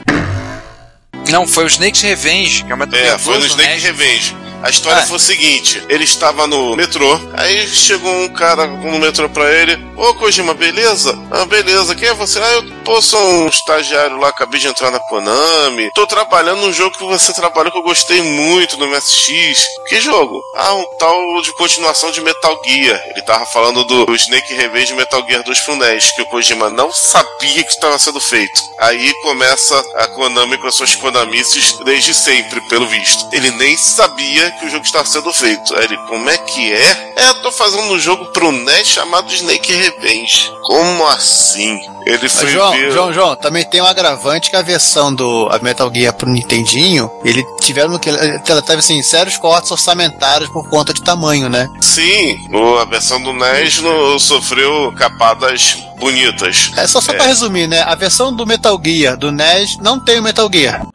Não, 1.30 1.46
foi 1.46 1.66
o 1.66 1.68
Snake's 1.68 2.02
Revenge, 2.02 2.64
que 2.64 2.72
é 2.72 2.76
o 2.76 2.78
Metal 2.78 3.00
É, 3.00 3.04
Gear 3.04 3.20
foi 3.20 3.34
no 3.36 3.40
2 3.42 3.54
do 3.56 3.62
Snake 3.62 3.74
NES. 3.76 3.84
Revenge. 3.84 4.36
A 4.64 4.70
história 4.70 5.02
Ah. 5.04 5.06
foi 5.08 5.18
o 5.18 5.20
seguinte: 5.20 5.84
ele 5.90 6.04
estava 6.04 6.46
no 6.48 6.76
metrô, 6.76 7.20
aí 7.34 7.68
chegou 7.68 8.12
um 8.12 8.30
cara 8.30 8.68
no 8.68 9.00
metrô 9.00 9.28
pra 9.30 9.52
ele: 9.52 9.78
Ô 9.98 10.14
Kojima, 10.16 10.54
beleza? 10.54 11.18
Ah, 11.32 11.46
beleza, 11.46 11.96
quem 11.96 12.08
é 12.08 12.14
você? 12.14 12.40
Ah, 12.40 12.52
eu 12.54 12.64
pô, 12.84 13.02
sou 13.02 13.20
um 13.44 13.48
estagiário 13.48 14.18
lá, 14.18 14.30
acabei 14.30 14.60
de 14.60 14.68
entrar 14.68 14.92
na 14.92 15.00
Konami. 15.00 15.92
Tô 15.94 16.06
trabalhando 16.08 16.62
num 16.62 16.74
jogo 16.74 16.98
que 16.98 17.04
você 17.04 17.34
trabalhou 17.34 17.72
que 17.72 17.78
eu 17.78 17.84
gostei 17.84 18.22
muito 18.22 18.78
no 18.78 18.88
MSX. 18.88 19.64
Que 19.88 20.00
jogo? 20.00 20.42
Ah, 20.56 20.74
um 20.76 20.86
tal 20.98 21.42
de 21.42 21.54
continuação 21.54 22.12
de 22.12 22.22
Metal 22.22 22.60
Gear. 22.66 23.02
Ele 23.12 23.22
tava 23.24 23.46
falando 23.46 23.84
do 23.84 24.14
Snake 24.16 24.54
Revenge 24.54 24.94
Metal 24.94 25.24
Gear 25.28 25.44
2 25.44 25.60
pro 25.62 25.76
NES, 25.76 26.12
que 26.12 26.22
o 26.22 26.26
Kojima 26.28 26.70
não 26.70 26.92
sabia 26.92 27.64
que 27.64 27.72
estava 27.72 27.98
sendo 28.00 28.20
feito. 28.20 28.62
Aí 28.80 29.14
começa 29.22 29.78
a 29.96 30.08
Konami 30.08 30.58
com 30.58 30.68
as 30.68 30.76
suas 30.76 30.96
Konamices 30.96 31.78
desde 31.84 32.14
sempre, 32.14 32.62
pelo 32.62 32.88
visto. 32.88 33.28
Ele 33.32 33.52
nem 33.52 33.78
sabia 33.78 34.51
que 34.60 34.66
o 34.66 34.70
jogo 34.70 34.86
estava 34.86 35.06
sendo 35.08 35.32
feito. 35.34 35.76
Aí 35.76 35.86
ele, 35.86 35.98
como 36.08 36.30
é 36.30 36.38
que 36.38 36.72
é? 36.74 37.14
É, 37.18 37.34
tô 37.36 37.52
fazendo 37.52 37.84
um 37.84 38.00
jogo 38.00 38.26
pro 38.28 38.52
NES 38.52 38.88
chamado 38.88 39.32
Snake 39.34 39.74
Revenge. 39.74 40.52
Como 40.64 41.08
assim? 41.08 41.80
Ele 42.06 42.18
Mas, 42.24 42.34
foi 42.34 42.50
João, 42.50 42.72
ver... 42.72 42.92
João, 42.92 43.14
João, 43.14 43.36
também 43.36 43.64
tem 43.64 43.80
um 43.82 43.86
agravante 43.86 44.50
que 44.50 44.56
a 44.56 44.62
versão 44.64 45.14
do 45.14 45.48
a 45.52 45.60
Metal 45.60 45.92
Gear 45.94 46.14
pro 46.14 46.28
Nintendinho, 46.30 47.12
ele 47.24 47.46
tiveram 47.62 47.98
que 48.00 48.10
ela 48.10 48.62
teve 48.62 48.80
assim 48.80 49.02
sérios 49.04 49.38
cortes 49.38 49.70
orçamentários 49.72 50.50
por 50.50 50.68
conta 50.70 50.94
de 50.94 51.02
tamanho, 51.04 51.48
né? 51.50 51.68
Sim, 51.80 52.38
a 52.82 52.86
versão 52.86 53.22
do 53.22 53.34
NES 53.34 53.80
no- 53.82 54.20
sofreu 54.20 54.92
capadas 54.98 55.78
bonitas. 56.00 56.72
É 56.76 56.88
só 56.88 57.00
só 57.00 57.12
É. 57.12 57.16
pra 57.18 57.26
resumir, 57.28 57.68
né? 57.68 57.82
A 57.84 57.94
versão 57.94 58.34
do 58.36 58.48
Metal 58.48 58.80
Gear 58.84 59.16
do 59.16 59.32
NES 59.32 59.78
não 59.80 60.00
tem 60.04 60.20
o 60.20 60.24
Metal 60.24 60.50
Gear. 60.52 60.88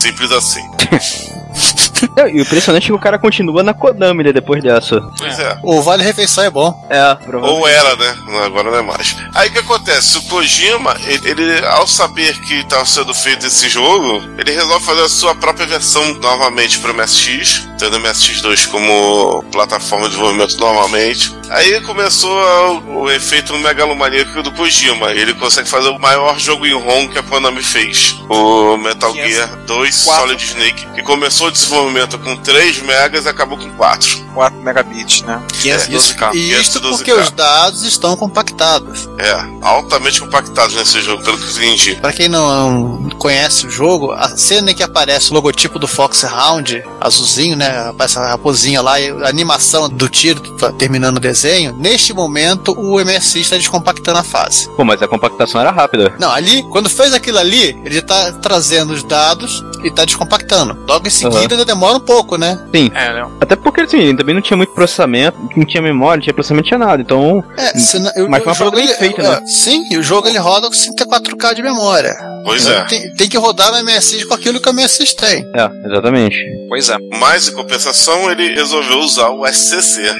Simples 0.00 0.30
assim. 0.32 0.62
Não, 2.16 2.26
E 2.28 2.38
o 2.38 2.42
impressionante 2.42 2.84
é 2.84 2.86
que 2.86 2.92
o 2.92 2.98
cara 2.98 3.18
continua 3.18 3.62
na 3.62 3.74
Konami 3.74 4.24
né, 4.24 4.32
depois 4.32 4.62
dessa. 4.62 5.00
Pois 5.18 5.38
é. 5.38 5.58
O 5.62 5.82
Vale 5.82 6.02
Refeição 6.02 6.44
é 6.44 6.50
bom. 6.50 6.86
É, 6.88 7.14
provavelmente. 7.14 7.60
Ou 7.60 7.68
era, 7.68 7.94
né? 7.96 8.16
Não, 8.26 8.42
Agora 8.42 8.70
não 8.70 8.78
é 8.78 8.82
mais. 8.82 9.16
Aí 9.34 9.48
o 9.48 9.52
que 9.52 9.58
acontece? 9.58 10.18
O 10.18 10.22
Kojima, 10.22 10.96
ele, 11.06 11.28
ele, 11.30 11.66
ao 11.66 11.86
saber 11.86 12.38
que 12.40 12.54
estava 12.60 12.86
sendo 12.86 13.12
feito 13.12 13.46
esse 13.46 13.68
jogo, 13.68 14.22
ele 14.38 14.50
resolve 14.52 14.84
fazer 14.84 15.02
a 15.02 15.08
sua 15.08 15.34
própria 15.34 15.66
versão 15.66 16.14
novamente 16.14 16.78
para 16.78 16.92
o 16.92 16.94
MSX, 16.94 17.68
tendo 17.78 17.96
o 17.96 18.00
MSX2 18.00 18.68
como 18.70 19.42
plataforma 19.52 20.04
de 20.06 20.10
desenvolvimento 20.12 20.56
novamente. 20.58 21.34
Aí 21.50 21.80
começou 21.82 22.32
a- 22.40 22.70
o 22.98 23.10
efeito 23.10 23.52
megalomaníaco 23.58 24.42
do 24.42 24.50
Kojima. 24.52 25.12
Ele 25.12 25.34
consegue 25.34 25.68
fazer 25.68 25.88
o 25.90 25.98
maior 25.98 26.38
jogo 26.38 26.66
em 26.66 26.72
ROM 26.74 27.08
que 27.08 27.18
a 27.18 27.22
Konami 27.22 27.62
fez. 27.62 28.16
O 28.28 28.76
Metal 28.76 29.12
500. 29.12 29.32
Gear 29.34 29.48
2 29.66 30.04
Quatro. 30.04 30.22
Solid 30.22 30.44
Snake, 30.44 30.86
que 30.94 31.02
começou 31.02 31.48
o 31.48 31.50
desenvolvimento 31.50 32.05
com 32.14 32.36
3 32.36 32.82
megas 32.82 33.26
acabou 33.26 33.58
com 33.58 33.70
4. 33.72 34.25
4 34.36 34.60
megabits, 34.60 35.22
né? 35.22 35.40
512K. 35.62 36.34
E 36.34 36.52
isto 36.52 36.78
512K. 36.78 36.96
porque 36.96 37.12
os 37.14 37.30
dados 37.30 37.82
estão 37.84 38.14
compactados. 38.18 39.08
É, 39.18 39.34
altamente 39.62 40.20
compactados 40.20 40.74
nesse 40.74 41.00
jogo, 41.00 41.24
pelo 41.24 41.38
que 41.38 41.44
eu 41.44 41.50
entendi. 41.50 41.94
Pra 41.94 42.12
quem 42.12 42.28
não 42.28 43.08
conhece 43.18 43.66
o 43.66 43.70
jogo, 43.70 44.12
a 44.12 44.36
cena 44.36 44.72
em 44.72 44.74
que 44.74 44.82
aparece 44.82 45.30
o 45.30 45.34
logotipo 45.34 45.78
do 45.78 45.88
Fox 45.88 46.22
Round, 46.22 46.84
azulzinho, 47.00 47.56
né? 47.56 47.88
Aparece 47.88 48.18
a 48.18 48.28
raposinha 48.28 48.82
lá 48.82 49.00
e 49.00 49.08
a 49.10 49.28
animação 49.28 49.88
do 49.88 50.06
tiro 50.06 50.40
tá 50.58 50.70
terminando 50.70 51.16
o 51.16 51.20
desenho. 51.20 51.74
Neste 51.78 52.12
momento, 52.12 52.78
o 52.78 53.02
MSX 53.02 53.36
está 53.36 53.56
descompactando 53.56 54.18
a 54.18 54.22
fase. 54.22 54.68
Pô, 54.76 54.84
mas 54.84 55.00
a 55.00 55.08
compactação 55.08 55.58
era 55.58 55.70
rápida. 55.70 56.12
Não, 56.18 56.30
ali, 56.30 56.62
quando 56.64 56.90
fez 56.90 57.14
aquilo 57.14 57.38
ali, 57.38 57.74
ele 57.86 58.02
tá 58.02 58.32
trazendo 58.32 58.92
os 58.92 59.02
dados 59.02 59.64
e 59.82 59.90
tá 59.90 60.04
descompactando. 60.04 60.76
Logo 60.86 61.06
em 61.06 61.10
seguida, 61.10 61.54
ainda 61.54 61.64
demora 61.64 61.96
um 61.96 62.00
pouco, 62.00 62.36
né? 62.36 62.60
Sim. 62.74 62.90
É, 62.94 63.14
né? 63.14 63.26
Até 63.40 63.56
porque, 63.56 63.82
assim, 63.82 64.14
também 64.26 64.34
não 64.34 64.42
tinha 64.42 64.56
muito 64.56 64.72
processamento, 64.74 65.38
não 65.56 65.64
tinha 65.64 65.80
memória, 65.80 66.16
não 66.16 66.22
tinha 66.24 66.34
processamento, 66.34 66.64
não 66.64 66.78
tinha 66.78 66.78
nada. 66.90 67.00
Então, 67.00 67.44
É, 67.56 67.78
senão- 67.78 68.10
eu- 68.16 68.28
Mas 68.28 68.42
foi 68.42 68.52
uma 68.52 68.58
jogo 68.58 68.76
ele, 68.76 68.86
bem 68.88 68.96
feita, 68.96 69.22
né? 69.22 69.40
é, 69.40 69.46
Sim, 69.46 69.84
e 69.90 69.96
o 69.96 70.02
jogo 70.02 70.26
ele 70.26 70.38
roda 70.38 70.66
com 70.66 70.74
54K 70.74 71.54
de 71.54 71.62
memória. 71.62 72.12
Pois 72.44 72.66
é. 72.66 72.84
Tem, 72.86 73.12
tem 73.14 73.28
que 73.28 73.36
rodar 73.38 73.70
no 73.70 73.78
MSX 73.78 74.24
com 74.24 74.34
aquilo 74.34 74.60
que 74.60 74.68
o 74.68 74.72
MSX 74.72 75.14
tem. 75.14 75.46
é, 75.54 75.70
exatamente. 75.88 76.36
Pois 76.68 76.88
é. 76.88 76.96
Mas, 77.20 77.46
em 77.48 77.52
compensação, 77.52 78.28
ele 78.30 78.52
resolveu 78.54 78.98
usar 78.98 79.28
o 79.30 79.46
SCC. 79.46 80.16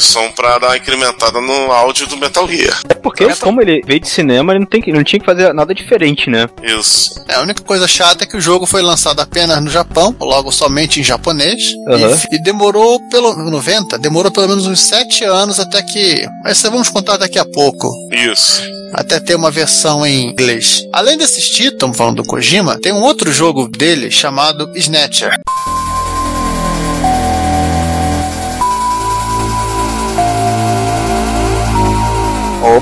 Som 0.00 0.30
pra 0.32 0.58
dar 0.58 0.68
uma 0.68 0.76
incrementada 0.76 1.40
no 1.40 1.72
áudio 1.72 2.06
do 2.06 2.16
Metal 2.16 2.46
Gear. 2.48 2.80
É 2.88 2.94
porque, 2.94 3.26
como 3.36 3.60
ele 3.62 3.82
veio 3.86 4.00
de 4.00 4.08
cinema, 4.08 4.52
ele 4.52 4.60
não, 4.60 4.66
tem 4.66 4.80
que, 4.80 4.92
não 4.92 5.04
tinha 5.04 5.20
que 5.20 5.26
fazer 5.26 5.52
nada 5.52 5.74
diferente, 5.74 6.28
né? 6.30 6.48
Isso. 6.62 7.24
É, 7.28 7.34
a 7.34 7.40
única 7.40 7.62
coisa 7.62 7.86
chata 7.88 8.24
é 8.24 8.26
que 8.26 8.36
o 8.36 8.40
jogo 8.40 8.66
foi 8.66 8.82
lançado 8.82 9.20
apenas 9.20 9.62
no 9.62 9.70
Japão, 9.70 10.14
logo 10.20 10.50
somente 10.52 11.00
em 11.00 11.04
japonês, 11.04 11.60
Aham. 11.88 12.18
e, 12.30 12.36
e 12.36 12.42
demorou 12.42 13.00
pelo 13.08 13.34
90, 13.36 13.98
demorou 13.98 14.30
pelo 14.30 14.48
menos 14.48 14.66
uns 14.66 14.80
7 14.80 15.24
anos 15.24 15.58
até 15.60 15.82
que. 15.82 16.26
Mas 16.42 16.58
isso 16.58 16.70
vamos 16.70 16.88
contar 16.88 17.16
daqui 17.16 17.38
a 17.38 17.44
pouco. 17.44 17.90
Isso. 18.12 18.62
Até 18.92 19.18
ter 19.20 19.34
uma 19.34 19.50
versão 19.50 20.06
em 20.06 20.24
inglês. 20.30 20.86
Além 20.92 21.18
desses 21.18 21.48
títulos, 21.48 21.74
estamos 21.74 21.96
falando 21.96 22.16
do 22.22 22.24
Kojima, 22.24 22.78
tem 22.80 22.92
um 22.92 23.02
outro 23.02 23.32
jogo 23.32 23.68
dele 23.68 24.10
chamado 24.10 24.70
Snatcher. 24.74 25.34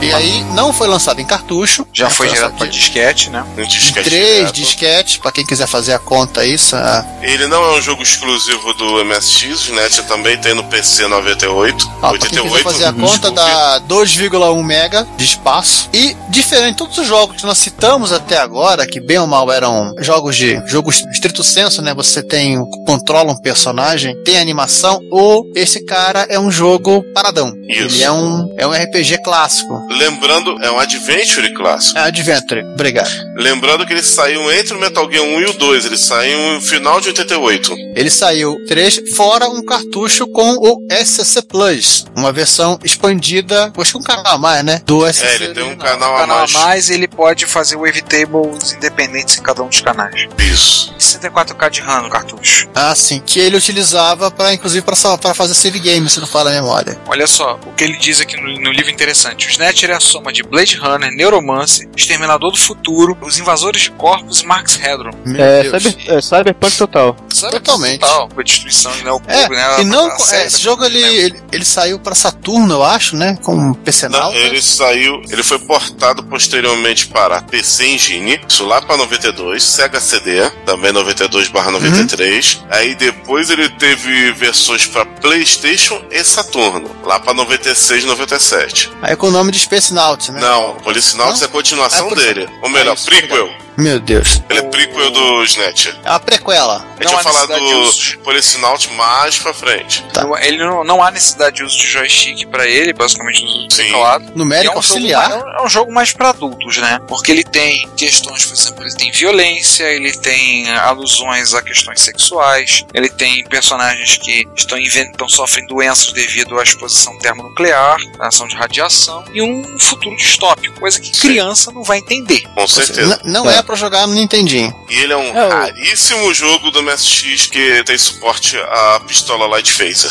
E 0.02 0.12
aí 0.12 0.44
não 0.54 0.72
foi 0.72 0.86
lançado 0.88 1.20
em 1.20 1.24
cartucho. 1.24 1.86
Já 1.92 2.04
né, 2.06 2.10
foi 2.10 2.28
direto 2.28 2.54
pra 2.56 2.66
de- 2.66 2.72
disquete, 2.78 3.30
né? 3.30 3.44
Um 3.56 3.62
em 3.62 3.66
disquete 3.66 4.08
três 4.08 4.36
direto. 4.38 4.52
disquetes, 4.54 5.16
pra 5.18 5.30
quem 5.32 5.44
quiser 5.46 5.66
fazer 5.66 5.92
a 5.92 5.98
conta 5.98 6.44
isso. 6.44 6.76
ah, 6.76 7.04
Ele 7.22 7.46
não 7.46 7.62
é 7.64 7.78
um 7.78 7.82
jogo 7.82 8.02
exclusivo 8.02 8.72
do 8.74 9.04
MSX, 9.04 9.68
o 9.68 9.74
NET 9.74 10.02
também 10.04 10.36
tem 10.38 10.54
no 10.54 10.64
PC 10.64 11.06
98. 11.06 11.90
Ó, 12.02 12.10
pra 12.10 12.18
quem 12.18 12.28
quiser 12.28 12.40
88. 12.42 12.62
fazer 12.64 12.84
a 12.86 12.92
conta, 12.92 13.30
desculpe. 13.30 13.34
dá 13.36 13.80
2,1 13.88 14.62
mega 14.62 15.06
de 15.16 15.24
espaço. 15.24 15.88
E, 15.92 16.16
diferente 16.28 16.72
de 16.72 16.78
todos 16.78 16.98
os 16.98 17.06
jogos 17.06 17.36
que 17.36 17.46
nós 17.46 17.58
citamos 17.58 18.12
até 18.12 18.38
agora, 18.38 18.86
que 18.86 19.00
bem 19.00 19.18
ou 19.18 19.26
mal 19.26 19.50
eram 19.52 19.92
jogos 19.98 20.36
de 20.36 20.60
jogos 20.66 21.00
estrito 21.12 21.42
senso, 21.44 21.80
né? 21.82 21.94
Você 21.94 22.22
tem 22.22 22.58
controla 22.86 23.32
um 23.32 23.36
personagem, 23.40 24.14
tem 24.24 24.38
animação, 24.38 25.00
ou 25.10 25.44
esse 25.54 25.84
cara 25.84 26.26
é 26.28 26.38
um 26.38 26.50
jogo 26.50 27.04
paradão. 27.14 27.52
Isso. 27.68 27.96
Ele 27.96 28.02
é 28.02 28.10
um, 28.12 28.54
é 28.58 28.66
um 28.66 28.72
RPG 28.72 29.18
clássico. 29.22 29.74
Lembrando, 29.90 30.56
é 30.62 30.70
um 30.70 30.78
Adventure 30.78 31.52
clássico. 31.54 31.98
É 31.98 32.02
Adventure, 32.02 32.62
obrigado. 32.62 33.10
Lembrando 33.36 33.86
que 33.86 33.92
eles 33.92 34.06
saíram 34.06 34.50
entre 34.52 34.74
o 34.74 34.80
Metal 34.80 35.10
Gear 35.10 35.24
1 35.24 35.40
e 35.40 35.44
o 35.46 35.52
2, 35.52 35.84
eles 35.86 36.00
saíram 36.00 36.54
no 36.54 36.60
final 36.60 37.00
de 37.00 37.08
88. 37.08 37.74
Ele 37.94 38.10
saiu 38.10 38.56
três, 38.66 39.00
fora 39.16 39.48
um 39.48 39.64
cartucho 39.64 40.26
com 40.26 40.56
o 40.56 40.86
SCC 40.90 41.42
Plus, 41.42 42.06
uma 42.16 42.32
versão 42.32 42.78
expandida, 42.82 43.72
acho 43.76 43.92
que 43.92 43.98
um 43.98 44.02
canal 44.02 44.34
a 44.34 44.38
mais, 44.38 44.64
né? 44.64 44.80
Do 44.84 45.06
SCC. 45.06 45.26
É, 45.26 45.34
ele 45.34 45.54
tem 45.54 45.64
um 45.64 45.76
canal 45.76 46.16
a 46.16 46.20
canal 46.20 46.36
a 46.36 46.40
mais. 46.40 46.52
mais, 46.52 46.90
ele 46.90 47.06
pode 47.06 47.46
fazer 47.46 47.76
wavetables 47.76 48.72
independentes 48.72 49.38
em 49.38 49.42
cada 49.42 49.62
um 49.62 49.68
dos 49.68 49.80
canais. 49.80 50.28
Isso. 50.38 50.92
64K 50.98 51.70
de 51.70 51.80
RAM 51.80 52.02
no 52.02 52.10
cartucho. 52.10 52.68
Ah, 52.74 52.94
sim, 52.94 53.20
que 53.24 53.38
ele 53.38 53.56
utilizava 53.56 54.30
para 54.30 54.54
inclusive 54.54 54.84
para 54.84 54.96
fazer 55.34 55.54
save 55.54 55.78
game, 55.78 56.08
se 56.08 56.20
não 56.20 56.26
fala 56.26 56.50
a 56.50 56.54
memória. 56.54 56.98
Olha 57.06 57.26
só, 57.26 57.58
o 57.66 57.72
que 57.72 57.84
ele 57.84 57.96
diz 57.98 58.20
aqui 58.20 58.36
no, 58.36 58.60
no 58.60 58.70
livro 58.70 58.90
interessante. 58.90 59.46
O 59.46 59.50
Snatcher 59.64 59.90
é 59.90 59.94
a 59.94 60.00
soma 60.00 60.30
de 60.30 60.42
Blade 60.42 60.76
Runner, 60.76 61.10
Neuromancer, 61.10 61.88
Exterminador 61.96 62.50
do 62.50 62.58
Futuro, 62.58 63.16
Os 63.22 63.38
Invasores 63.38 63.82
de 63.82 63.90
Corpos 63.92 64.42
e 64.42 64.46
Max 64.46 64.76
Headroom. 64.76 65.12
Meu 65.24 65.42
É, 65.42 65.64
cyber, 65.64 65.94
é 66.06 66.20
Cyberpunk 66.20 66.76
total. 66.76 67.16
Sabe? 67.32 67.52
Totalmente. 67.52 68.00
Total, 68.00 68.28
com 68.28 68.40
a 68.40 68.42
destruição 68.42 68.92
de 68.92 69.00
É, 69.26 69.48
né? 69.48 69.80
e 69.80 69.84
não, 69.84 70.10
A 70.10 70.14
é, 70.14 70.18
série 70.18 70.46
esse 70.48 70.60
jogo 70.60 70.84
ele, 70.84 71.00
né? 71.00 71.14
ele, 71.14 71.42
ele 71.50 71.64
saiu 71.64 71.98
para 71.98 72.14
Saturno, 72.14 72.74
eu 72.74 72.82
acho, 72.82 73.16
né? 73.16 73.38
Com 73.42 73.54
um 73.54 73.72
PC 73.72 74.08
Não, 74.08 74.18
Nauta. 74.18 74.36
ele 74.36 74.60
saiu, 74.60 75.22
ele 75.30 75.42
foi 75.42 75.58
portado 75.58 76.22
posteriormente 76.24 77.06
para 77.06 77.40
PC 77.40 77.86
Engine, 77.86 78.40
isso 78.46 78.66
lá 78.66 78.82
para 78.82 78.98
92, 78.98 79.64
Sega 79.64 79.98
CD, 79.98 80.50
também 80.66 80.92
92/93. 80.92 82.60
Aí 82.70 82.94
depois 82.94 83.48
ele 83.48 83.70
teve 83.70 84.32
versões 84.32 84.86
para 84.86 85.06
PlayStation 85.06 86.02
e 86.10 86.22
Saturno, 86.22 86.90
lá 87.02 87.18
para 87.18 87.32
96, 87.32 88.04
97. 88.04 88.90
Aí 89.00 89.16
com 89.16 89.28
o 89.28 89.30
nome 89.30 89.53
de 89.54 89.60
Space 89.60 89.94
Naut, 89.94 90.30
né? 90.32 90.40
Não, 90.40 90.74
Policinauts 90.76 91.40
Não? 91.40 91.46
é 91.46 91.48
a 91.48 91.52
continuação 91.52 92.10
é 92.10 92.14
dele. 92.14 92.48
Ou 92.62 92.68
melhor, 92.68 92.92
Ah, 92.92 92.94
isso, 92.94 93.06
prequel. 93.06 93.48
Meu 93.76 93.98
Deus. 93.98 94.40
Ele 94.48 94.58
é 94.60 94.62
prequel 94.62 95.10
do 95.10 95.44
Snatcher. 95.44 95.94
É 96.04 96.10
uma 96.10 96.20
prequela. 96.20 96.76
A 96.76 97.02
gente 97.02 97.12
Não 97.12 97.22
vai 97.22 97.22
falar 97.24 97.46
do 97.46 97.64
uso. 97.80 98.18
Policinauts 98.18 98.86
mais 98.92 99.38
pra 99.38 99.52
frente. 99.52 100.04
Tá. 100.12 100.22
Não- 100.22 100.36
Ele 100.38 100.58
não, 100.58 100.84
não 100.84 101.02
há 101.02 101.10
necessidade 101.10 101.56
de 101.56 101.64
uso 101.64 101.76
de 101.78 101.86
joystick 101.86 102.46
pra 102.48 102.66
ele, 102.66 102.92
basicamente 102.92 103.44
uso 103.44 103.66
do 103.66 103.74
Sim. 103.74 103.84
teclado. 103.84 104.32
Numérico 104.34 104.74
é 104.74 104.78
um, 104.78 104.82
jogo, 104.82 104.94
auxiliar. 104.94 105.28
mais- 105.28 105.42
é 105.42 105.62
um 105.62 105.68
jogo 105.68 105.92
mais 105.92 106.12
pra 106.12 106.28
adultos, 106.30 106.76
né? 106.78 107.00
Porque 107.08 107.32
ele 107.32 107.42
tem 107.44 107.88
questões, 107.96 108.44
por 108.44 108.54
exemplo, 108.54 108.84
ele 108.84 108.94
tem 108.94 109.10
violência, 109.10 109.84
ele 109.84 110.12
tem 110.12 110.70
alusões 110.70 111.54
a 111.54 111.62
questões 111.62 112.00
sexuais, 112.00 112.84
ele 112.94 113.08
tem 113.08 113.44
personagens 113.44 114.16
que 114.18 114.46
estão, 114.56 114.78
estão 114.78 115.28
sofrem 115.28 115.66
doenças 115.66 116.12
devido 116.12 116.58
à 116.58 116.62
exposição 116.62 117.18
termonuclear, 117.18 117.96
à 118.20 118.28
ação 118.28 118.46
de 118.46 118.54
radiação, 118.54 119.24
e 119.32 119.42
um 119.42 119.78
futuro 119.78 120.16
distópico, 120.16 120.78
coisa 120.80 121.00
que 121.00 121.10
criança 121.12 121.72
não 121.72 121.82
vai 121.82 121.98
entender. 121.98 122.42
Com 122.54 122.66
certeza. 122.68 123.20
N- 123.24 123.32
não 123.32 123.48
é, 123.50 123.62
pra 123.64 123.74
jogar 123.76 124.06
no 124.06 124.14
Nintendinho. 124.14 124.74
E 124.88 124.94
ele 124.98 125.12
é 125.12 125.16
um 125.16 125.36
É, 125.36 125.46
o- 125.46 125.50
raríssimo 125.50 126.32
jogo 126.34 126.70
do 126.70 126.82
MSX 126.82 127.46
que 127.46 127.82
tem 127.84 127.98
suporte 127.98 128.56
à 128.58 129.00
pistola 129.06 129.46
Light 129.46 129.72
Phaser. 129.72 130.10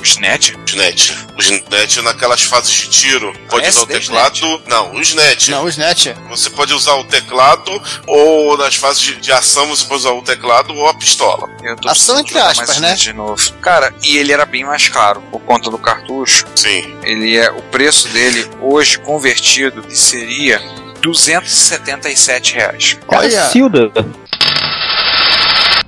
O 0.00 0.04
Snatch, 0.04 0.54
O 0.56 0.64
SNET. 0.68 1.14
O 1.38 1.40
SNET 1.40 2.02
naquelas 2.02 2.42
fases 2.42 2.72
de 2.72 2.88
tiro. 2.88 3.32
Pode 3.48 3.66
Ah, 3.66 3.68
usar 3.68 3.82
o 3.82 3.86
teclado. 3.86 4.62
Não, 4.66 4.94
o 4.96 5.00
SNET. 5.00 5.48
Não, 5.52 5.62
o 5.64 5.68
Snatcher. 5.68 6.16
Você 6.28 6.50
pode 6.50 6.74
usar 6.74 6.94
o 6.94 7.04
teclado, 7.04 7.80
ou 8.08 8.56
nas 8.58 8.74
fases 8.74 9.00
de, 9.00 9.14
de 9.20 9.30
ação 9.30 9.68
você 9.68 9.84
pode 9.84 10.00
usar 10.00 10.10
o 10.10 10.20
teclado 10.22 10.74
ou 10.74 10.88
a 10.88 10.94
pistola. 10.94 11.48
eu 11.62 11.76
tô 11.76 11.88
Ação 11.88 12.18
entre 12.18 12.36
aspas, 12.36 12.66
mais 12.66 12.80
né? 12.80 12.88
Snatch 12.88 13.02
De 13.04 13.12
novo. 13.12 13.52
Cara, 13.60 13.94
e 14.02 14.16
ele 14.16 14.32
era 14.32 14.44
bem 14.44 14.64
mais 14.64 14.88
caro 14.88 15.22
por 15.30 15.40
conta 15.42 15.70
do 15.70 15.78
cartucho. 15.78 16.46
Sim. 16.56 16.96
Ele 17.04 17.36
é 17.36 17.48
o 17.52 17.62
preço 17.62 18.08
dele 18.08 18.50
hoje 18.60 18.98
convertido 18.98 19.84
seria 19.88 20.60
277 21.02 22.54
reais. 22.54 22.96
Olha, 23.08 23.44
Silda. 23.50 23.90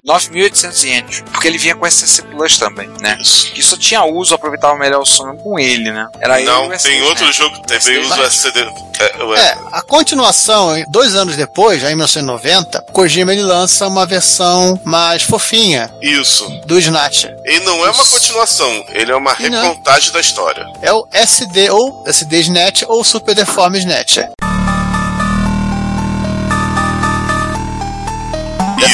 9.800 0.07 0.85
ienes. 0.85 1.21
Porque 1.33 1.49
ele 1.49 1.57
vinha 1.57 1.75
com 1.75 1.87
SCC 1.87 2.21
Plus 2.25 2.59
também, 2.59 2.87
né? 3.01 3.17
Isso. 3.19 3.51
Que 3.53 3.62
só 3.62 3.75
tinha 3.75 4.05
uso, 4.05 4.35
aproveitava 4.35 4.77
melhor 4.77 5.01
o 5.01 5.07
som 5.07 5.35
com 5.37 5.59
ele, 5.59 5.91
né? 5.91 6.07
Era 6.21 6.39
ele 6.41 6.51
Não, 6.51 6.71
e 6.71 6.77
o 6.77 6.79
tem 6.79 7.03
outro 7.05 7.25
né? 7.25 7.33
jogo 7.33 7.55
que 7.62 7.67
também 7.69 7.99
usa 8.01 8.21
o 8.21 8.25
SCD. 8.25 8.61
É, 9.01 9.25
o- 9.25 9.35
É, 9.35 9.59
a 9.73 9.81
continuação, 9.81 10.85
dois 10.91 11.15
anos 11.15 11.37
depois, 11.37 11.81
já 11.81 11.87
em 11.91 11.95
1990, 11.95 12.83
Kojima 12.93 13.33
ele 13.33 13.43
lança 13.43 13.87
uma 13.89 14.05
versão 14.05 14.79
mais 14.85 15.23
fofinha 15.23 15.91
Isso. 16.03 16.47
do 16.67 16.79
Snatcher. 16.79 17.35
E 17.47 17.61
não 17.61 17.85
é 17.87 17.91
uma 17.91 18.05
continuação, 18.05 18.85
ele 18.91 19.11
é 19.11 19.17
uma 19.17 19.33
recontagem 19.33 20.12
da 20.12 20.21
história. 20.21 20.67
É 20.83 20.93
o 20.93 21.09
SD 21.12 21.71
ou 21.71 22.05
SD 22.07 22.41
Snatcher 22.41 22.91
ou 22.91 23.03
Super 23.03 23.35
Deforme 23.35 23.79
Snatcher. 23.79 24.29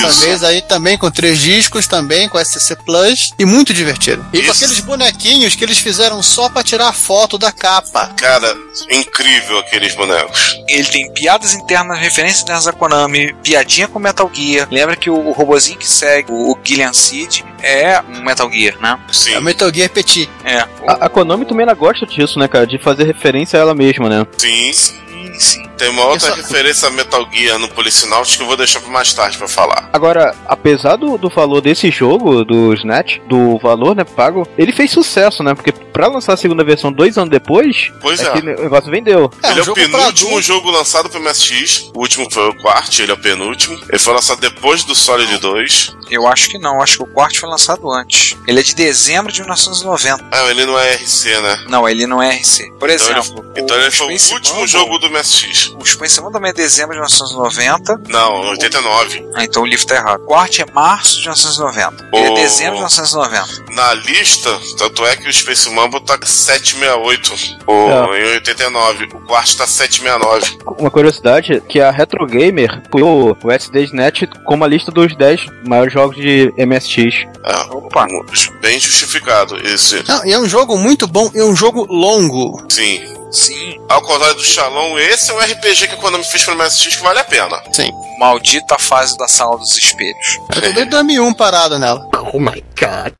Dessa 0.01 0.19
Isso. 0.19 0.27
vez 0.27 0.43
aí 0.43 0.63
também 0.63 0.97
com 0.97 1.11
três 1.11 1.39
discos, 1.39 1.87
também 1.87 2.29
com 2.29 2.39
SCC 2.39 2.77
Plus 2.77 3.33
e 3.39 3.45
muito 3.45 3.73
divertido. 3.75 4.25
E 4.33 4.39
com 4.39 4.53
Isso. 4.53 4.65
aqueles 4.65 4.81
bonequinhos 4.81 5.55
que 5.55 5.65
eles 5.65 5.79
fizeram 5.79 6.23
só 6.23 6.49
pra 6.49 6.63
tirar 6.63 6.93
foto 6.93 7.37
da 7.39 7.53
capa. 7.53 8.07
Cara, 8.17 8.57
incrível 8.91 9.59
aqueles 9.59 9.95
bonecos. 9.95 10.59
Ele 10.69 10.85
tem 10.85 11.13
piadas 11.13 11.55
internas, 11.55 11.99
referências 11.99 12.43
internas 12.43 12.65
da 12.65 12.73
Konami, 12.73 13.35
piadinha 13.43 13.89
com 13.89 13.99
Metal 13.99 14.31
Gear. 14.33 14.69
Lembra 14.71 14.97
que 14.97 15.11
o, 15.11 15.15
o 15.15 15.33
robozinho 15.33 15.79
que 15.79 15.89
segue, 15.89 16.33
o, 16.33 16.53
o 16.53 16.59
Gillian 16.65 16.93
Seed, 16.93 17.43
é 17.63 18.01
um 18.01 18.23
Metal 18.23 18.51
Gear, 18.51 18.79
né? 18.81 18.99
Sim. 19.13 19.35
É 19.35 19.39
o 19.39 19.43
Metal 19.43 19.73
Gear 19.73 19.91
Petit. 19.91 20.29
É. 20.45 20.59
A, 20.87 21.07
a 21.07 21.09
Konami 21.09 21.45
também 21.45 21.65
ela 21.65 21.75
gosta 21.75 22.07
disso, 22.07 22.39
né, 22.39 22.49
cara? 22.49 22.67
De 22.67 22.79
fazer 22.79 23.05
referência 23.05 23.59
a 23.59 23.63
ela 23.63 23.75
mesma, 23.75 24.09
né? 24.09 24.27
Sim. 24.39 24.73
Sim, 24.73 25.39
sim. 25.39 25.70
Tem 25.81 25.89
uma 25.91 26.05
outra 26.05 26.31
só- 26.31 26.35
referência 26.35 26.89
a 26.89 26.91
Metal 26.91 27.27
Gear 27.33 27.59
no 27.59 27.69
Policinauts 27.69 28.37
que 28.37 28.43
eu 28.43 28.47
vou 28.47 28.57
deixar 28.57 28.81
pra 28.81 28.91
mais 28.91 29.13
tarde 29.13 29.37
pra 29.39 29.49
falar. 29.49 29.89
Agora, 29.93 30.35
apesar 30.47 30.97
do, 30.97 31.17
do 31.19 31.29
valor 31.29 31.61
desse 31.61 31.91
jogo, 31.91 32.45
do 32.45 32.73
Snatch, 32.75 33.19
do 33.29 33.59
valor, 33.59 33.95
né, 33.97 34.05
pago, 34.05 34.47
ele 34.59 34.73
fez 34.73 34.91
sucesso, 34.91 35.43
né? 35.43 35.55
Porque 35.55 35.73
pra 35.73 36.07
lançar 36.07 36.35
a 36.35 36.37
segunda 36.37 36.63
versão 36.63 36.93
dois 36.93 37.17
anos 37.19 37.31
depois, 37.31 37.91
Pois 38.01 38.21
é. 38.21 38.27
é 38.27 38.31
que 38.33 38.39
o 38.39 38.43
negócio 38.45 38.91
vendeu. 38.91 39.31
É, 39.43 39.51
ele 39.51 39.61
é 39.61 39.63
o 39.63 39.75
penúltimo 39.75 40.41
jogo 40.43 40.71
lançado 40.71 41.09
pro 41.09 41.21
MSX. 41.21 41.91
O 41.95 42.01
último 42.01 42.31
foi 42.31 42.49
o 42.49 42.55
quarto, 42.55 43.01
ele 43.03 43.11
é 43.11 43.15
o 43.15 43.19
penúltimo. 43.19 43.79
Ele 43.89 43.99
foi 43.99 44.13
lançado 44.15 44.41
depois 44.41 44.85
do 44.85 44.95
Solid 44.95 45.39
2. 45.39 45.97
Eu 46.11 46.27
acho 46.27 46.49
que 46.51 46.59
não, 46.59 46.83
acho 46.83 46.99
que 46.99 47.03
o 47.05 47.07
quarto 47.07 47.39
foi 47.39 47.49
lançado 47.49 47.91
antes. 47.93 48.37
Ele 48.47 48.61
é 48.61 48.63
de 48.63 48.75
dezembro 48.75 49.33
de 49.33 49.41
1990. 49.41 50.25
Ah, 50.33 50.51
ele 50.51 50.67
não 50.67 50.79
é 50.79 50.95
RC, 50.95 51.41
né? 51.41 51.65
Não, 51.69 51.89
ele 51.89 52.07
não 52.07 52.23
é 52.23 52.31
RC. 52.37 52.71
Por 52.79 52.91
Então 52.91 53.09
ele, 53.11 53.19
exemplo, 53.21 53.53
então 53.57 53.77
ele 53.81 53.91
foi 53.91 54.19
Space 54.19 54.33
o 54.33 54.35
último 54.37 54.67
jogo 54.67 54.99
do 54.99 55.09
MSX. 55.11 55.70
O 55.79 55.85
Space 55.85 56.19
Mumble 56.21 56.33
também 56.35 56.51
é 56.51 56.55
dezembro 56.55 56.93
de 56.93 57.01
1990. 57.01 58.01
Não, 58.09 58.51
89. 58.51 59.29
Ah, 59.35 59.45
então 59.45 59.63
o 59.63 59.67
livro 59.67 59.87
tá 59.87 59.97
errado. 59.97 60.23
O 60.23 60.27
Quart 60.27 60.59
é 60.61 60.67
março 60.73 61.15
de 61.17 61.23
1990. 61.29 62.09
Ele 62.13 62.27
é 62.27 62.31
O- 62.31 62.35
dezembro 62.35 62.73
de 62.75 62.79
1990. 62.79 63.73
Na 63.75 63.95
lista, 63.95 64.59
tanto 64.79 65.07
é 65.07 65.17
que 65.17 65.29
o 65.29 65.33
Space 65.33 65.69
Mumble 65.71 66.01
tá 66.01 66.19
768 66.23 67.35
o, 67.67 68.15
em 68.15 68.33
89. 68.35 69.05
O 69.15 69.21
quarto 69.27 69.57
tá 69.57 69.67
769. 69.67 70.59
Uma 70.79 70.91
curiosidade 70.91 71.53
é 71.55 71.61
que 71.61 71.81
a 71.81 71.91
Retro 71.91 72.27
Gamer 72.27 72.83
pôs 72.91 73.03
o 73.05 73.37
SDNet 73.53 74.27
como 74.45 74.65
a 74.65 74.69
lista 74.69 74.91
dos 74.91 75.15
10 75.17 75.47
maiores 75.67 75.93
jogos 75.93 76.17
de 76.17 76.53
MSX. 76.57 77.27
Ah, 77.45 77.67
Opa. 77.71 78.07
Bem 78.61 78.79
justificado 78.79 79.57
esse. 79.67 80.03
Não, 80.09 80.25
e 80.25 80.33
é 80.33 80.39
um 80.39 80.49
jogo 80.49 80.77
muito 80.79 81.07
bom 81.07 81.31
e 81.35 81.39
é 81.39 81.45
um 81.45 81.55
jogo 81.57 81.87
longo. 81.91 82.65
Sim. 82.69 83.03
Sim, 83.31 83.77
Ao 83.89 84.03
contrário 84.03 84.35
do 84.37 84.45
Shalom, 84.45 84.99
esse 84.99 85.31
é 85.31 85.35
um 85.35 85.39
RPG 85.39 85.89
que 85.89 85.95
a 85.95 85.97
Konami 85.99 86.25
fez 86.25 86.43
pro 86.45 86.55
MSX 86.57 86.97
que 86.97 87.03
vale 87.03 87.19
a 87.21 87.25
pena. 87.25 87.63
Sim. 87.73 87.91
maldita 88.19 88.79
fase 88.79 89.17
da 89.17 89.27
sala 89.27 89.57
dos 89.57 89.79
espelhos. 89.79 90.39
Eu 90.51 90.55
tô 90.57 90.61
desde 90.61 90.85
2001 90.87 91.33
parado 91.33 91.79
nela. 91.79 92.07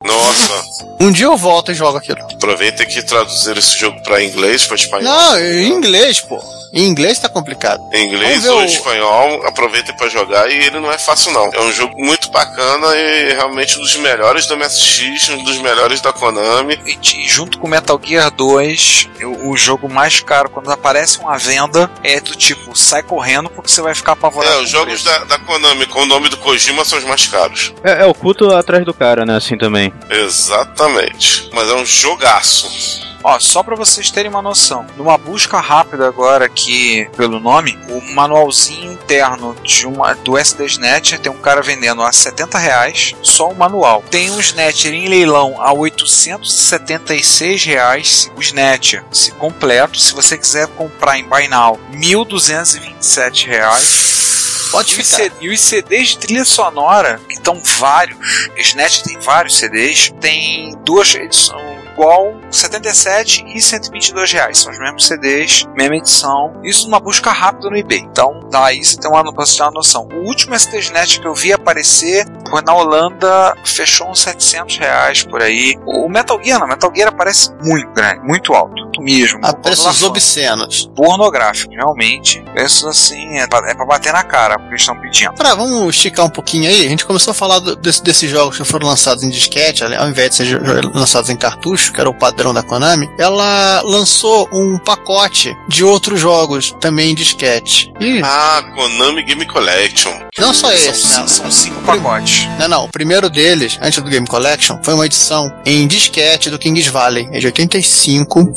Nossa, 0.05 0.63
Um 0.99 1.11
dia 1.11 1.25
eu 1.25 1.35
volto 1.37 1.71
e 1.71 1.75
jogo 1.75 1.97
aquilo. 1.97 2.19
aproveita 2.31 2.85
que 2.85 3.01
traduzir 3.01 3.57
esse 3.57 3.77
jogo 3.79 3.99
pra 4.03 4.23
inglês, 4.23 4.65
pra 4.67 4.75
espanhol. 4.75 5.03
Não, 5.11 5.39
em 5.39 5.67
inglês, 5.69 6.19
pô. 6.19 6.39
Em 6.73 6.85
inglês 6.87 7.19
tá 7.19 7.27
complicado. 7.27 7.81
Em 7.91 8.07
inglês 8.07 8.45
ou 8.45 8.59
o- 8.59 8.63
espanhol, 8.63 9.45
aproveita 9.45 9.91
pra 9.93 10.07
jogar 10.07 10.49
e 10.49 10.53
ele 10.53 10.79
não 10.79 10.89
é 10.91 10.97
fácil 10.97 11.31
não. 11.33 11.49
É 11.53 11.59
um 11.61 11.71
jogo 11.73 11.93
muito 11.97 12.29
bacana 12.31 12.95
e 12.95 13.33
realmente 13.33 13.77
um 13.77 13.81
dos 13.81 13.95
melhores 13.97 14.45
do 14.45 14.55
MSX, 14.55 15.29
um 15.29 15.43
dos 15.43 15.57
melhores 15.57 15.99
da 15.99 16.13
Konami. 16.13 16.79
E, 16.85 17.27
junto 17.27 17.59
com 17.59 17.67
Metal 17.67 17.99
Gear 18.01 18.31
2, 18.31 19.09
eu- 19.19 19.49
o 19.49 19.57
jogo 19.57 19.89
mais 19.89 20.00
caro, 20.19 20.49
quando 20.49 20.71
aparece 20.71 21.19
uma 21.19 21.37
venda, 21.37 21.89
é 22.03 22.19
do 22.19 22.35
tipo, 22.35 22.75
sai 22.75 23.03
correndo 23.03 23.49
porque 23.49 23.69
você 23.69 23.81
vai 23.81 23.93
ficar 23.93 24.13
apavorado. 24.13 24.53
É, 24.53 24.57
os 24.57 24.63
o 24.63 24.67
jogos 24.67 25.03
da, 25.03 25.23
da 25.25 25.39
Konami 25.39 25.85
com 25.85 26.01
o 26.01 26.05
nome 26.05 26.29
do 26.29 26.37
Kojima 26.37 26.83
são 26.83 26.97
os 26.97 27.05
mais 27.05 27.27
caros. 27.27 27.73
É, 27.83 28.03
é 28.03 28.05
o 28.05 28.13
culto 28.13 28.51
atrás 28.51 28.85
do 28.85 28.93
cara, 28.93 29.25
né? 29.25 29.35
Assim 29.35 29.57
também. 29.57 29.93
Exatamente. 30.09 31.49
Mas 31.53 31.69
é 31.69 31.75
um 31.75 31.85
jogaço. 31.85 33.10
Ó, 33.23 33.39
só 33.39 33.61
pra 33.61 33.75
vocês 33.75 34.09
terem 34.09 34.31
uma 34.31 34.41
noção, 34.41 34.85
numa 34.97 35.17
busca 35.17 35.59
rápida 35.59 36.07
agora 36.07 36.45
aqui 36.45 37.07
pelo 37.15 37.39
nome, 37.39 37.77
o 37.89 38.01
manualzinho 38.13 38.93
interno 38.93 39.55
de 39.63 39.85
uma, 39.85 40.13
do 40.15 40.37
SDSnet 40.37 41.19
tem 41.19 41.31
um 41.31 41.37
cara 41.37 41.61
vendendo 41.61 42.01
a 42.01 42.11
70 42.11 42.57
reais 42.57 43.13
só 43.21 43.49
o 43.49 43.55
manual. 43.55 44.03
Tem 44.09 44.31
um 44.31 44.39
Snatcher 44.39 44.93
em 44.93 45.07
leilão 45.07 45.61
a 45.61 45.71
876 45.71 47.63
reais 47.63 48.31
o 48.35 48.41
Snatcher 48.41 49.03
se 49.11 49.31
completo. 49.33 49.99
Se 49.99 50.13
você 50.13 50.37
quiser 50.37 50.67
comprar 50.67 51.19
em 51.19 51.23
Buy 51.23 51.47
Now, 51.47 51.79
1.227 51.93 53.47
reais. 53.47 54.69
Pode 54.71 54.95
E 54.95 55.01
os 55.01 55.11
ficar. 55.11 55.31
E 55.41 55.49
os 55.49 55.59
CDs 55.59 56.09
de 56.09 56.17
trilha 56.17 56.45
sonora, 56.45 57.19
que 57.27 57.35
estão 57.35 57.61
vários, 57.79 58.17
Snatch 58.57 59.01
tem 59.01 59.19
vários 59.19 59.57
CDs, 59.57 60.13
tem 60.19 60.75
duas 60.83 61.13
edições 61.13 61.70
igual 61.93 62.33
77 62.49 63.45
e 63.55 63.61
122 63.61 64.31
reais. 64.31 64.57
São 64.59 64.71
os 64.71 64.79
mesmos 64.79 65.07
CDs, 65.07 65.65
mesma 65.75 65.95
edição. 65.97 66.53
Isso 66.63 66.85
numa 66.87 66.99
busca 66.99 67.31
rápida 67.31 67.69
no 67.69 67.77
eBay. 67.77 67.99
Então, 67.99 68.39
daí 68.51 68.83
você 68.83 68.97
tem 68.97 69.09
uma, 69.09 69.23
você 69.31 69.57
ter 69.57 69.63
uma 69.63 69.71
noção. 69.71 70.07
O 70.13 70.27
último 70.27 70.55
SDSnet 70.55 71.19
que 71.19 71.27
eu 71.27 71.33
vi 71.33 71.53
aparecer 71.53 72.25
foi 72.49 72.61
na 72.61 72.73
Holanda, 72.73 73.55
fechou 73.65 74.09
uns 74.09 74.19
700 74.21 74.77
reais 74.77 75.23
por 75.23 75.41
aí. 75.41 75.75
O 75.85 76.09
Metal 76.09 76.39
Gear, 76.43 76.59
não, 76.59 76.67
Metal 76.67 76.91
Gear 76.93 77.09
aparece 77.09 77.51
muito 77.63 77.89
grande, 77.93 78.19
muito 78.25 78.53
alto. 78.53 78.81
Mesmo. 78.99 79.39
A 79.43 79.51
preços 79.53 80.03
obscenos. 80.03 80.91
pornográfico, 80.95 81.73
realmente. 81.73 82.39
Preços 82.53 82.85
assim, 82.85 83.37
é 83.39 83.47
pra, 83.47 83.59
é 83.71 83.73
pra 83.73 83.85
bater 83.85 84.13
na 84.13 84.23
cara, 84.23 84.55
porque 84.59 84.73
eles 84.73 84.81
estão 84.81 84.99
pedindo. 84.99 85.33
Pra, 85.33 85.55
vamos 85.55 85.95
esticar 85.95 86.23
um 86.25 86.29
pouquinho 86.29 86.69
aí. 86.69 86.85
A 86.85 86.89
gente 86.89 87.05
começou 87.05 87.31
a 87.31 87.33
falar 87.33 87.57
do- 87.59 87.75
desse- 87.75 88.03
desses 88.03 88.29
jogos 88.29 88.57
que 88.57 88.63
foram 88.63 88.85
lançados 88.87 89.23
em 89.23 89.29
disquete, 89.29 89.83
ao 89.83 90.07
invés 90.07 90.29
de 90.31 90.35
ser 90.35 90.61
lançados 90.93 91.29
em 91.31 91.35
cartucho, 91.35 91.80
que 91.89 91.99
era 91.99 92.09
o 92.09 92.13
padrão 92.13 92.53
da 92.53 92.61
Konami. 92.63 93.09
Ela 93.17 93.81
lançou 93.83 94.47
um 94.51 94.77
pacote 94.77 95.55
de 95.67 95.83
outros 95.83 96.19
jogos 96.19 96.75
também 96.79 97.11
em 97.11 97.15
disquete. 97.15 97.91
E 97.99 98.21
Ah, 98.23 98.61
Konami 98.75 99.23
Game 99.23 99.45
Collection. 99.45 100.11
não 100.37 100.53
só 100.53 100.67
São, 100.67 100.75
esse, 100.75 100.93
cinco, 101.07 101.29
são 101.29 101.51
cinco 101.51 101.81
pacotes. 101.81 102.47
Não, 102.59 102.67
não. 102.67 102.85
O 102.85 102.89
primeiro 102.89 103.29
deles, 103.29 103.77
antes 103.81 104.01
do 104.01 104.09
Game 104.09 104.27
Collection, 104.27 104.77
foi 104.83 104.93
uma 104.93 105.05
edição 105.05 105.51
em 105.65 105.87
disquete 105.87 106.49
do 106.49 106.59
Kings 106.59 106.89
Valley, 106.89 107.27
é 107.31 107.39
de 107.39 107.45
85. 107.47 108.53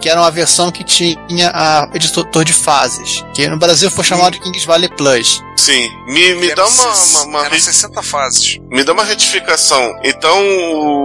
Que 0.00 0.08
era 0.08 0.18
uma 0.20 0.30
versão 0.30 0.70
que 0.70 0.82
tinha 0.82 1.50
a 1.52 1.90
editor 1.94 2.42
de 2.42 2.54
fases, 2.54 3.22
que 3.34 3.46
no 3.48 3.58
Brasil 3.58 3.90
foi 3.90 4.02
chamado 4.02 4.32
de 4.32 4.40
Kings 4.40 4.66
Valley 4.66 4.88
Plus. 4.88 5.42
Sim. 5.60 5.88
Me, 6.06 6.34
me 6.34 6.54
dá 6.54 6.66
uma, 6.66 6.84
uma, 6.94 7.22
uma 7.24 7.40
eram 7.40 7.50
re- 7.50 7.60
60 7.60 8.02
fases. 8.02 8.58
me 8.70 8.82
dá 8.82 8.92
uma 8.92 9.04
retificação. 9.04 9.94
Então, 10.02 10.38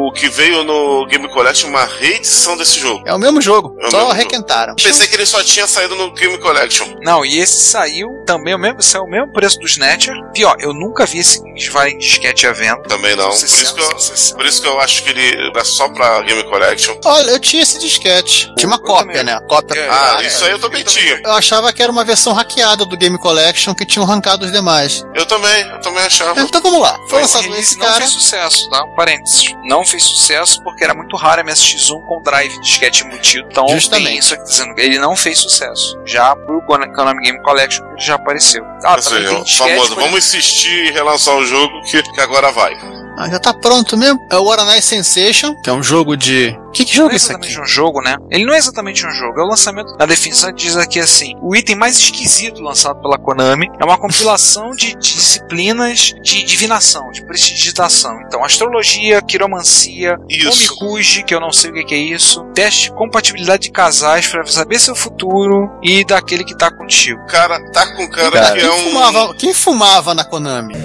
o 0.08 0.12
que 0.14 0.30
veio 0.30 0.64
no 0.64 1.06
Game 1.08 1.28
Collection 1.30 1.68
é 1.68 1.70
uma 1.72 1.86
reedição 1.86 2.56
desse 2.58 2.80
jogo. 2.80 3.04
É 3.06 3.14
o 3.14 3.20
mesmo 3.20 3.42
jogo, 3.42 3.76
É 3.82 3.88
o 3.88 3.92
só 3.92 3.98
mesmo 4.00 4.14
requentaram. 4.14 4.76
Pensei 4.76 5.08
que 5.08 5.16
ele 5.16 5.26
só 5.26 5.44
tinha 5.44 5.68
saído 5.68 5.96
no 5.96 6.12
Game 6.14 6.38
Collection. 6.40 6.88
Não, 7.02 7.26
e 7.26 7.38
esse 7.40 7.64
saiu 7.64 8.08
também 8.26 8.56
o 8.56 8.60
mesmo, 8.60 8.82
saiu 8.82 9.04
o 9.04 9.10
mesmo 9.10 9.32
preço 9.34 9.60
do 9.60 9.66
Snatcher. 9.66 10.16
Pior, 10.34 10.56
eu 10.60 10.74
nunca 10.74 11.06
vi 11.06 11.20
esse 11.20 11.44
Vai 11.72 11.92
em 11.92 11.98
disquete 11.98 12.46
à 12.48 12.52
venda. 12.52 12.82
Também 12.84 13.16
não. 13.16 13.30
Por 13.30 13.38
São 13.38 13.46
isso, 13.48 13.76
que 13.76 13.82
60, 13.82 13.94
eu, 13.94 14.00
60. 14.00 14.36
por 14.38 14.46
isso 14.46 14.62
que 14.62 14.68
eu 14.68 14.80
acho 14.82 15.04
que 15.04 15.10
ele 15.12 15.50
era 15.50 15.64
só 15.64 15.88
pra 15.88 16.22
Game 16.22 16.44
Collection. 16.44 16.98
Olha, 17.06 17.32
eu 17.32 17.40
tinha 17.40 17.64
esse 17.64 17.80
disquete. 17.80 18.52
Tinha 18.58 18.68
uma 18.68 18.76
Eu 18.76 18.82
cópia, 18.82 19.06
também. 19.08 19.24
né? 19.24 19.34
A 19.36 19.42
cópia. 19.42 19.80
É, 19.80 19.90
Ah, 19.90 20.18
é, 20.22 20.28
isso 20.28 20.44
aí 20.44 20.52
eu 20.52 20.60
também 20.60 20.84
tinha. 20.84 21.22
Eu 21.24 21.32
achava 21.32 21.72
que 21.72 21.82
era 21.82 21.92
uma 21.92 22.04
versão 22.04 22.34
hackeada 22.34 22.84
do 22.86 22.98
Game 22.98 23.18
Collection 23.18 23.74
que 23.74 23.86
tinham 23.86 24.04
arrancado 24.06 24.45
os 24.46 24.52
demais. 24.52 25.06
Eu 25.14 25.26
também, 25.26 25.62
eu 25.70 25.80
também 25.82 26.04
achava. 26.04 26.40
Então 26.40 26.62
vamos 26.62 26.82
lá. 26.82 26.98
Foi 27.10 27.22
lançado 27.22 27.56
esse 27.56 27.78
não 27.78 27.86
cara. 27.86 27.98
fez 28.00 28.10
sucesso, 28.12 28.70
tá? 28.70 28.86
Parênteses. 28.96 29.54
Não 29.64 29.86
fez 29.86 30.04
sucesso 30.04 30.64
porque 30.64 30.84
era 30.84 30.94
muito 30.94 31.16
raro 31.16 31.44
MSX1 31.44 32.02
com 32.06 32.22
drive 32.22 32.60
disquete 32.62 33.04
embutido. 33.06 33.48
Então 33.52 33.68
Justamente. 33.70 34.08
tem 34.10 34.18
isso 34.20 34.34
aqui 34.34 34.44
dizendo 34.44 34.74
que 34.76 34.82
ele 34.82 35.00
não 35.00 35.16
fez 35.16 35.40
sucesso. 35.40 36.00
Já 36.06 36.36
pro 36.36 36.62
Kon- 36.64 36.94
Konami 36.94 37.22
Game 37.22 37.42
Collection 37.44 37.86
ele 37.92 38.00
já 38.02 38.16
apareceu. 38.16 38.64
Ah, 38.84 38.96
também 39.02 39.28
seja, 39.44 39.58
famoso, 39.58 39.96
vamos 39.96 40.20
insistir 40.26 40.86
e 40.86 40.92
relançar 40.92 41.36
o 41.36 41.46
jogo 41.46 41.82
que, 41.84 42.02
que 42.04 42.22
agora 42.22 42.52
vai. 42.52 42.74
Ah, 43.18 43.30
já 43.30 43.40
tá 43.40 43.54
pronto 43.54 43.96
mesmo. 43.98 44.20
É 44.30 44.38
o 44.38 44.44
Oranai 44.46 44.82
Sensation, 44.82 45.56
que 45.62 45.70
é 45.70 45.74
um 45.74 45.82
jogo 45.84 46.16
de. 46.18 46.58
Que, 46.74 46.84
que 46.84 46.92
Não 46.98 47.04
jogo 47.06 47.12
é 47.12 47.14
é 47.14 47.16
isso 47.16 47.26
exatamente 47.28 47.54
aqui? 47.54 47.62
um 47.62 47.66
jogo, 47.66 48.02
né? 48.02 48.18
Ele 48.30 48.46
não 48.46 48.54
é 48.54 48.58
exatamente 48.58 49.06
um 49.08 49.12
jogo, 49.12 49.40
é 49.40 49.44
o 49.44 49.48
lançamento. 49.48 49.96
Na 49.98 50.06
definição 50.06 50.52
diz 50.52 50.76
aqui 50.76 51.00
assim: 51.00 51.34
o 51.42 51.56
item 51.56 51.76
mais 51.76 51.98
esquisito 51.98 52.62
lançado 52.62 53.00
pela 53.02 53.18
Konami 53.18 53.70
é 53.80 53.86
uma 53.86 53.98
compilação 53.98 54.72
de 54.72 54.94
disciplinas 55.00 56.14
de 56.22 56.44
divinação, 56.44 57.10
de 57.12 57.26
prestidigitação. 57.26 58.20
Então, 58.28 58.44
astrologia, 58.44 59.22
quiromancia. 59.22 60.18
Omikuji, 60.52 61.24
que 61.24 61.34
eu 61.34 61.40
não 61.40 61.52
sei 61.54 61.72
o 61.72 61.86
que 61.86 61.96
é 61.96 61.98
isso, 61.98 62.44
teste 62.54 62.90
de 62.90 62.96
compatibilidade 62.96 63.64
de 63.64 63.72
casais 63.72 64.28
para 64.28 64.46
saber 64.46 64.80
seu 64.80 64.96
futuro 64.96 65.72
e 65.82 66.04
daquele 66.04 66.44
que 66.44 66.58
tá 66.58 66.70
contigo. 66.70 67.22
O 67.22 67.28
cara 67.28 67.60
tá 67.72 67.96
com 67.96 68.10
cara, 68.10 68.32
Cara, 68.32 68.52
que 68.54 68.60
Quem, 68.60 68.70
é 68.70 68.74
um. 68.74 68.84
fumava, 68.90 69.36
quem 69.36 69.54
fumava 69.54 70.14
na 70.14 70.24
Konami? 70.26 70.76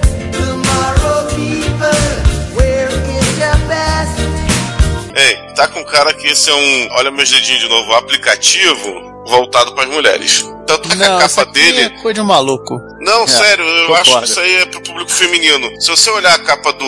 Tá 5.54 5.68
com 5.68 5.84
cara 5.84 6.12
que 6.14 6.26
esse 6.28 6.48
é 6.50 6.54
um. 6.54 6.88
Olha 6.92 7.10
meus 7.10 7.30
dedinhos 7.30 7.60
de 7.60 7.68
novo, 7.68 7.92
aplicativo 7.94 9.10
voltado 9.26 9.74
pras 9.74 9.88
mulheres. 9.88 10.44
Tanto 10.66 10.88
que 10.88 10.96
Não, 10.96 11.16
a 11.18 11.20
capa 11.20 11.44
dele. 11.46 11.80
é 11.82 11.88
coisa 12.00 12.20
de 12.20 12.26
maluco. 12.26 12.80
Não, 13.00 13.26
sério, 13.26 13.64
eu 13.64 13.86
concordo. 13.86 14.00
acho 14.10 14.18
que 14.18 14.24
isso 14.30 14.40
aí 14.40 14.54
é 14.56 14.66
pro 14.66 14.80
público 14.82 15.10
feminino. 15.10 15.70
Se 15.80 15.90
você 15.90 16.10
olhar 16.10 16.34
a 16.34 16.38
capa 16.38 16.72
do 16.72 16.84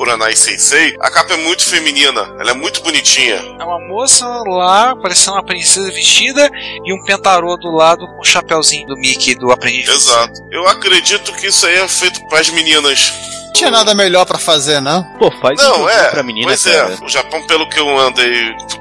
Uranai 0.00 0.34
Sensei, 0.34 0.96
a 1.00 1.10
capa 1.10 1.34
é 1.34 1.36
muito 1.36 1.64
feminina, 1.64 2.20
ela 2.40 2.50
é 2.50 2.54
muito 2.54 2.80
bonitinha. 2.82 3.36
É 3.60 3.64
uma 3.64 3.78
moça 3.86 4.26
lá, 4.46 4.96
parecendo 4.96 5.36
uma 5.36 5.44
princesa 5.44 5.90
vestida, 5.90 6.48
e 6.84 6.92
um 6.94 7.04
pentarô 7.04 7.56
do 7.56 7.70
lado 7.70 8.06
com 8.06 8.20
o 8.20 8.24
chapéuzinho 8.24 8.86
do 8.86 8.96
Mickey 8.96 9.34
do 9.34 9.50
aprendiz. 9.52 9.88
Exato. 9.88 10.40
Eu 10.50 10.66
acredito 10.68 11.32
que 11.34 11.46
isso 11.48 11.66
aí 11.66 11.76
é 11.76 11.88
feito 11.88 12.26
pras 12.28 12.48
meninas. 12.48 13.12
Não 13.46 13.52
tinha 13.52 13.70
nada 13.70 13.94
melhor 13.94 14.24
pra 14.24 14.38
fazer, 14.38 14.80
não? 14.80 15.04
Pô, 15.18 15.30
faz 15.42 15.60
um 15.60 15.62
Não, 15.62 15.88
é. 15.88 16.08
pra 16.08 16.22
menina, 16.22 16.46
pois 16.48 16.64
cara. 16.64 16.94
é. 17.00 17.04
O 17.04 17.08
Japão, 17.08 17.46
pelo 17.46 17.68
que 17.68 17.78
eu 17.78 17.98
andei 17.98 18.32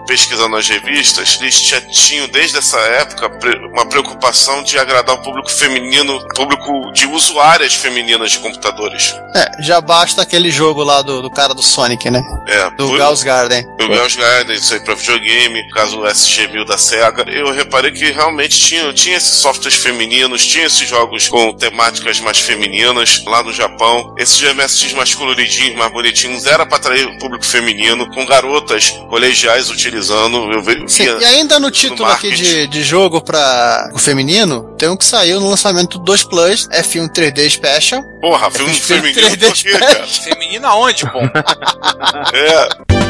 pesquisando 0.07 0.55
nas 0.55 0.67
revistas, 0.67 1.37
eles 1.41 1.61
já 1.61 1.79
tinham 1.81 2.27
desde 2.29 2.57
essa 2.57 2.79
época 2.79 3.29
uma 3.73 3.85
preocupação 3.85 4.63
de 4.63 4.79
agradar 4.79 5.15
o 5.15 5.21
público 5.21 5.51
feminino, 5.51 6.25
público 6.35 6.60
de 6.93 7.07
usuárias 7.07 7.73
femininas 7.75 8.31
de 8.31 8.39
computadores. 8.39 9.15
É, 9.35 9.61
já 9.63 9.79
basta 9.81 10.21
aquele 10.21 10.49
jogo 10.51 10.83
lá 10.83 11.01
do, 11.01 11.21
do 11.21 11.29
cara 11.29 11.53
do 11.53 11.61
Sonic, 11.63 12.09
né? 12.09 12.21
É, 12.47 12.69
Do 12.71 12.87
por- 12.87 12.97
Gauss 12.97 13.23
Garden. 13.23 13.65
O 13.81 13.87
Gauss 13.87 14.15
Garden, 14.15 14.55
isso 14.55 14.73
aí 14.73 14.79
pra 14.81 14.95
videogame, 14.95 15.67
caso 15.71 15.99
o 15.99 16.03
SG-1000 16.05 16.65
da 16.65 16.77
SEGA. 16.77 17.25
Eu 17.29 17.51
reparei 17.53 17.91
que 17.91 18.11
realmente 18.11 18.59
tinha, 18.59 18.91
tinha 18.93 19.17
esses 19.17 19.35
softwares 19.37 19.75
femininos, 19.77 20.45
tinha 20.45 20.65
esses 20.65 20.87
jogos 20.87 21.27
com 21.27 21.53
temáticas 21.53 22.19
mais 22.19 22.39
femininas 22.39 23.23
lá 23.25 23.41
no 23.43 23.51
Japão. 23.53 24.13
Esses 24.17 24.41
MSX 24.53 24.93
mais 24.93 25.13
coloridinhos, 25.15 25.75
mais 25.77 25.91
bonitinhos, 25.91 26.45
era 26.45 26.65
pra 26.65 26.77
atrair 26.77 27.07
o 27.07 27.17
público 27.17 27.45
feminino, 27.45 28.09
com 28.13 28.25
garotas 28.25 28.89
colegiais 29.09 29.69
utilizando. 29.69 30.51
Eu 30.51 30.61
ve- 30.61 30.83
Sim, 30.87 31.03
via. 31.05 31.17
e 31.21 31.25
ainda 31.25 31.59
no 31.59 31.71
título 31.71 32.05
aqui 32.09 32.29
marketing. 32.29 32.43
de, 32.43 32.67
de 32.67 32.83
jogo 32.83 33.21
pra 33.21 33.89
o 33.93 33.99
feminino, 33.99 34.70
tem 34.81 34.89
um 34.89 34.97
que 34.97 35.05
saiu 35.05 35.39
no 35.39 35.47
lançamento 35.47 35.99
do 35.99 36.05
2 36.05 36.23
Plus, 36.23 36.67
F1 36.69 37.07
3D 37.11 37.47
Special. 37.51 38.01
Porra, 38.19 38.49
filme 38.49 38.73
Filme 38.73 39.13
feminino 39.13 39.35
3D 39.37 39.45
por 39.45 39.53
quê, 39.53 39.77
cara? 39.77 40.07
Feminina 40.07 40.69
aonde, 40.69 41.05
pô? 41.05 41.19
É, 42.33 43.00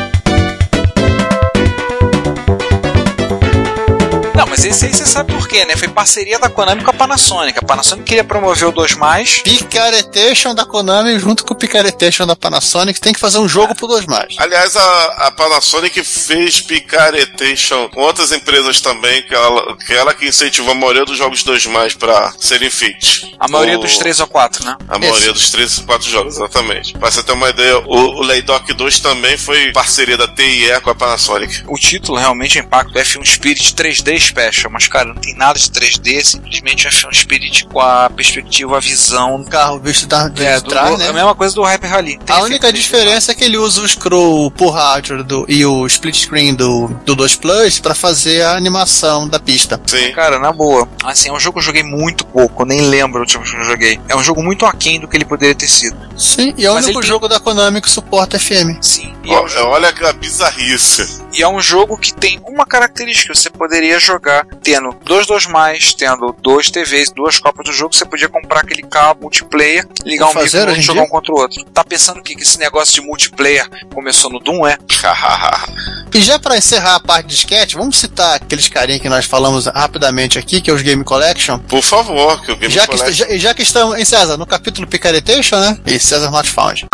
mas 4.51 4.63
esse 4.65 4.85
aí 4.85 4.93
você 4.93 5.05
sabe 5.05 5.33
por 5.33 5.47
quê, 5.47 5.65
né? 5.65 5.75
Foi 5.75 5.87
parceria 5.87 6.37
da 6.37 6.49
Konami 6.49 6.83
com 6.83 6.91
a 6.91 6.93
Panasonic. 6.93 7.57
A 7.57 7.61
Panasonic 7.65 8.05
queria 8.05 8.23
promover 8.23 8.67
o 8.67 8.71
2 8.71 8.93
mais. 8.95 9.39
Picaretation 9.41 10.53
da 10.53 10.65
Konami 10.65 11.17
junto 11.17 11.43
com 11.45 11.53
o 11.53 11.57
Picaretation 11.57 12.27
da 12.27 12.35
Panasonic 12.35 12.99
tem 12.99 13.13
que 13.13 13.19
fazer 13.19 13.39
um 13.39 13.47
jogo 13.47 13.73
pro 13.73 13.87
2 13.87 14.05
mais. 14.05 14.35
Aliás, 14.37 14.75
a, 14.75 15.03
a 15.27 15.31
Panasonic 15.31 16.03
fez 16.03 16.61
picaretation 16.61 17.89
com 17.89 18.01
outras 18.01 18.31
empresas 18.31 18.81
também, 18.81 19.23
que 19.23 19.33
ela, 19.33 19.77
que 19.77 19.93
ela 19.93 20.13
que 20.13 20.27
incentivou 20.27 20.71
a 20.71 20.75
maioria 20.75 21.05
dos 21.05 21.17
jogos 21.17 21.43
2 21.43 21.65
mais 21.67 21.93
pra 21.95 22.33
serem 22.39 22.69
feitos. 22.69 23.31
A 23.39 23.47
maioria 23.47 23.77
O- 23.77 23.81
dos 23.81 23.97
3 23.97 24.19
ou 24.19 24.27
4, 24.27 24.65
né? 24.65 24.77
A 24.89 24.99
maioria 24.99 25.33
dos 25.33 25.49
3 25.49 25.77
e 25.77 25.83
4 25.83 26.09
jogos, 26.09 26.35
exatamente. 26.35 26.93
Pra 26.97 27.09
você 27.09 27.23
ter 27.23 27.31
uma 27.31 27.49
ideia, 27.49 27.77
o, 27.79 27.95
o 27.95 28.21
Laydock 28.21 28.73
2 28.73 28.99
também 28.99 29.37
foi 29.37 29.71
parceria 29.71 30.17
da 30.17 30.27
TIE 30.27 30.69
com 30.81 30.89
a 30.89 30.95
Panasonic. 30.95 31.63
O 31.67 31.77
título 31.77 32.17
realmente 32.17 32.57
é 32.57 32.61
impacto 32.61 32.93
F1 32.93 33.25
Spirit 33.25 33.73
3D 33.73 34.15
Special, 34.41 34.71
mas 34.71 34.87
cara, 34.87 35.05
não 35.09 35.15
tem 35.15 35.35
nada 35.35 35.57
de 35.59 35.69
3D, 35.69 36.17
é 36.17 36.23
simplesmente 36.23 36.87
F1 36.87 37.13
Spirit 37.13 37.65
com 37.65 37.79
a 37.79 38.09
perspectiva, 38.09 38.77
a 38.77 38.79
visão. 38.79 39.35
O 39.35 39.45
carro 39.45 39.79
visto 39.79 40.07
da, 40.07 40.27
de 40.27 40.43
É, 40.43 40.59
do, 40.59 40.69
trás, 40.69 40.89
do- 40.91 40.97
né? 40.97 41.09
a 41.09 41.13
mesma 41.13 41.35
coisa 41.35 41.53
do 41.55 41.61
Hyper 41.63 41.89
Rally. 41.89 42.19
Tem 42.25 42.35
A 42.35 42.39
única 42.41 42.67
3D. 42.69 42.71
diferença 42.73 43.31
é 43.31 43.35
que 43.35 43.43
ele 43.43 43.57
usa 43.57 43.81
o 43.81 43.87
scroll 43.87 44.49
por 44.51 44.71
rádio 44.71 45.23
do, 45.23 45.45
e 45.47 45.65
o 45.65 45.85
split 45.87 46.15
screen 46.15 46.55
do, 46.55 46.87
do 47.05 47.15
2 47.15 47.35
Plus 47.35 47.79
pra 47.79 47.93
fazer 47.93 48.41
a 48.43 48.55
animação 48.55 49.27
da 49.27 49.39
pista. 49.39 49.79
Sim. 49.85 50.11
Cara, 50.13 50.39
na 50.39 50.51
boa. 50.51 50.87
Assim, 51.03 51.29
é 51.29 51.33
um 51.33 51.39
jogo 51.39 51.53
que 51.55 51.59
eu 51.59 51.65
joguei 51.65 51.83
muito 51.83 52.25
pouco, 52.25 52.65
nem 52.65 52.81
lembro 52.81 53.19
o 53.19 53.21
último 53.21 53.45
jogo 53.45 53.57
que 53.59 53.65
eu 53.67 53.71
joguei. 53.71 54.01
É 54.09 54.15
um 54.15 54.23
jogo 54.23 54.41
muito 54.43 54.65
aquém 54.65 54.99
do 54.99 55.07
que 55.07 55.15
ele 55.17 55.25
poderia 55.25 55.55
ter 55.55 55.67
sido. 55.67 55.97
Sim, 56.17 56.53
e 56.57 56.65
é 56.65 56.71
o 56.71 56.75
Mas 56.75 56.85
único 56.85 56.99
tem- 57.01 57.07
jogo 57.09 57.27
da 57.27 57.39
Konami 57.39 57.81
que 57.81 57.89
suporta 57.89 58.37
FM. 58.39 58.77
Sim. 58.81 59.13
E 59.23 59.31
é, 59.31 59.39
um 59.41 59.47
jogo, 59.47 59.69
Olha 59.71 59.89
aquela 59.89 60.13
bizarrice. 60.13 61.21
e 61.33 61.41
é 61.43 61.47
um 61.47 61.59
jogo 61.61 61.97
que 61.97 62.13
tem 62.13 62.39
uma 62.47 62.65
característica. 62.65 63.33
Você 63.35 63.49
poderia 63.49 63.99
jogar 63.99 64.30
tendo 64.63 64.95
dois, 65.05 65.25
dois 65.27 65.45
mais, 65.47 65.93
tendo 65.93 66.35
dois 66.41 66.69
TVs, 66.69 67.11
duas 67.11 67.39
copas 67.39 67.65
do 67.65 67.73
jogo. 67.73 67.93
Você 67.95 68.05
podia 68.05 68.29
comprar 68.29 68.61
aquele 68.61 68.83
cabo 68.83 69.21
multiplayer, 69.21 69.87
ligar 70.05 70.27
um 70.29 70.33
Fazer 70.33 70.59
micro 70.67 70.79
em 70.79 70.81
jogar 70.81 71.03
um 71.03 71.07
contra 71.07 71.33
o 71.33 71.37
outro. 71.39 71.63
Tá 71.65 71.83
pensando 71.83 72.19
o 72.19 72.23
que 72.23 72.35
que 72.35 72.43
esse 72.43 72.57
negócio 72.59 72.93
de 72.93 73.01
multiplayer 73.01 73.67
começou 73.93 74.31
no 74.31 74.39
Doom, 74.39 74.65
é? 74.67 74.77
E 76.13 76.19
já 76.19 76.37
pra 76.37 76.57
encerrar 76.57 76.95
a 76.95 76.99
parte 76.99 77.27
de 77.27 77.35
sketch, 77.35 77.73
vamos 77.73 77.97
citar 77.97 78.35
aqueles 78.35 78.67
carinha 78.67 78.99
que 78.99 79.07
nós 79.07 79.25
falamos 79.25 79.65
rapidamente 79.67 80.37
aqui, 80.37 80.59
que 80.59 80.69
é 80.69 80.73
os 80.73 80.81
Game 80.81 81.03
Collection. 81.05 81.57
Por 81.57 81.81
favor, 81.81 82.41
que 82.43 82.51
o 82.51 82.57
Game 82.57 82.71
Já 82.73 82.85
que, 82.85 82.97
Collection- 82.97 83.27
já, 83.29 83.37
já 83.37 83.53
que 83.53 83.61
estamos, 83.61 83.97
em 83.97 84.03
César, 84.03 84.35
no 84.35 84.45
capítulo 84.45 84.85
Picaretation, 84.85 85.57
né? 85.57 85.79
E 85.85 85.97
César 85.97 86.29
Not 86.29 86.49
Found. 86.49 86.85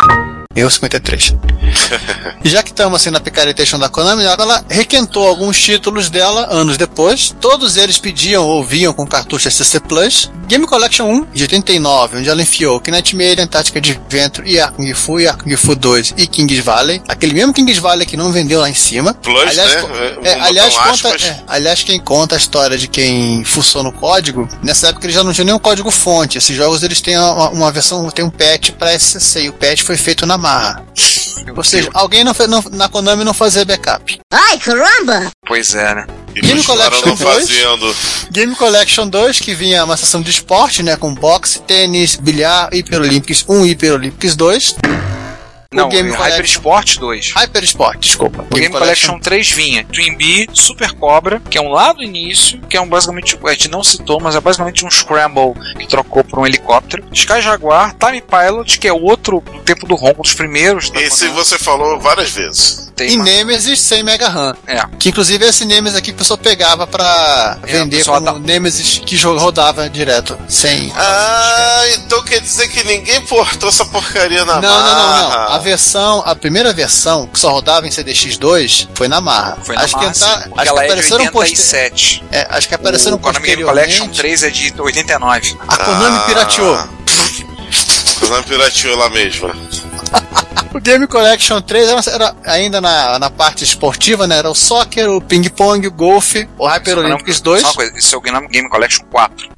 Eu 0.58 0.68
53. 0.68 1.36
e 2.42 2.48
já 2.50 2.64
que 2.64 2.70
estamos 2.70 3.00
assim 3.00 3.10
na 3.10 3.20
Picaretation 3.20 3.78
da 3.78 3.88
Konami, 3.88 4.24
ela 4.24 4.64
requentou 4.68 5.28
alguns 5.28 5.56
títulos 5.60 6.10
dela 6.10 6.48
anos 6.50 6.76
depois. 6.76 7.32
Todos 7.40 7.76
eles 7.76 7.96
pediam 7.96 8.44
ou 8.44 8.64
vinham 8.64 8.92
com 8.92 9.06
cartucho 9.06 9.48
SCC 9.48 9.78
Plus. 9.78 10.28
Game 10.48 10.66
Collection 10.66 11.04
1, 11.04 11.26
de 11.32 11.42
89, 11.42 12.16
onde 12.16 12.28
ela 12.28 12.40
enfiou 12.40 12.80
Kinect 12.80 13.14
Maiden, 13.14 13.46
Tática 13.46 13.80
de 13.80 13.92
Adventure, 13.92 14.50
e 14.50 14.66
Kung 14.72 14.94
Fu, 14.94 15.20
e 15.20 15.30
Kung 15.34 15.54
Fu 15.56 15.76
2 15.76 16.14
e 16.16 16.26
Kings 16.26 16.62
Valley. 16.62 17.02
Aquele 17.06 17.34
mesmo 17.34 17.52
Kings 17.52 17.78
Valley 17.78 18.06
que 18.06 18.16
não 18.16 18.32
vendeu 18.32 18.58
lá 18.60 18.68
em 18.68 18.74
cima. 18.74 19.12
Plus, 19.12 19.42
aliás, 19.42 19.74
né? 19.74 19.82
É, 20.24 20.28
é, 20.30 20.40
aliás, 20.40 20.74
conta, 20.74 21.08
é, 21.10 21.42
aliás, 21.46 21.84
quem 21.84 22.00
conta 22.00 22.34
a 22.34 22.38
história 22.38 22.78
de 22.78 22.88
quem 22.88 23.44
fuçou 23.44 23.82
no 23.82 23.92
código, 23.92 24.48
nessa 24.62 24.88
época 24.88 25.04
eles 25.04 25.14
já 25.14 25.22
não 25.22 25.34
tinham 25.34 25.44
nenhum 25.44 25.58
código 25.58 25.90
fonte. 25.90 26.38
Esses 26.38 26.56
jogos 26.56 26.82
eles 26.82 27.02
têm 27.02 27.16
uma, 27.18 27.50
uma 27.50 27.70
versão, 27.70 28.10
tem 28.10 28.24
um 28.24 28.30
patch 28.30 28.70
para 28.70 28.98
SCC 28.98 29.42
e 29.42 29.48
o 29.50 29.52
patch 29.52 29.82
foi 29.82 29.98
feito 29.98 30.24
na 30.24 30.38
marra. 30.48 30.84
Ou 31.56 31.64
seja, 31.64 31.90
alguém 31.94 32.24
não, 32.24 32.32
não- 32.48 32.64
na 32.72 32.88
Konami 32.88 33.24
não 33.24 33.34
fazia 33.34 33.64
backup. 33.64 34.18
Ai, 34.32 34.58
caramba! 34.58 35.30
Pois 35.46 35.74
é, 35.74 35.94
né? 35.94 36.06
E 36.34 36.40
Game 36.40 36.62
Collection 36.62 37.06
não 37.06 37.14
2. 37.16 37.48
fazendo. 37.48 37.96
Game 38.30 38.54
Collection 38.54 39.08
2, 39.08 39.40
que 39.40 39.54
vinha 39.54 39.84
uma 39.84 39.96
seção 39.96 40.20
de 40.22 40.30
esporte, 40.30 40.82
né, 40.82 40.96
com 40.96 41.12
boxe, 41.14 41.60
tênis, 41.60 42.16
bilhar, 42.16 42.68
Hyper 42.72 43.00
Olympics 43.00 43.44
1 43.48 43.64
e 43.66 43.68
Hyper 43.70 43.94
Olympics 43.94 44.36
2. 44.36 44.76
Não, 45.70 45.90
Game 45.90 46.08
Hyper 46.10 46.16
Collection- 46.30 46.44
Sport 46.58 46.96
2. 46.98 47.32
Hyper 47.36 47.64
Sport, 47.64 47.98
desculpa. 48.00 48.42
O 48.50 48.54
Game 48.54 48.70
Collection 48.70 49.18
3 49.18 49.50
vinha 49.50 49.84
Twin 49.84 50.16
Bee, 50.16 50.48
Super 50.54 50.92
Cobra, 50.92 51.42
que 51.50 51.58
é 51.58 51.60
um 51.60 51.68
lá 51.68 51.92
do 51.92 52.02
início, 52.02 52.58
que 52.70 52.74
é 52.74 52.80
um 52.80 52.88
basicamente, 52.88 53.38
a 53.44 53.50
gente 53.52 53.68
não 53.68 53.84
citou, 53.84 54.18
mas 54.18 54.34
é 54.34 54.40
basicamente 54.40 54.86
um 54.86 54.90
Scramble 54.90 55.52
que 55.78 55.86
trocou 55.86 56.24
por 56.24 56.38
um 56.38 56.46
helicóptero. 56.46 57.04
Sky 57.12 57.42
Jaguar, 57.42 57.94
Time 57.98 58.22
Pilot, 58.22 58.78
que 58.78 58.88
é 58.88 58.92
outro 58.94 59.42
do 59.44 59.58
tempo 59.60 59.86
do 59.86 59.94
ronco 59.94 60.22
dos 60.22 60.32
primeiros. 60.32 60.88
da 60.88 61.02
Esse 61.02 61.28
você 61.28 61.58
falou 61.58 62.00
várias 62.00 62.30
vezes. 62.30 62.88
Tem 62.96 63.10
E 63.10 63.14
uma- 63.16 63.24
Nemesis 63.26 63.78
sem 63.78 64.02
Mega 64.02 64.28
RAM. 64.28 64.56
É. 64.66 64.82
Que 64.98 65.10
inclusive 65.10 65.44
esse 65.44 65.64
Nemesis 65.66 65.96
aqui 65.98 66.06
que 66.08 66.14
o 66.14 66.18
pessoal 66.18 66.38
pegava 66.38 66.84
pra 66.86 67.58
É, 67.64 67.72
vender 67.78 68.04
como 68.04 68.20
tá- 68.22 68.32
Nemesis 68.38 68.98
que 69.04 69.16
rodava 69.22 69.88
direto, 69.88 70.36
sem. 70.48 70.90
Ah, 70.96 71.82
então 71.94 72.24
quer 72.24 72.40
dizer 72.40 72.66
que 72.68 72.82
ninguém 72.84 73.20
portou 73.20 73.68
essa 73.68 73.84
porcaria 73.84 74.44
na 74.46 74.60
Não, 74.60 74.62
não, 74.62 74.80
não, 74.80 74.94
não. 74.94 75.28
marra. 75.30 75.57
A 75.58 75.60
versão, 75.60 76.22
a 76.24 76.34
primeira 76.34 76.72
versão 76.72 77.26
que 77.26 77.38
só 77.38 77.50
rodava 77.50 77.86
em 77.86 77.90
CDX2 77.90 78.88
foi 78.94 79.08
na 79.08 79.20
marra. 79.20 79.58
Foi 79.62 79.74
na 79.74 79.82
acho 79.82 79.96
massa, 79.96 80.08
que, 80.08 80.20
tá, 80.20 80.48
porque 80.48 80.60
acho 80.60 80.72
que 80.72 80.78
é 80.78 80.82
de 80.82 80.86
apareceram 80.86 81.26
poster... 81.26 81.40
87. 81.50 82.24
é, 82.30 82.46
acho 82.50 82.68
que 82.68 82.74
apareceram 82.74 83.16
o 83.16 83.18
Konami 83.20 83.46
Game 83.46 83.64
Collection 83.64 84.06
posteriormente. 84.06 84.42
3 84.42 84.42
é 84.42 84.50
de 84.50 84.80
89. 84.80 85.58
A 85.66 85.76
Konami 85.76 86.16
Ah. 86.16 86.24
pirateou. 86.26 86.78
Konami 88.20 88.44
pirateou 88.44 88.96
lá 88.96 89.08
mesmo. 89.10 89.50
O 90.74 90.80
Game 90.80 91.06
Collection 91.06 91.62
3 91.62 91.88
era, 91.88 92.02
era 92.12 92.36
ainda 92.44 92.78
na, 92.78 93.18
na 93.18 93.30
parte 93.30 93.64
esportiva, 93.64 94.26
né? 94.26 94.36
Era 94.36 94.50
o 94.50 94.54
soccer, 94.54 95.08
o 95.08 95.18
ping-pong, 95.18 95.86
o 95.86 95.90
golfe, 95.90 96.46
o 96.58 96.66
Hyper 96.66 96.98
Olympics 96.98 97.40
2. 97.40 97.62
Só 97.62 97.68
uma 97.68 97.74
coisa, 97.74 97.96
esse 97.96 98.14
é 98.14 98.18
o 98.18 98.20
Game 98.20 98.48
Game 98.48 98.68
Collection 98.68 99.02
4. 99.10 99.48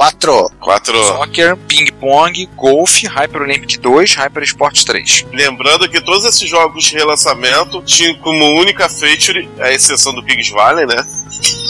4. 0.00 0.50
Quatro. 0.58 0.96
Soccer, 1.08 1.56
Ping 1.68 1.92
Pong, 2.00 2.48
Golf, 2.56 3.02
Hyper 3.04 3.42
Olympic 3.42 3.78
2, 3.78 4.14
Hyper 4.14 4.42
Sports 4.44 4.82
3. 4.82 5.26
Lembrando 5.30 5.86
que 5.90 6.00
todos 6.00 6.24
esses 6.24 6.48
jogos 6.48 6.84
de 6.84 6.94
relançamento 6.94 7.82
tinham 7.82 8.14
como 8.20 8.58
única 8.58 8.88
feature, 8.88 9.46
a 9.58 9.70
exceção 9.70 10.14
do 10.14 10.22
Pigs 10.22 10.48
Valley, 10.48 10.86
né? 10.86 11.04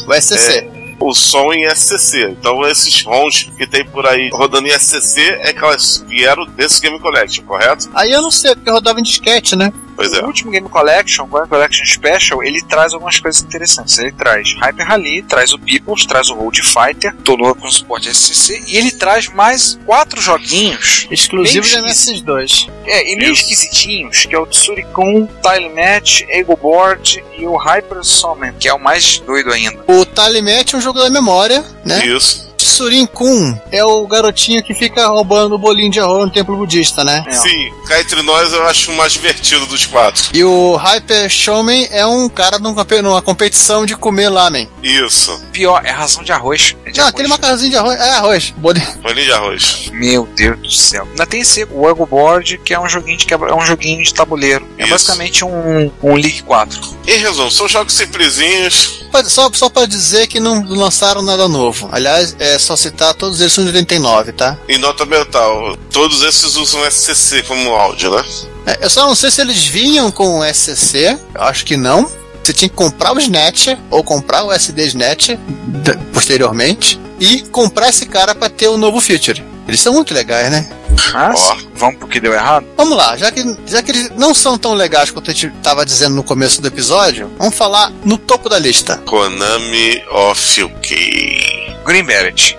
O 0.07 0.15
SCC. 0.15 0.71
O 1.01 1.13
som 1.13 1.53
em 1.53 1.69
SCC. 1.75 2.29
Então 2.39 2.65
esses 2.65 3.03
ROMs 3.03 3.51
que 3.59 3.67
tem 3.67 3.85
por 3.85 4.07
aí 4.07 4.31
rodando 4.33 4.69
em 4.69 4.79
SCC 4.79 5.23
é 5.41 5.53
que 5.53 5.65
elas 5.65 6.05
vieram 6.07 6.47
desse 6.47 6.81
Game 6.81 7.01
Collection, 7.01 7.45
correto? 7.45 7.91
Aí 7.93 8.13
eu 8.13 8.23
não 8.23 8.31
sei, 8.31 8.55
porque 8.55 8.71
rodava 8.71 9.01
em 9.01 9.03
disquete, 9.03 9.57
né? 9.57 9.73
Pois 10.01 10.15
é. 10.15 10.23
O 10.23 10.29
último 10.29 10.51
Game 10.51 10.67
Collection, 10.67 11.25
o 11.25 11.27
Game 11.27 11.47
Collection 11.47 11.85
Special, 11.85 12.43
ele 12.43 12.63
traz 12.63 12.95
algumas 12.95 13.21
coisas 13.21 13.43
interessantes. 13.43 13.99
Ele 13.99 14.11
traz 14.11 14.55
Hyper 14.55 14.87
Rally, 14.87 15.23
traz 15.25 15.53
o 15.53 15.59
Peoples, 15.59 16.07
traz 16.07 16.31
o 16.31 16.35
Road 16.35 16.63
Fighter, 16.63 17.15
todo 17.17 17.55
com 17.55 17.71
suporte 17.71 18.09
SCC, 18.09 18.65
e 18.67 18.79
ele 18.79 18.93
traz 18.93 19.29
mais 19.29 19.79
quatro 19.85 20.19
joguinhos 20.19 21.07
Exclusivo 21.11 21.67
Meio 21.69 21.85
de 21.85 21.91
MSX2. 21.91 22.71
É, 22.87 23.13
e 23.13 23.17
meio 23.17 23.35
esquisitinhos, 23.35 24.25
que 24.25 24.35
é 24.35 24.39
o 24.39 24.47
Tsurikun, 24.47 25.29
Tile 25.43 25.69
Match, 25.69 26.23
Ego 26.29 26.57
Board 26.57 27.23
e 27.37 27.47
o 27.47 27.57
Hyper 27.59 28.03
Summon, 28.03 28.55
que 28.59 28.69
é 28.69 28.73
o 28.73 28.81
mais 28.81 29.19
doido 29.19 29.53
ainda. 29.53 29.85
O 29.87 30.07
Talimet 30.07 30.75
é 30.75 30.79
um 30.79 30.81
jogo 30.81 30.99
da 30.99 31.11
memória, 31.11 31.63
né? 31.85 32.07
Isso. 32.07 32.50
Tsurin 32.65 33.07
Kun 33.07 33.59
é 33.73 33.85
o 33.85 34.07
garotinho 34.07 34.63
que 34.63 34.75
fica 34.75 35.07
roubando 35.09 35.55
o 35.55 35.59
bolinho 35.59 35.91
de 35.91 36.01
arroz 36.01 36.27
no 36.27 36.31
templo 36.33 36.57
budista, 36.57 37.05
né? 37.05 37.25
É. 37.27 37.33
Sim, 37.33 37.73
cá 37.87 38.01
entre 38.01 38.23
nós 38.23 38.53
eu 38.53 38.63
acho 38.67 38.91
o 38.91 38.97
mais 38.97 39.13
divertido 39.13 39.67
dos 39.67 39.87
quatro. 39.87 40.25
E 40.33 40.45
o 40.45 40.77
Hyper 40.77 41.29
Showman 41.29 41.89
é 41.91 42.07
um 42.07 42.29
cara 42.29 42.59
num 42.59 42.75
campe- 42.75 43.03
numa 43.03 43.23
competição 43.23 43.85
de 43.87 43.97
comer 43.97 44.29
lamen. 44.29 44.69
Isso. 44.83 45.41
Pior, 45.53 45.83
é 45.85 45.91
ração 45.91 46.23
de 46.23 46.33
arroz. 46.33 46.77
É 46.85 46.91
de 46.91 46.99
Não, 46.99 47.05
arroz. 47.05 47.15
aquele 47.15 47.29
macarrãozinho 47.29 47.71
de 47.71 47.77
arroz. 47.77 47.99
É 48.01 48.11
arroz. 48.11 48.55
Bolinho. 48.57 48.87
Bolinho 49.03 49.27
de 49.27 49.33
arroz. 49.33 49.91
Meu 49.93 50.27
Deus 50.37 50.59
do 50.61 50.71
céu. 50.71 51.07
Ainda 51.11 51.27
tem 51.27 51.41
esse, 51.41 51.65
o 51.71 51.89
Ego 51.89 52.07
Board, 52.07 52.59
que 52.59 52.75
é 52.75 52.81
um 52.81 52.89
joguinho 52.89 53.17
de 53.19 53.27
quebra, 53.27 53.51
é 53.51 53.55
um 53.55 53.65
joguinho 53.65 54.03
de 54.03 54.13
tabuleiro. 54.15 54.67
É 54.79 54.83
Isso. 54.83 54.91
basicamente 54.93 55.45
um, 55.45 55.91
um 56.03 56.15
League 56.15 56.43
4. 56.43 56.81
Em 57.07 57.19
resumo, 57.19 57.51
são 57.51 57.69
jogos 57.69 57.93
simplesinhos. 57.95 59.01
Só, 59.27 59.51
só 59.53 59.69
pra 59.69 59.87
dizer 59.87 60.29
que 60.29 60.39
não 60.39 60.65
lançaram 60.69 61.21
nada 61.23 61.49
novo. 61.49 61.89
Aliás, 61.91 62.37
é 62.39 62.59
só 62.61 62.77
citar, 62.77 63.15
todos 63.15 63.41
eles 63.41 63.53
são 63.53 63.65
de 63.65 63.71
89, 63.71 64.33
tá? 64.33 64.57
Em 64.69 64.79
nota 64.79 65.05
mental, 65.07 65.77
todos 65.93 66.23
esses 66.23 66.57
usam 66.57 66.85
SCC 66.91 67.43
como 67.43 67.71
áudio, 67.71 68.11
né? 68.11 68.25
É, 68.67 68.79
eu 68.85 68.91
só 68.91 69.07
não 69.07 69.15
sei 69.15 69.31
se 69.31 69.41
eles 69.41 69.65
vinham 69.65 70.11
com 70.11 70.41
o 70.41 70.45
SCC. 70.45 71.19
Eu 71.35 71.43
acho 71.43 71.65
que 71.65 71.77
não. 71.77 72.11
Você 72.43 72.53
tinha 72.53 72.69
que 72.69 72.75
comprar 72.75 73.13
o 73.15 73.19
SNET 73.19 73.77
ou 73.91 74.03
comprar 74.05 74.45
o 74.45 74.53
SD 74.53 74.87
SNET 74.87 75.37
d- 75.37 75.97
posteriormente 76.13 76.99
e 77.19 77.43
comprar 77.43 77.89
esse 77.91 78.07
cara 78.07 78.35
pra 78.35 78.49
ter 78.49 78.69
o 78.69 78.77
novo 78.77 79.01
feature. 79.01 79.45
Eles 79.69 79.81
são 79.81 79.93
muito 79.93 80.13
legais, 80.15 80.51
né? 80.51 80.69
Mas, 81.13 81.41
Ó. 81.49 81.57
vamos 81.77 81.97
pro 81.97 82.09
que 82.09 82.19
deu 82.21 82.33
errado? 82.33 82.67
Vamos 82.77 82.97
lá, 82.97 83.17
já 83.17 83.31
que, 83.31 83.43
já 83.67 83.83
que 83.83 83.91
eles 83.93 84.11
não 84.17 84.35
são 84.35 84.59
tão 84.59 84.75
legais 84.75 85.11
quanto 85.11 85.31
a 85.31 85.35
gente 85.35 85.47
estava 85.57 85.85
dizendo 85.87 86.15
no 86.17 86.23
começo 86.25 86.61
do 86.61 86.67
episódio, 86.69 87.31
vamos 87.39 87.55
falar 87.55 87.91
no 88.05 88.19
topo 88.19 88.49
da 88.49 88.59
lista. 88.59 88.97
Konami 89.07 90.03
of 90.11 90.63
UK. 90.63 91.80
Green 91.91 92.07
Beret. 92.07 92.57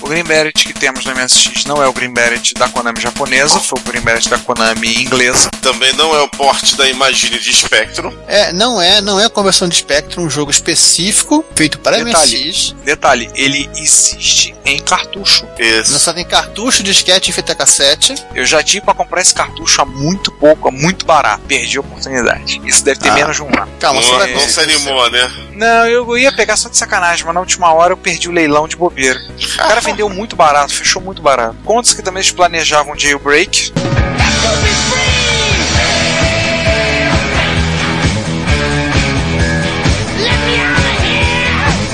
O 0.00 0.08
Green 0.08 0.24
Beret 0.24 0.64
que 0.64 0.72
temos 0.72 1.04
no 1.04 1.14
MSX 1.14 1.64
não 1.66 1.82
é 1.82 1.86
o 1.86 1.92
Green 1.92 2.12
Beret 2.12 2.54
da 2.54 2.68
Konami 2.68 3.00
japonesa, 3.00 3.60
foi 3.60 3.78
o 3.78 3.82
Green 3.82 4.00
Beret 4.00 4.28
da 4.28 4.38
Konami 4.38 4.94
inglesa. 5.02 5.50
Também 5.62 5.92
não 5.94 6.14
é 6.14 6.20
o 6.22 6.28
porte 6.28 6.76
da 6.76 6.88
Imagine 6.88 7.38
de 7.38 7.52
Spectrum. 7.54 8.12
É, 8.26 8.52
não 8.52 8.80
é, 8.80 9.00
não 9.00 9.20
é 9.20 9.26
a 9.26 9.30
conversão 9.30 9.68
de 9.68 9.76
Spectrum, 9.76 10.24
um 10.24 10.30
jogo 10.30 10.50
específico 10.50 11.44
feito 11.54 11.78
para 11.78 12.02
Detalhe. 12.02 12.48
MSX, 12.48 12.74
Detalhe, 12.84 13.30
ele 13.34 13.68
existe 13.76 14.54
em 14.64 14.78
cartucho. 14.78 15.46
Esse. 15.58 15.92
lançado 15.92 16.18
em 16.18 16.24
cartucho, 16.24 16.82
disquete 16.82 17.30
e 17.30 17.32
fita 17.32 17.54
cassete. 17.54 18.14
Eu 18.34 18.46
já 18.46 18.62
tive 18.62 18.84
pra 18.84 18.94
comprar 18.94 19.20
esse 19.20 19.34
cartucho 19.34 19.82
há 19.82 19.84
muito 19.84 20.32
pouco, 20.32 20.68
há 20.68 20.70
muito 20.70 21.04
barato. 21.04 21.42
Perdi 21.46 21.76
a 21.76 21.80
oportunidade. 21.80 22.60
Isso 22.64 22.84
deve 22.84 23.00
ter 23.00 23.10
Ah. 23.10 23.14
menos 23.14 23.36
de 23.36 23.42
um 23.42 23.46
ano. 23.48 23.70
Calma, 23.78 24.00
não, 24.00 24.18
vai 24.18 24.32
não 24.32 24.40
se 24.48 24.60
animou, 24.60 25.10
né? 25.10 25.30
Não, 25.52 25.86
eu 25.86 26.16
ia 26.16 26.32
pegar 26.32 26.56
só 26.56 26.68
de 26.68 26.76
sacanagem, 26.76 27.24
mas 27.24 27.34
na 27.34 27.40
última 27.40 27.72
hora 27.72 27.92
eu 27.92 27.96
perdi 27.96 28.28
o 28.28 28.32
leilão 28.32 28.66
de 28.66 28.76
bobeira. 28.76 29.20
O 29.38 29.56
cara 29.56 29.80
vendeu 29.90 30.08
muito 30.08 30.36
barato, 30.36 30.72
fechou 30.72 31.02
muito 31.02 31.20
barato. 31.20 31.56
Contas 31.64 31.92
que 31.92 32.02
também 32.02 32.20
eles 32.20 32.30
planejavam 32.30 32.96
jailbreak. 32.96 33.72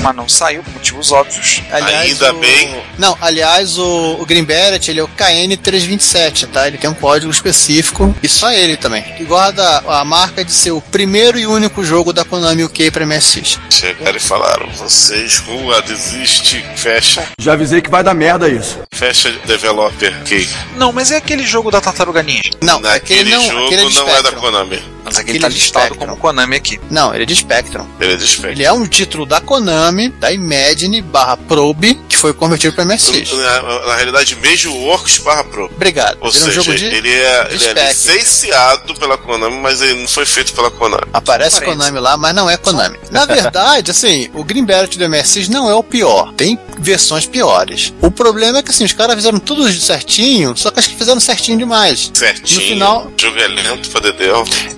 Mas 0.01 0.15
não 0.15 0.27
saiu 0.29 0.63
por 0.63 0.73
motivos 0.73 1.11
óbvios. 1.11 1.61
Ainda 1.71 2.33
o- 2.33 2.39
bem. 2.39 2.75
Não, 2.97 3.17
aliás, 3.21 3.77
o, 3.77 4.17
o 4.19 4.25
Green 4.25 4.43
Beret, 4.43 4.89
ele 4.89 4.99
é 4.99 5.03
o 5.03 5.07
KN327, 5.07 6.47
tá? 6.47 6.67
Ele 6.67 6.77
tem 6.77 6.89
um 6.89 6.93
código 6.93 7.31
específico 7.31 8.13
e 8.21 8.27
só 8.27 8.51
ele 8.51 8.77
também. 8.77 9.03
Que 9.03 9.23
guarda 9.23 9.83
a 9.87 10.03
marca 10.05 10.43
de 10.43 10.51
ser 10.51 10.71
o 10.71 10.81
primeiro 10.81 11.37
e 11.39 11.45
único 11.45 11.83
jogo 11.83 12.11
da 12.13 12.23
Konami 12.25 12.63
UK 12.63 12.91
pra 12.91 13.05
MSX. 13.05 13.59
Chegaram 13.69 14.17
e 14.17 14.19
falaram: 14.19 14.69
vocês, 14.71 15.37
rua, 15.39 15.81
desiste, 15.81 16.63
fecha, 16.75 17.23
Já 17.39 17.53
avisei 17.53 17.81
que 17.81 17.89
vai 17.89 18.03
dar 18.03 18.13
merda 18.13 18.47
isso. 18.49 18.79
fecha 18.91 19.31
developer. 19.45 20.15
Ok. 20.21 20.47
Não, 20.75 20.91
mas 20.91 21.11
é 21.11 21.17
aquele 21.17 21.45
jogo 21.45 21.69
da 21.71 21.81
Tartaruga 21.81 22.23
Ninja. 22.23 22.51
Não, 22.61 22.79
Naquele 22.79 23.21
aquele 23.21 23.35
não, 23.35 23.45
jogo 23.45 23.65
aquele 23.65 23.81
é 23.81 23.89
não 23.93 24.09
é 24.09 24.21
da. 24.23 24.31
Konami. 24.31 24.96
Mas 25.07 25.17
aquele 25.17 25.37
Aquele 25.37 25.39
tá 25.39 25.47
listado 25.49 25.85
Spectrum. 25.87 26.07
como 26.07 26.21
Konami 26.21 26.55
aqui. 26.55 26.79
Não, 26.89 27.13
ele 27.13 27.23
é 27.23 27.25
de 27.25 27.35
Spectrum. 27.35 27.85
Ele 27.99 28.13
é 28.13 28.15
de 28.17 28.27
Spectrum. 28.27 28.51
Ele 28.51 28.63
é 28.63 28.71
um 28.71 28.87
título 28.87 29.25
da 29.25 29.39
Konami, 29.41 30.09
da 30.09 30.31
Imagine 30.31 31.01
barra 31.01 31.37
Probe, 31.37 31.95
que 32.09 32.17
foi 32.17 32.33
convertido 32.33 32.73
pra 32.73 32.85
MSX. 32.85 33.31
Na, 33.33 33.61
na 33.87 33.95
realidade, 33.95 34.35
Major 34.35 34.73
Works 34.73 35.17
barra 35.19 35.43
Pro. 35.43 35.65
Obrigado. 35.65 36.17
Ou 36.21 36.29
ele 36.29 36.37
é 36.37 36.41
um 36.41 36.43
seja, 36.45 36.61
jogo 36.61 36.77
de. 36.77 36.85
ele 36.85 37.11
é, 37.13 37.43
de 37.45 37.65
ele 37.67 37.79
é 37.79 37.89
licenciado 37.89 38.95
pela 38.95 39.17
Konami, 39.17 39.57
mas 39.57 39.81
ele 39.81 40.01
não 40.01 40.07
foi 40.07 40.25
feito 40.25 40.53
pela 40.53 40.69
Konami. 40.71 41.03
Aparece. 41.13 41.61
Konami 41.63 41.99
lá, 41.99 42.17
mas 42.17 42.35
não 42.35 42.49
é 42.49 42.57
Konami. 42.57 42.97
Na 43.11 43.25
verdade, 43.25 43.91
assim, 43.91 44.29
o 44.33 44.43
Green 44.43 44.65
Beret 44.65 44.97
do 44.97 45.09
MSX 45.09 45.47
não 45.49 45.69
é 45.69 45.73
o 45.75 45.83
pior. 45.83 46.33
Tem 46.33 46.57
versões 46.79 47.25
piores. 47.25 47.93
O 48.01 48.11
problema 48.11 48.59
é 48.59 48.63
que, 48.63 48.69
assim, 48.71 48.83
os 48.83 48.93
caras 48.93 49.15
fizeram 49.15 49.39
tudo 49.39 49.71
certinho, 49.73 50.55
só 50.55 50.69
que 50.71 50.79
acho 50.79 50.89
que 50.89 50.95
fizeram 50.95 51.19
certinho 51.19 51.57
demais. 51.57 52.11
Certinho. 52.13 52.61
No 52.61 52.67
final- 52.67 53.11
O 53.17 53.21
jogo 53.21 53.37
é 53.39 53.47
lento 53.47 53.89
pra. 53.89 54.07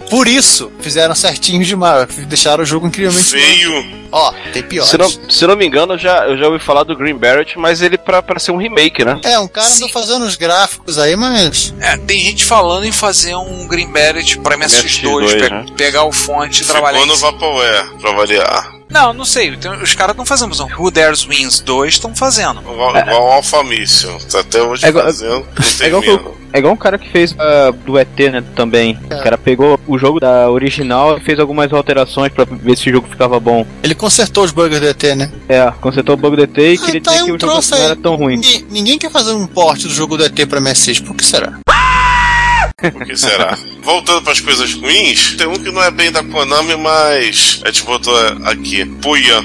Por 0.09 0.18
isso, 0.28 0.72
fizeram 0.80 1.15
certinho 1.15 1.63
demais. 1.63 2.07
Deixaram 2.28 2.63
o 2.63 2.65
jogo 2.65 2.88
incrivelmente 2.88 3.26
Feio. 3.30 3.99
Ó, 4.11 4.34
tem 4.53 4.63
piores. 4.63 4.89
Se 4.89 4.97
não, 4.97 5.09
se 5.30 5.45
não 5.47 5.55
me 5.55 5.65
engano, 5.65 5.93
eu 5.93 5.97
já, 5.97 6.26
eu 6.28 6.38
já 6.38 6.47
ouvi 6.47 6.59
falar 6.63 6.84
do 6.84 6.95
Green 6.95 7.15
Beret, 7.15 7.57
mas 7.59 7.82
ele 7.82 7.97
pra, 7.97 8.22
pra 8.24 8.39
ser 8.39 8.51
um 8.51 8.57
remake, 8.57 9.05
né? 9.05 9.20
É, 9.24 9.38
um 9.39 9.47
cara 9.47 9.67
Sim. 9.67 9.84
andou 9.84 9.89
fazendo 9.89 10.26
os 10.26 10.36
gráficos 10.36 10.97
aí, 10.97 11.15
mas. 11.15 11.74
É, 11.80 11.95
tem 11.97 12.20
gente 12.20 12.43
falando 12.45 12.86
em 12.86 12.91
fazer 12.91 13.36
um 13.36 13.67
Green 13.67 13.91
Beret 13.91 14.39
pra 14.39 14.57
MSX2, 14.57 15.03
MSX2, 15.03 15.32
pe- 15.39 15.49
né? 15.49 15.65
pegar 15.78 16.03
o 16.05 16.11
fonte 16.11 16.63
e 16.63 16.65
trabalhar 16.65 16.99
Ficou 17.01 17.15
no. 17.15 17.22
Vaporware, 17.22 17.86
pra 18.01 18.11
variar. 18.13 18.78
Não, 18.90 19.14
não 19.14 19.24
sei. 19.26 19.52
os 19.82 19.94
caras 19.94 20.14
estão 20.14 20.26
fazendo. 20.26 20.50
mas 20.50 20.60
Who 20.60 20.90
Dares 20.92 21.24
Wins 21.24 21.60
2 21.60 21.94
estão 21.94 22.16
fazendo. 22.16 22.60
Igual, 22.62 22.98
igual 22.98 23.24
o 23.28 23.32
Alpha 23.32 23.64
Mission. 23.64 24.18
Tá 24.32 24.40
até 24.40 24.62
hoje 24.62 24.86
É 24.86 24.90
igual- 24.90 25.06
fazendo. 25.06 25.46
É 25.82 25.88
igual, 25.88 26.02
que- 26.02 26.20
é 26.54 26.60
igual 26.60 26.74
um 26.74 26.78
cara 26.78 26.98
que 26.98 27.10
fez 27.12 27.36
ah, 27.38 27.72
do 27.86 27.98
ET, 28.00 28.18
né, 28.32 28.44
também. 28.56 28.98
O 29.06 29.22
cara 29.24 29.38
pegou 29.38 29.80
o 29.88 29.98
jogo 29.98 30.20
da 30.20 30.50
original 30.50 31.18
e 31.18 31.22
fez 31.22 31.40
algumas 31.40 31.72
alterações 31.72 32.32
pra 32.34 32.46
ver 32.46 32.76
se 32.78 32.90
o 32.90 32.94
jogo 32.94 33.08
ficava 33.08 33.40
bom. 33.40 33.66
Ele 33.84 33.94
consertou 33.94 34.44
os 34.44 34.52
bugs 34.52 34.80
do 34.80 34.88
ET, 34.88 35.04
né? 35.16 35.32
É, 35.48 35.72
consertou 35.80 36.16
o 36.16 36.18
bug 36.18 36.36
do 36.36 36.44
ET 36.44 36.58
e 36.58 36.74
Ah, 36.82 36.86
queria 36.86 37.02
tá 37.02 37.12
dizer 37.12 37.22
aí 37.22 37.26
que 37.28 37.32
um 37.32 37.36
o 37.36 37.40
jogo 37.40 37.62
não 37.72 37.78
era 37.78 37.96
tão 37.96 38.16
ruim. 38.16 38.36
Ninguém, 38.38 38.66
ninguém 38.72 38.98
quer 38.98 39.12
fazer 39.12 39.34
um 39.34 39.46
port 39.46 39.82
do 39.84 39.90
jogo 39.90 40.18
do 40.18 40.26
ET 40.26 40.46
pra 40.48 40.60
MSX, 40.60 41.00
por 41.00 41.16
que 41.16 41.24
será? 41.24 41.60
O 42.93 43.05
que 43.05 43.15
será? 43.15 43.57
Voltando 43.82 44.21
pras 44.21 44.39
coisas 44.39 44.73
ruins, 44.73 45.36
tem 45.36 45.47
um 45.47 45.57
que 45.57 45.71
não 45.71 45.84
é 45.84 45.91
bem 45.91 46.11
da 46.11 46.23
Konami, 46.23 46.75
mas 46.75 47.61
a 47.63 47.67
gente 47.67 47.84
botou 47.84 48.15
aqui. 48.45 48.86
Puyan. 48.86 49.43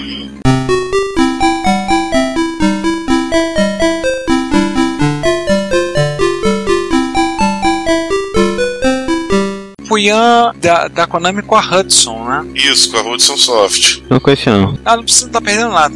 Puyan 9.94 10.52
da, 10.56 10.88
da 10.88 11.06
Konami 11.06 11.40
com 11.40 11.54
a 11.54 11.60
Hudson, 11.60 12.24
né? 12.24 12.44
Isso, 12.56 12.90
com 12.90 12.98
a 12.98 13.02
Hudson 13.02 13.36
Soft. 13.36 14.00
Não 14.10 14.18
conhecia 14.18 14.52
não. 14.52 14.76
Ah, 14.84 14.96
não 14.96 15.04
precisa 15.04 15.26
estar 15.28 15.40
perdendo 15.40 15.70
nada. 15.70 15.94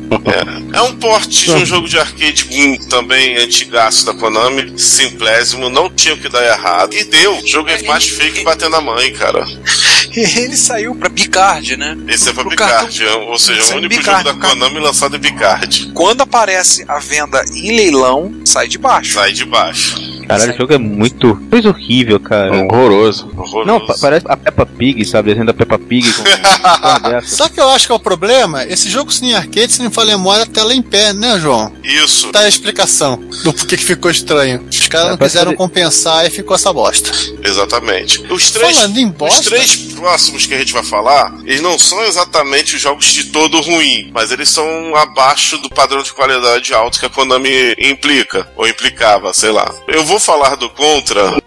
É 0.72 0.82
um 0.82 0.94
port 0.94 1.28
de 1.28 1.50
um 1.50 1.66
jogo 1.66 1.88
de 1.88 1.98
arcade 1.98 2.46
também 2.88 3.36
antigaço 3.38 4.06
da 4.06 4.14
Konami, 4.14 4.78
simplésimo, 4.78 5.68
não 5.68 5.90
tinha 5.90 6.14
o 6.14 6.16
que 6.16 6.28
dar 6.28 6.44
errado. 6.44 6.94
E 6.94 7.02
deu. 7.02 7.38
O 7.38 7.46
jogo 7.46 7.68
é 7.70 7.82
mais 7.82 8.06
feio 8.06 8.32
que 8.32 8.44
bater 8.44 8.70
na 8.70 8.80
mãe, 8.80 9.12
cara. 9.14 9.44
Ele 10.14 10.56
saiu 10.56 10.94
pra 10.94 11.10
Picard, 11.10 11.76
né? 11.76 11.96
Esse 12.06 12.30
é 12.30 12.32
pra 12.32 12.42
Pro 12.42 12.50
Picard, 12.50 13.04
ou 13.04 13.38
seja, 13.38 13.60
Esse 13.60 13.72
o 13.72 13.74
é 13.74 13.78
único 13.78 13.96
Picard, 13.96 14.28
jogo 14.28 14.40
da. 14.40 14.48
Konami 14.48 14.78
lançado 14.78 15.16
em 15.16 15.20
Picard. 15.20 15.90
Quando 15.92 16.20
aparece 16.20 16.84
a 16.86 17.00
venda 17.00 17.44
em 17.52 17.76
leilão, 17.76 18.32
sai 18.44 18.68
de 18.68 18.78
baixo. 18.78 19.14
Sai 19.14 19.32
de 19.32 19.44
baixo. 19.44 20.08
Caralho, 20.28 20.52
o 20.52 20.56
jogo 20.58 20.74
é 20.74 20.78
muito. 20.78 21.36
Coisa 21.48 21.70
horrível, 21.70 22.20
cara. 22.20 22.54
Horroroso. 22.64 23.30
Horroroso. 23.34 23.66
Não, 23.66 23.86
parece 24.00 24.26
a 24.28 24.36
Peppa 24.36 24.66
Pig, 24.66 25.04
sabe? 25.04 25.28
Desenho 25.30 25.46
da 25.46 25.54
Peppa 25.54 25.78
Pig 25.78 26.10
com. 26.12 26.24
Só 27.26 27.48
que 27.48 27.60
eu 27.60 27.68
acho 27.70 27.86
que 27.86 27.92
é 27.92 27.94
o 27.94 27.98
problema, 28.00 28.64
esse 28.64 28.88
jogo 28.90 29.12
sem 29.12 29.34
arcade, 29.34 29.72
se 29.72 29.82
não 29.82 29.90
for 29.90 30.04
memória, 30.06 30.42
a 30.44 30.46
tela 30.46 30.74
em 30.74 30.82
pé, 30.82 31.12
né, 31.12 31.38
João? 31.38 31.72
Isso. 31.82 32.28
Tá 32.32 32.40
a 32.40 32.48
explicação 32.48 33.16
do 33.44 33.52
porquê 33.52 33.76
que 33.76 33.84
ficou 33.84 34.10
estranho. 34.10 34.66
Os 34.70 34.88
caras 34.88 35.08
É, 35.08 35.10
não 35.10 35.18
quiseram 35.18 35.44
fazer- 35.46 35.56
compensar 35.56 36.26
e 36.26 36.30
ficou 36.30 36.54
essa 36.54 36.72
bosta. 36.72 37.10
Exatamente. 37.44 38.20
Os 38.30 38.50
três, 38.50 38.76
Falando 38.76 38.98
em 38.98 39.08
bosta- 39.08 39.40
os 39.40 39.46
três 39.46 39.76
próximos 39.94 40.46
que 40.46 40.54
a 40.54 40.58
gente 40.58 40.72
vai 40.72 40.82
falar, 40.84 41.34
eles 41.44 41.60
não 41.60 41.78
são 41.78 42.02
exatamente 42.04 42.76
os 42.76 42.80
jogos 42.82 43.06
de 43.12 43.24
todo 43.24 43.60
ruim, 43.60 44.10
mas 44.12 44.30
eles 44.30 44.48
são 44.48 44.94
abaixo 44.96 45.58
do 45.58 45.68
padrão 45.68 46.02
de 46.02 46.12
qualidade 46.12 46.72
alto 46.74 46.98
que 47.00 47.06
a 47.06 47.10
Konami 47.10 47.74
implica, 47.78 48.48
ou 48.56 48.66
implicava, 48.66 49.32
sei 49.32 49.50
lá. 49.50 49.72
Eu 49.88 50.04
vou 50.04 50.18
falar 50.20 50.54
do 50.56 50.68
Contra. 50.70 51.40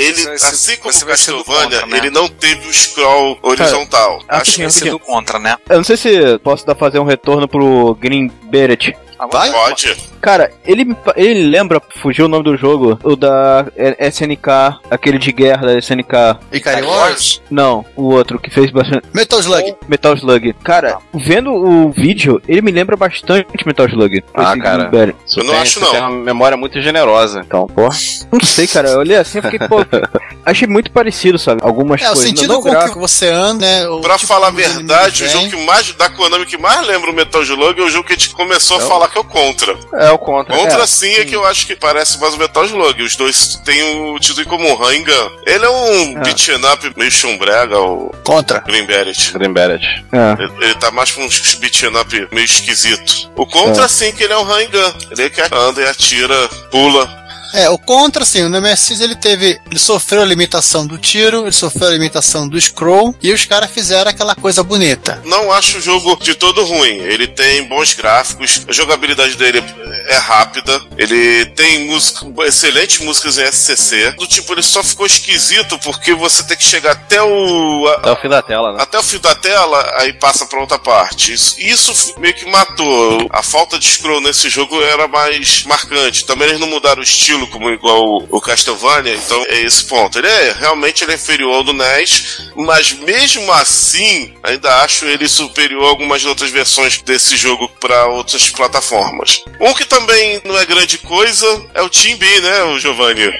Ele, 0.00 0.12
Você 0.38 0.46
assim 0.46 0.76
como 0.76 0.94
o 0.94 1.06
Castlevania, 1.06 1.44
Contra, 1.80 1.86
né? 1.86 1.98
ele 1.98 2.10
não 2.10 2.28
teve 2.28 2.68
o 2.68 2.72
scroll 2.72 3.38
horizontal. 3.42 4.22
Ah, 4.28 4.38
Acho 4.38 4.54
que 4.56 4.62
Esse 4.62 4.78
rapidinho. 4.80 4.92
do 4.92 4.98
contra, 5.00 5.38
né? 5.38 5.56
Eu 5.68 5.78
não 5.78 5.84
sei 5.84 5.96
se 5.96 6.38
posso 6.38 6.64
dar 6.64 6.74
fazer 6.76 6.98
um 7.00 7.04
retorno 7.04 7.48
pro 7.48 7.94
Green 7.96 8.28
Beret. 8.44 8.96
Vai? 9.26 9.50
pode. 9.50 9.96
Cara, 10.20 10.50
ele, 10.66 10.96
ele 11.16 11.44
lembra, 11.48 11.80
fugiu 12.02 12.24
o 12.24 12.28
nome 12.28 12.42
do 12.44 12.56
jogo, 12.56 12.98
o 13.04 13.14
da 13.16 13.66
SNK, 13.98 14.78
aquele 14.90 15.18
de 15.18 15.30
guerra 15.32 15.66
da 15.66 15.78
SNK. 15.78 16.12
Ikari 16.52 16.82
Wars? 16.82 17.40
Não, 17.50 17.84
o 17.96 18.12
outro 18.14 18.38
que 18.38 18.50
fez 18.50 18.70
bastante. 18.70 19.04
Metal 19.14 19.38
Slug. 19.40 19.76
Metal 19.88 20.14
Slug. 20.14 20.52
Cara, 20.64 20.98
vendo 21.14 21.52
o 21.52 21.90
vídeo, 21.90 22.40
ele 22.48 22.60
me 22.62 22.70
lembra 22.72 22.96
bastante 22.96 23.46
Metal 23.64 23.86
Slug. 23.86 24.22
Ah, 24.34 24.56
cara. 24.56 24.90
Eu 24.92 25.44
não 25.44 25.52
tem, 25.52 25.60
acho, 25.62 25.80
não. 25.80 25.90
tem 25.92 26.00
uma 26.00 26.10
memória 26.10 26.56
muito 26.56 26.80
generosa. 26.80 27.40
Então, 27.46 27.66
pô. 27.66 27.88
Não 28.32 28.40
sei, 28.40 28.66
cara. 28.66 28.88
Eu 28.90 28.98
olhei 28.98 29.16
assim 29.16 29.38
e 29.38 29.42
fiquei, 29.42 29.58
pô. 29.68 29.76
achei 30.44 30.66
muito 30.66 30.90
parecido, 30.90 31.38
sabe? 31.38 31.60
Algumas 31.62 32.00
É, 32.02 32.06
o 32.06 32.08
coisas. 32.08 32.24
sentido 32.24 32.54
não 32.54 32.62
com 32.62 32.68
que 32.68 32.74
gráfico. 32.74 32.98
você 33.00 33.28
anda, 33.28 33.64
né? 33.64 33.88
o 33.88 34.00
Pra 34.00 34.14
tipo 34.16 34.26
falar 34.26 34.48
a 34.48 34.50
verdade, 34.50 35.24
o 35.24 35.28
jogo 35.28 35.48
que 35.50 35.64
mais 35.64 35.92
da 35.92 36.08
Konami 36.10 36.44
que 36.46 36.56
mais 36.58 36.86
lembra 36.86 37.10
o 37.10 37.14
Metal 37.14 37.42
Slug 37.42 37.80
é 37.80 37.84
o 37.84 37.88
jogo 37.90 38.06
que 38.06 38.12
a 38.14 38.16
gente 38.16 38.30
começou 38.30 38.78
a 38.78 38.80
falar 38.80 39.07
que 39.08 39.18
é 39.18 39.20
o 39.20 39.24
Contra. 39.24 39.76
É 39.94 40.10
o 40.10 40.18
contra. 40.18 40.56
Contra 40.56 40.82
É, 40.82 40.86
sim 40.86 41.12
é 41.14 41.24
que 41.24 41.34
eu 41.34 41.44
acho 41.44 41.66
que 41.66 41.74
parece 41.76 42.18
mais 42.20 42.34
o 42.34 42.38
Metal 42.38 42.64
Slug. 42.64 43.02
Os 43.02 43.16
dois 43.16 43.56
têm 43.64 43.82
o 44.14 44.18
título 44.18 44.42
em 44.42 44.48
comum, 44.48 44.74
Raingan. 44.76 45.30
Ele 45.46 45.64
é 45.64 45.70
um 45.70 46.18
É. 46.18 46.20
beat'em 46.22 46.56
up 46.72 46.92
meio 46.96 47.10
chumbrega, 47.10 47.78
o 47.80 48.10
Contra. 48.24 48.60
Green 48.60 48.86
Beret. 48.86 49.32
Green 49.32 49.52
Beret. 49.52 49.84
É. 50.12 50.42
Ele, 50.42 50.52
ele 50.64 50.74
tá 50.74 50.90
mais 50.90 51.10
pra 51.10 51.24
uns 51.24 51.54
beat'em 51.56 51.96
up 51.96 52.28
meio 52.32 52.44
esquisito. 52.44 53.30
O 53.36 53.46
Contra 53.46 53.84
É. 53.84 53.88
sim 53.88 54.12
que 54.12 54.24
ele 54.24 54.32
é 54.32 54.38
um 54.38 54.44
Raingan. 54.44 54.94
Ele 55.10 55.22
é 55.22 55.30
que 55.30 55.40
anda 55.54 55.80
e 55.82 55.86
atira, 55.88 56.48
pula. 56.70 57.27
É, 57.54 57.68
o 57.70 57.78
Contra, 57.78 58.22
assim, 58.22 58.42
o 58.44 58.50
MSX 58.50 59.00
ele 59.00 59.16
teve. 59.16 59.58
Ele 59.70 59.78
sofreu 59.78 60.22
a 60.22 60.24
limitação 60.24 60.86
do 60.86 60.98
tiro, 60.98 61.42
ele 61.44 61.52
sofreu 61.52 61.88
a 61.88 61.92
limitação 61.92 62.48
do 62.48 62.60
scroll, 62.60 63.14
e 63.22 63.32
os 63.32 63.44
caras 63.44 63.70
fizeram 63.70 64.10
aquela 64.10 64.34
coisa 64.34 64.62
bonita. 64.62 65.20
Não 65.24 65.52
acho 65.52 65.78
o 65.78 65.80
jogo 65.80 66.16
de 66.22 66.34
todo 66.34 66.64
ruim. 66.64 66.96
Ele 66.98 67.26
tem 67.26 67.64
bons 67.64 67.94
gráficos, 67.94 68.62
a 68.68 68.72
jogabilidade 68.72 69.36
dele 69.36 69.62
é 70.08 70.16
rápida, 70.16 70.80
ele 70.96 71.46
tem 71.46 71.86
música, 71.86 72.26
excelentes 72.46 72.98
músicas 73.00 73.38
em 73.38 73.44
SCC. 73.50 74.12
Do 74.18 74.26
tipo, 74.26 74.52
ele 74.52 74.62
só 74.62 74.82
ficou 74.82 75.06
esquisito 75.06 75.78
porque 75.78 76.14
você 76.14 76.42
tem 76.42 76.56
que 76.56 76.64
chegar 76.64 76.92
até 76.92 77.22
o. 77.22 77.86
a- 77.88 77.94
Até 78.00 78.10
o 78.12 78.16
fim 78.16 78.28
da 78.28 78.42
tela, 78.42 78.72
né? 78.72 78.78
até 78.82 78.98
o 78.98 79.02
fio 79.02 79.20
da 79.20 79.34
tela, 79.34 79.94
aí 79.98 80.12
passa 80.12 80.46
pra 80.46 80.60
outra 80.60 80.78
parte. 80.78 81.32
Isso, 81.32 81.56
isso 81.60 82.14
meio 82.18 82.34
que 82.34 82.44
matou. 82.50 83.26
A 83.30 83.42
falta 83.42 83.78
de 83.78 83.86
scroll 83.86 84.20
nesse 84.20 84.48
jogo 84.48 84.80
era 84.82 85.06
mais 85.08 85.64
marcante. 85.64 86.24
Também 86.24 86.48
eles 86.48 86.60
não 86.60 86.68
mudaram 86.68 87.00
o 87.00 87.04
estilo 87.04 87.37
como 87.46 87.70
igual 87.70 88.04
o, 88.04 88.26
o 88.30 88.40
Castlevania, 88.40 89.14
então 89.14 89.42
é 89.48 89.62
esse 89.62 89.84
ponto. 89.84 90.18
Ele 90.18 90.26
é 90.28 90.52
realmente 90.52 91.04
ele 91.04 91.12
é 91.12 91.14
inferior 91.14 91.54
ao 91.54 91.64
do 91.64 91.72
NES, 91.72 92.50
mas 92.56 92.92
mesmo 92.92 93.50
assim, 93.52 94.34
ainda 94.42 94.82
acho 94.82 95.04
ele 95.06 95.28
superior 95.28 95.84
a 95.84 95.88
algumas 95.88 96.24
outras 96.24 96.50
versões 96.50 97.00
desse 97.02 97.36
jogo 97.36 97.68
para 97.80 98.06
outras 98.06 98.48
plataformas. 98.50 99.42
Um 99.60 99.74
que 99.74 99.84
também 99.84 100.40
não 100.44 100.58
é 100.58 100.64
grande 100.64 100.98
coisa 100.98 101.46
é 101.74 101.82
o 101.82 101.88
Team 101.88 102.18
B, 102.18 102.40
né, 102.40 102.64
o 102.64 102.78
Giovanni? 102.78 103.32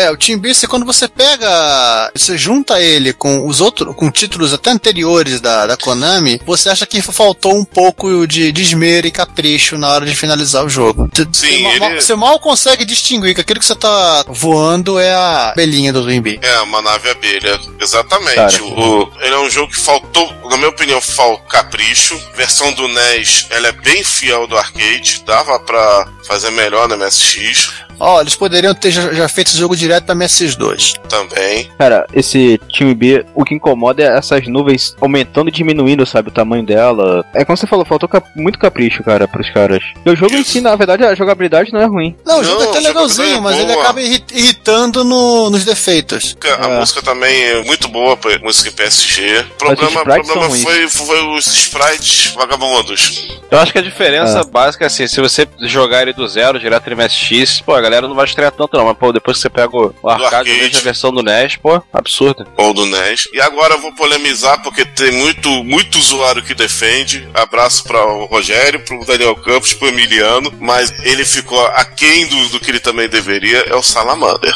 É, 0.00 0.04
É, 0.04 0.10
o 0.10 0.16
Team 0.16 0.38
Beast, 0.38 0.66
quando 0.66 0.86
você 0.86 1.06
pega, 1.06 2.10
você 2.14 2.36
junta 2.38 2.80
ele 2.80 3.12
com 3.12 3.46
os 3.46 3.60
outros, 3.60 3.94
com 3.94 4.10
títulos 4.10 4.52
até 4.52 4.70
anteriores 4.70 5.40
da, 5.40 5.66
da 5.66 5.76
Konami, 5.76 6.40
você 6.46 6.70
acha 6.70 6.86
que 6.86 7.02
faltou 7.02 7.54
um 7.54 7.64
pouco 7.64 8.26
de, 8.26 8.50
de 8.50 8.62
esmero 8.62 9.06
e 9.06 9.10
capricho 9.10 9.76
na 9.76 9.88
hora 9.88 10.06
de 10.06 10.14
finalizar 10.14 10.64
o 10.64 10.68
jogo. 10.70 11.08
Você- 11.12 11.26
Sim, 11.32 11.62
você, 11.64 11.78
mal, 11.78 11.90
ele- 11.90 12.00
você 12.00 12.14
mal 12.14 12.40
consegue 12.40 12.84
distinguir 12.84 13.34
que 13.34 13.40
aquilo 13.40 13.60
que 13.60 13.66
você 13.66 13.74
tá 13.74 14.24
voando 14.28 14.98
é 14.98 15.12
a 15.14 15.52
belinha 15.54 15.92
do 15.92 16.02
Twin 16.02 16.20
Bee. 16.22 16.38
É, 16.42 16.60
uma 16.60 16.80
nave 16.80 17.10
abelha. 17.10 17.60
Exatamente. 17.80 18.34
Cara. 18.36 18.64
O, 18.64 19.10
ele 19.20 19.34
é 19.34 19.38
um 19.38 19.50
jogo 19.50 19.70
que 19.72 19.78
faltou, 19.78 20.32
na 20.50 20.56
minha 20.56 20.68
opinião, 20.70 21.00
faltou 21.00 21.38
capricho. 21.46 22.18
Versão 22.34 22.72
do 22.72 22.88
NES, 22.88 23.46
ela 23.50 23.68
é 23.68 23.72
bem 23.72 24.02
fiel 24.02 24.46
do 24.46 24.56
arcade. 24.56 25.22
Dava 25.26 25.58
pra 25.60 26.08
fazer 26.26 26.50
melhor 26.50 26.88
no 26.88 26.96
MSX 26.96 27.70
Ó, 28.00 28.20
eles 28.20 28.34
poderiam 28.34 28.74
ter 28.74 28.90
já, 28.90 29.12
já 29.12 29.28
feito 29.28 29.48
esse 29.48 29.58
jogo 29.58 29.76
direto 29.76 30.04
pra 30.06 30.14
MSX2. 30.14 30.94
também. 31.08 31.68
Cara, 31.78 32.06
esse 32.14 32.58
time 32.68 32.94
B, 32.94 33.24
o 33.34 33.44
que 33.44 33.54
incomoda 33.54 34.02
é 34.02 34.16
essas 34.16 34.46
nuvens 34.48 34.94
aumentando 35.00 35.48
e 35.48 35.52
diminuindo, 35.52 36.06
sabe, 36.06 36.28
o 36.28 36.32
tamanho 36.32 36.64
dela. 36.64 37.24
É 37.34 37.44
como 37.44 37.56
você 37.56 37.66
falou, 37.66 37.84
faltou 37.84 38.08
cap- 38.08 38.28
muito 38.36 38.58
capricho, 38.58 39.02
cara, 39.02 39.26
pros 39.28 39.50
caras. 39.50 39.82
E 40.04 40.10
o 40.10 40.16
jogo 40.16 40.34
em 40.34 40.44
si, 40.44 40.60
na 40.60 40.74
verdade, 40.76 41.04
a 41.04 41.14
jogabilidade 41.14 41.72
não 41.72 41.80
é 41.80 41.84
ruim. 41.86 42.16
Não, 42.24 42.40
o 42.40 42.44
jogo 42.44 42.62
é 42.62 42.68
até 42.68 42.80
legalzinho, 42.80 43.36
é 43.36 43.40
mas 43.40 43.58
ele 43.58 43.72
acaba 43.72 44.00
irri- 44.00 44.24
irritando 44.32 45.04
no- 45.04 45.50
nos 45.50 45.64
defeitos. 45.64 46.36
A 46.60 46.66
É. 46.68 46.78
música 46.78 47.02
também 47.02 47.42
é 47.42 47.62
muito 47.64 47.88
boa, 47.88 48.18
música 48.42 48.68
em 48.68 48.72
PSG. 48.72 49.40
O 49.40 49.44
problema, 49.58 49.90
sprites 50.00 50.30
problema 50.32 50.56
foi, 50.56 50.88
foi 50.88 51.24
os 51.36 51.46
sprites 51.46 52.32
vagabundos. 52.34 53.28
Eu 53.50 53.58
acho 53.58 53.72
que 53.72 53.78
a 53.78 53.82
diferença 53.82 54.44
básica 54.44 54.84
é 54.84 54.86
assim, 54.86 55.06
se 55.08 55.20
você 55.20 55.46
jogar 55.62 56.02
ele 56.02 56.12
do 56.12 56.26
zero, 56.28 56.58
direto 56.58 56.88
no 56.88 56.96
MSX, 56.96 57.60
pô, 57.60 57.74
a 57.74 57.80
galera 57.90 58.08
não 58.08 58.14
vai 58.14 58.24
estrear 58.24 58.52
tanto 58.52 58.76
não, 58.76 58.86
mas 58.86 58.96
pô, 58.96 59.12
depois 59.12 59.36
que 59.36 59.42
você 59.42 59.50
pega 59.50 59.76
o, 59.76 59.92
o 60.00 60.08
arcade, 60.08 60.50
arcade. 60.50 60.76
a 60.76 60.80
versão 60.80 61.12
do 61.12 61.22
NES, 61.22 61.56
pô, 61.56 61.82
absurda. 61.92 62.46
Ou 62.56 62.72
do 62.72 62.86
NES. 62.86 63.28
E 63.32 63.40
agora 63.40 63.74
eu 63.74 63.80
vou 63.80 63.92
polemizar 63.92 64.62
porque 64.62 64.84
tem 64.84 65.10
muito, 65.10 65.48
muito 65.64 65.98
usuário 65.98 66.42
que 66.42 66.54
defende. 66.54 67.28
Abraço 67.34 67.82
para 67.84 68.04
o 68.04 68.26
Rogério, 68.26 68.80
pro 68.80 69.04
Daniel 69.04 69.34
Campos, 69.34 69.74
pro 69.74 69.88
Emiliano. 69.88 70.52
Mas 70.60 70.92
ele 71.04 71.24
ficou 71.24 71.60
aquém 71.66 72.28
do, 72.28 72.48
do 72.50 72.60
que 72.60 72.70
ele 72.70 72.80
também 72.80 73.08
deveria, 73.08 73.64
é 73.66 73.74
o 73.74 73.82
Salamander. 73.82 74.54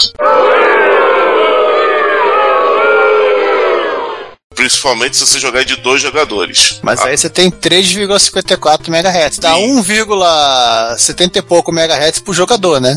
Principalmente 4.64 5.18
se 5.18 5.26
você 5.26 5.38
jogar 5.38 5.62
de 5.62 5.76
dois 5.76 6.00
jogadores. 6.00 6.80
Mas 6.82 6.98
Ah, 7.00 7.08
aí 7.08 7.18
você 7.18 7.28
tem 7.28 7.50
3,54 7.50 8.88
MHz. 8.88 9.38
Dá 9.38 9.52
Sim. 9.52 9.76
1,70 9.82 11.36
e 11.36 11.42
pouco 11.42 11.70
MHz 11.70 12.20
pro 12.20 12.32
jogador, 12.32 12.80
né? 12.80 12.96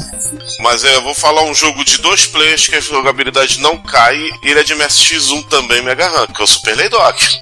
Mas 0.61 0.86
é, 0.86 0.95
eu 0.95 1.01
vou 1.03 1.13
falar 1.13 1.43
um 1.43 1.53
jogo 1.53 1.84
de 1.84 1.97
dois 1.97 2.26
players 2.26 2.68
que 2.70 2.76
a 2.76 2.80
jogabilidade 2.80 3.59
não 3.59 3.78
cai. 3.78 4.18
E 4.43 4.49
ele 4.49 4.61
é 4.61 4.63
de 4.63 4.74
MSX1 4.76 5.45
também, 5.49 5.82
Mega 5.82 6.07
RAM, 6.07 6.28
que 6.28 6.41
é 6.41 6.43
o 6.45 6.47
Super 6.47 6.78
Laydock. 6.78 7.41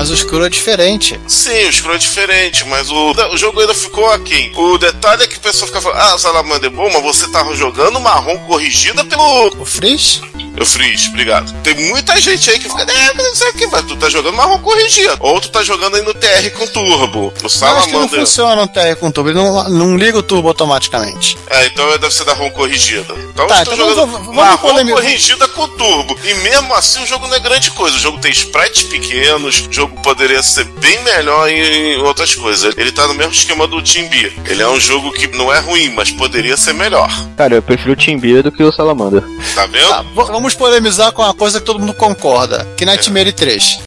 Mas 0.00 0.08
o 0.10 0.14
escuro 0.14 0.46
é 0.46 0.48
diferente. 0.48 1.20
Sim, 1.28 1.68
o 1.68 1.72
scroll 1.72 1.94
é 1.94 1.98
diferente, 1.98 2.64
mas 2.64 2.90
o, 2.90 3.12
o 3.32 3.36
jogo 3.36 3.60
ainda 3.60 3.74
ficou 3.74 4.10
aquém. 4.10 4.50
O 4.56 4.78
detalhe 4.78 5.24
é 5.24 5.26
que 5.26 5.36
o 5.36 5.40
pessoal 5.40 5.66
fica 5.66 5.78
falando, 5.78 5.98
ah, 6.00 6.18
Salamander 6.18 6.70
é 6.70 6.74
bom, 6.74 6.88
mas 6.90 7.02
você 7.02 7.28
tava 7.30 7.54
jogando 7.54 8.00
marrom 8.00 8.38
corrigida 8.46 9.04
pelo. 9.04 9.48
O 9.60 9.64
Freeze? 9.66 10.22
Eu 10.56 10.66
Frizz, 10.66 11.06
obrigado. 11.08 11.52
Tem 11.62 11.74
muita 11.90 12.20
gente 12.20 12.50
aí 12.50 12.58
que 12.58 12.68
fica, 12.68 12.82
é, 12.82 13.12
mas 13.14 13.24
não 13.24 13.34
sei 13.34 13.48
o 13.50 13.54
que, 13.54 13.66
mas 13.68 13.84
tu 13.86 13.96
tá 13.96 14.08
jogando 14.10 14.34
marrom 14.36 14.58
corrigido. 14.58 15.16
Ou 15.20 15.40
tu 15.40 15.48
tá 15.48 15.62
jogando 15.62 15.96
aí 15.96 16.02
no 16.02 16.12
TR 16.12 16.50
com 16.58 16.66
turbo. 16.66 17.32
No 17.40 17.42
Eu 17.42 17.46
acho 17.46 17.58
que 17.58 17.64
não 17.64 17.80
Salamander. 17.80 18.20
funciona 18.20 18.62
o 18.62 18.68
TR 18.68 18.96
com 18.98 19.10
turbo. 19.10 19.30
Ele 19.30 19.38
não, 19.38 19.68
não 19.70 19.96
liga 19.96 20.18
o 20.18 20.22
turbo 20.22 20.48
automaticamente. 20.48 21.38
É, 21.48 21.66
então 21.66 21.88
deve 21.98 22.10
ser 22.12 22.24
da 22.24 22.32
ROM 22.34 22.50
corrigida. 22.50 23.14
Então 23.32 23.46
Tá, 23.46 23.58
eu 23.58 23.62
então 23.62 23.76
jogando 23.76 23.96
vamos- 24.10 24.34
vamos 24.36 24.60
polemi- 24.60 24.92
corrigida 24.92 25.46
com 25.48 25.68
turbo. 25.68 26.18
E 26.24 26.34
mesmo 26.34 26.74
assim 26.74 27.02
o 27.02 27.06
jogo 27.06 27.26
não 27.28 27.36
é 27.36 27.40
grande 27.40 27.70
coisa. 27.70 27.96
O 27.96 28.00
jogo 28.00 28.18
tem 28.18 28.32
sprites 28.32 28.82
pequenos, 28.82 29.60
o 29.66 29.72
jogo 29.72 29.89
poderia 29.90 30.42
ser 30.42 30.64
bem 30.64 31.02
melhor 31.02 31.48
em 31.48 31.98
outras 31.98 32.34
coisas. 32.34 32.74
Ele 32.76 32.92
tá 32.92 33.06
no 33.06 33.14
mesmo 33.14 33.32
esquema 33.32 33.66
do 33.66 33.82
Team 33.82 34.08
B. 34.08 34.32
Ele 34.46 34.62
é 34.62 34.68
um 34.68 34.78
jogo 34.78 35.12
que 35.12 35.26
não 35.28 35.52
é 35.52 35.58
ruim, 35.58 35.90
mas 35.90 36.10
poderia 36.10 36.56
ser 36.56 36.72
melhor. 36.74 37.10
Cara, 37.36 37.54
eu 37.54 37.62
prefiro 37.62 37.92
o 37.92 37.96
Team 37.96 38.18
B 38.18 38.42
do 38.42 38.52
que 38.52 38.62
o 38.62 38.72
Salamander. 38.72 39.22
Tá 39.54 39.66
vendo? 39.66 39.88
Tá, 39.88 40.04
vamos 40.14 40.54
polemizar 40.54 41.12
com 41.12 41.22
uma 41.22 41.34
coisa 41.34 41.60
que 41.60 41.66
todo 41.66 41.78
mundo 41.78 41.94
concorda. 41.94 42.66
Que 42.76 42.84
Nightmare 42.84 43.32
3. 43.32 43.80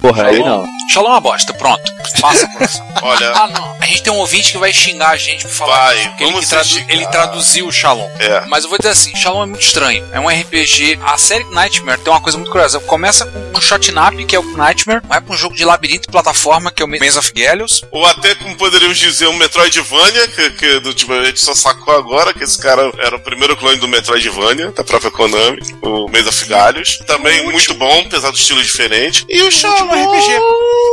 Porra, 0.00 0.26
aí 0.26 0.38
não. 0.40 0.66
Shalom 0.94 1.08
é 1.08 1.10
uma 1.14 1.20
bosta, 1.20 1.52
pronto. 1.54 1.82
Faça 2.20 2.44
a 2.46 2.48
coração. 2.52 2.86
Olha, 3.02 3.32
Ah, 3.32 3.48
não. 3.48 3.74
A 3.80 3.86
gente 3.86 4.02
tem 4.04 4.12
um 4.12 4.16
ouvinte 4.18 4.52
que 4.52 4.58
vai 4.58 4.72
xingar 4.72 5.10
a 5.10 5.16
gente 5.16 5.42
por 5.42 5.50
falar 5.52 5.76
Vai, 5.76 5.96
disso, 5.96 6.08
porque 6.10 6.24
ele, 6.24 6.46
tradu- 6.46 6.84
ele 6.88 7.06
traduziu 7.08 7.66
o 7.66 7.72
Shalom. 7.72 8.08
É. 8.20 8.44
Mas 8.46 8.62
eu 8.62 8.70
vou 8.70 8.78
dizer 8.78 8.90
assim, 8.92 9.14
Shalom 9.16 9.42
é 9.42 9.46
muito 9.46 9.62
estranho. 9.62 10.08
É 10.12 10.20
um 10.20 10.28
RPG. 10.28 11.00
A 11.04 11.18
série 11.18 11.42
Nightmare 11.50 11.98
tem 12.00 12.12
uma 12.12 12.20
coisa 12.20 12.38
muito 12.38 12.50
curiosa. 12.50 12.78
Começa 12.80 13.26
com 13.26 13.58
um 13.58 13.60
shotnap, 13.60 14.14
que 14.24 14.36
é 14.36 14.38
o 14.38 14.56
Nightmare, 14.56 15.02
vai 15.04 15.20
pra 15.20 15.34
um 15.34 15.36
jogo 15.36 15.56
de 15.56 15.64
labirinto 15.64 16.08
e 16.08 16.12
plataforma, 16.12 16.70
que 16.70 16.80
é 16.80 16.86
o 16.86 16.88
Maze 16.88 17.18
of 17.18 17.32
Gallows. 17.32 17.82
ou 17.90 18.06
até 18.06 18.34
como 18.36 18.56
poderíamos 18.56 18.96
dizer, 18.96 19.26
um 19.26 19.34
Metroidvania, 19.36 20.28
que, 20.28 20.50
que 20.50 20.80
do, 20.80 20.94
tipo, 20.94 21.12
a 21.12 21.24
gente 21.24 21.40
só 21.40 21.54
sacou 21.54 21.94
agora 21.96 22.32
que 22.32 22.44
esse 22.44 22.56
cara 22.58 22.90
era 22.98 23.16
o 23.16 23.20
primeiro 23.20 23.56
clone 23.56 23.78
do 23.78 23.88
Metroidvania, 23.88 24.70
da 24.70 24.84
própria 24.84 25.10
Konami, 25.10 25.58
o 25.82 26.08
Maze 26.08 26.28
of 26.28 26.44
Galhos. 26.46 26.98
Também 27.06 27.44
muito 27.44 27.74
bom, 27.74 28.04
apesar 28.06 28.30
do 28.30 28.36
estilo 28.36 28.62
diferente. 28.62 29.26
E 29.28 29.42
o 29.42 29.50
Shalom 29.50 29.88
RPG. 29.90 30.83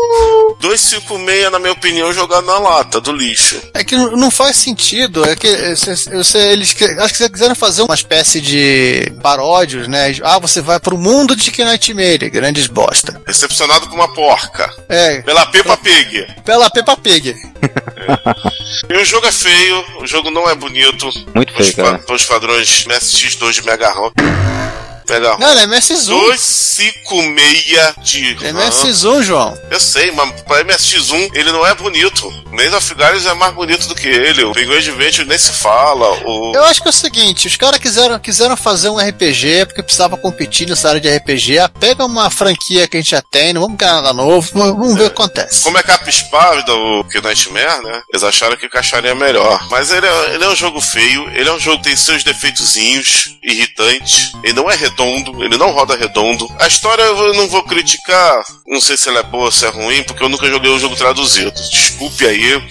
256, 0.59 1.51
na 1.51 1.59
minha 1.59 1.71
opinião, 1.71 2.13
jogado 2.13 2.45
na 2.45 2.59
lata 2.59 3.01
do 3.01 3.11
lixo. 3.11 3.59
É 3.73 3.83
que 3.83 3.95
não 3.95 4.29
faz 4.29 4.57
sentido. 4.57 5.23
É 5.27 5.35
que 5.35 5.47
é, 5.47 5.75
se 5.75 5.89
eles 6.37 6.75
acho 6.99 7.13
que 7.15 7.23
eles 7.23 7.31
quiseram 7.31 7.55
fazer 7.55 7.81
uma 7.81 7.95
espécie 7.95 8.39
de 8.41 9.11
paródios, 9.21 9.87
né? 9.87 10.15
Ah, 10.23 10.39
você 10.39 10.61
vai 10.61 10.79
pro 10.79 10.97
mundo 10.97 11.35
de 11.35 11.51
que 11.51 11.63
Nightmare, 11.63 12.29
grandes 12.29 12.67
bosta. 12.67 13.19
Recepcionado 13.25 13.87
por 13.87 13.95
uma 13.95 14.13
porca. 14.13 14.69
É, 14.89 15.21
Pela 15.21 15.45
Peppa 15.47 15.77
Pig. 15.77 16.27
pela 16.45 16.69
Peppa 16.69 16.95
Pig. 16.97 17.35
E 18.89 18.97
o 18.97 19.05
jogo 19.05 19.25
é 19.27 19.31
feio, 19.31 19.85
o 20.01 20.07
jogo 20.07 20.29
não 20.31 20.49
é 20.49 20.55
bonito. 20.55 21.07
Muito 21.35 21.51
Os, 21.51 21.67
feio, 21.69 21.75
cara. 21.75 21.99
pa- 21.99 22.13
os 22.13 22.25
padrões 22.25 22.85
MSX2 22.85 23.51
de 23.53 23.65
Mega 23.65 23.89
ROM. 23.91 24.11
ROM. 25.20 25.38
Não, 25.39 25.47
é 25.47 25.66
MS1. 25.68 26.07
256 26.07 27.95
de 28.03 28.45
É 28.45 28.51
RAM. 28.51 28.70
MS1, 28.70 29.24
João. 29.24 29.57
Eu 29.70 29.80
sei, 29.80 30.12
mas 30.12 30.41
pra 30.41 30.64
MSX1 30.64 31.32
ele 31.34 31.51
não 31.51 31.66
é 31.66 31.74
bonito. 31.76 32.32
Maze 32.51 32.76
of 32.76 32.95
Galhos 32.95 33.26
é 33.26 33.34
mais 33.34 33.53
bonito 33.53 33.88
do 33.88 33.95
que 33.95 34.07
ele. 34.07 34.43
O 34.43 34.51
Penguin 34.53 34.78
Adventure 34.78 35.28
nem 35.28 35.38
se 35.38 35.51
fala. 35.53 36.09
O... 36.26 36.53
Eu 36.55 36.64
acho 36.66 36.82
que 36.82 36.88
é 36.88 36.91
o 36.91 36.93
seguinte, 36.93 37.47
os 37.47 37.55
caras 37.55 37.80
quiseram, 37.80 38.20
quiseram 38.20 38.57
fazer 38.57 38.89
um 38.89 38.97
RPG 38.97 39.66
porque 39.68 39.84
precisava 39.84 40.18
competir 40.18 40.68
nessa 40.68 40.89
área 40.89 41.01
de 41.01 41.09
RPG. 41.09 41.59
Ah, 41.59 41.70
pega 41.70 42.05
uma 42.05 42.30
franquia 42.30 42.88
que 42.88 42.97
a 42.97 42.99
gente 42.99 43.12
já 43.12 43.22
tem, 43.22 43.53
não 43.53 43.62
vamos 43.62 43.78
criar 43.78 43.93
nada 44.01 44.14
novo, 44.14 44.49
vamos 44.53 44.95
ver 44.95 45.03
o 45.03 45.09
que 45.09 45.14
acontece. 45.14 45.64
Como 45.64 45.78
é 45.78 45.84
capa 45.84 46.09
espávida, 46.09 46.74
o 46.74 47.03
que 47.05 47.22
Nightmare, 47.22 47.82
né? 47.84 48.01
Eles 48.09 48.24
acharam 48.24 48.57
que 48.57 48.66
encaixaria 48.66 49.16
melhor. 49.16 49.66
Mas 49.70 49.91
ele 49.91 50.05
é, 50.05 50.34
ele 50.36 50.43
é 50.43 50.49
um 50.49 50.55
jogo 50.55 50.82
feio, 50.82 51.30
ele 51.34 51.47
é 51.47 51.53
um 51.53 51.59
jogo 51.59 51.78
que 51.78 51.84
tem 51.86 51.95
seus 51.95 52.24
defeitozinhos, 52.24 53.38
irritantes. 53.43 54.32
Ele 54.43 54.53
não 54.53 54.70
é 54.70 54.76
redondo, 54.76 55.00
ele 55.39 55.57
não 55.57 55.71
roda 55.71 55.95
redondo. 55.95 56.47
A 56.59 56.67
história 56.67 57.03
eu 57.03 57.33
não 57.33 57.47
vou 57.47 57.63
criticar, 57.63 58.43
não 58.67 58.79
sei 58.81 58.97
se 58.97 59.09
ela 59.09 59.19
é 59.19 59.23
boa 59.23 59.45
ou 59.45 59.51
se 59.51 59.65
é 59.65 59.69
ruim, 59.69 60.03
porque 60.03 60.23
eu 60.23 60.29
nunca 60.29 60.47
joguei 60.47 60.71
o 60.71 60.79
jogo 60.79 60.95
traduzido. 60.95 61.51
Desculpe 61.51 62.25
aí, 62.27 62.61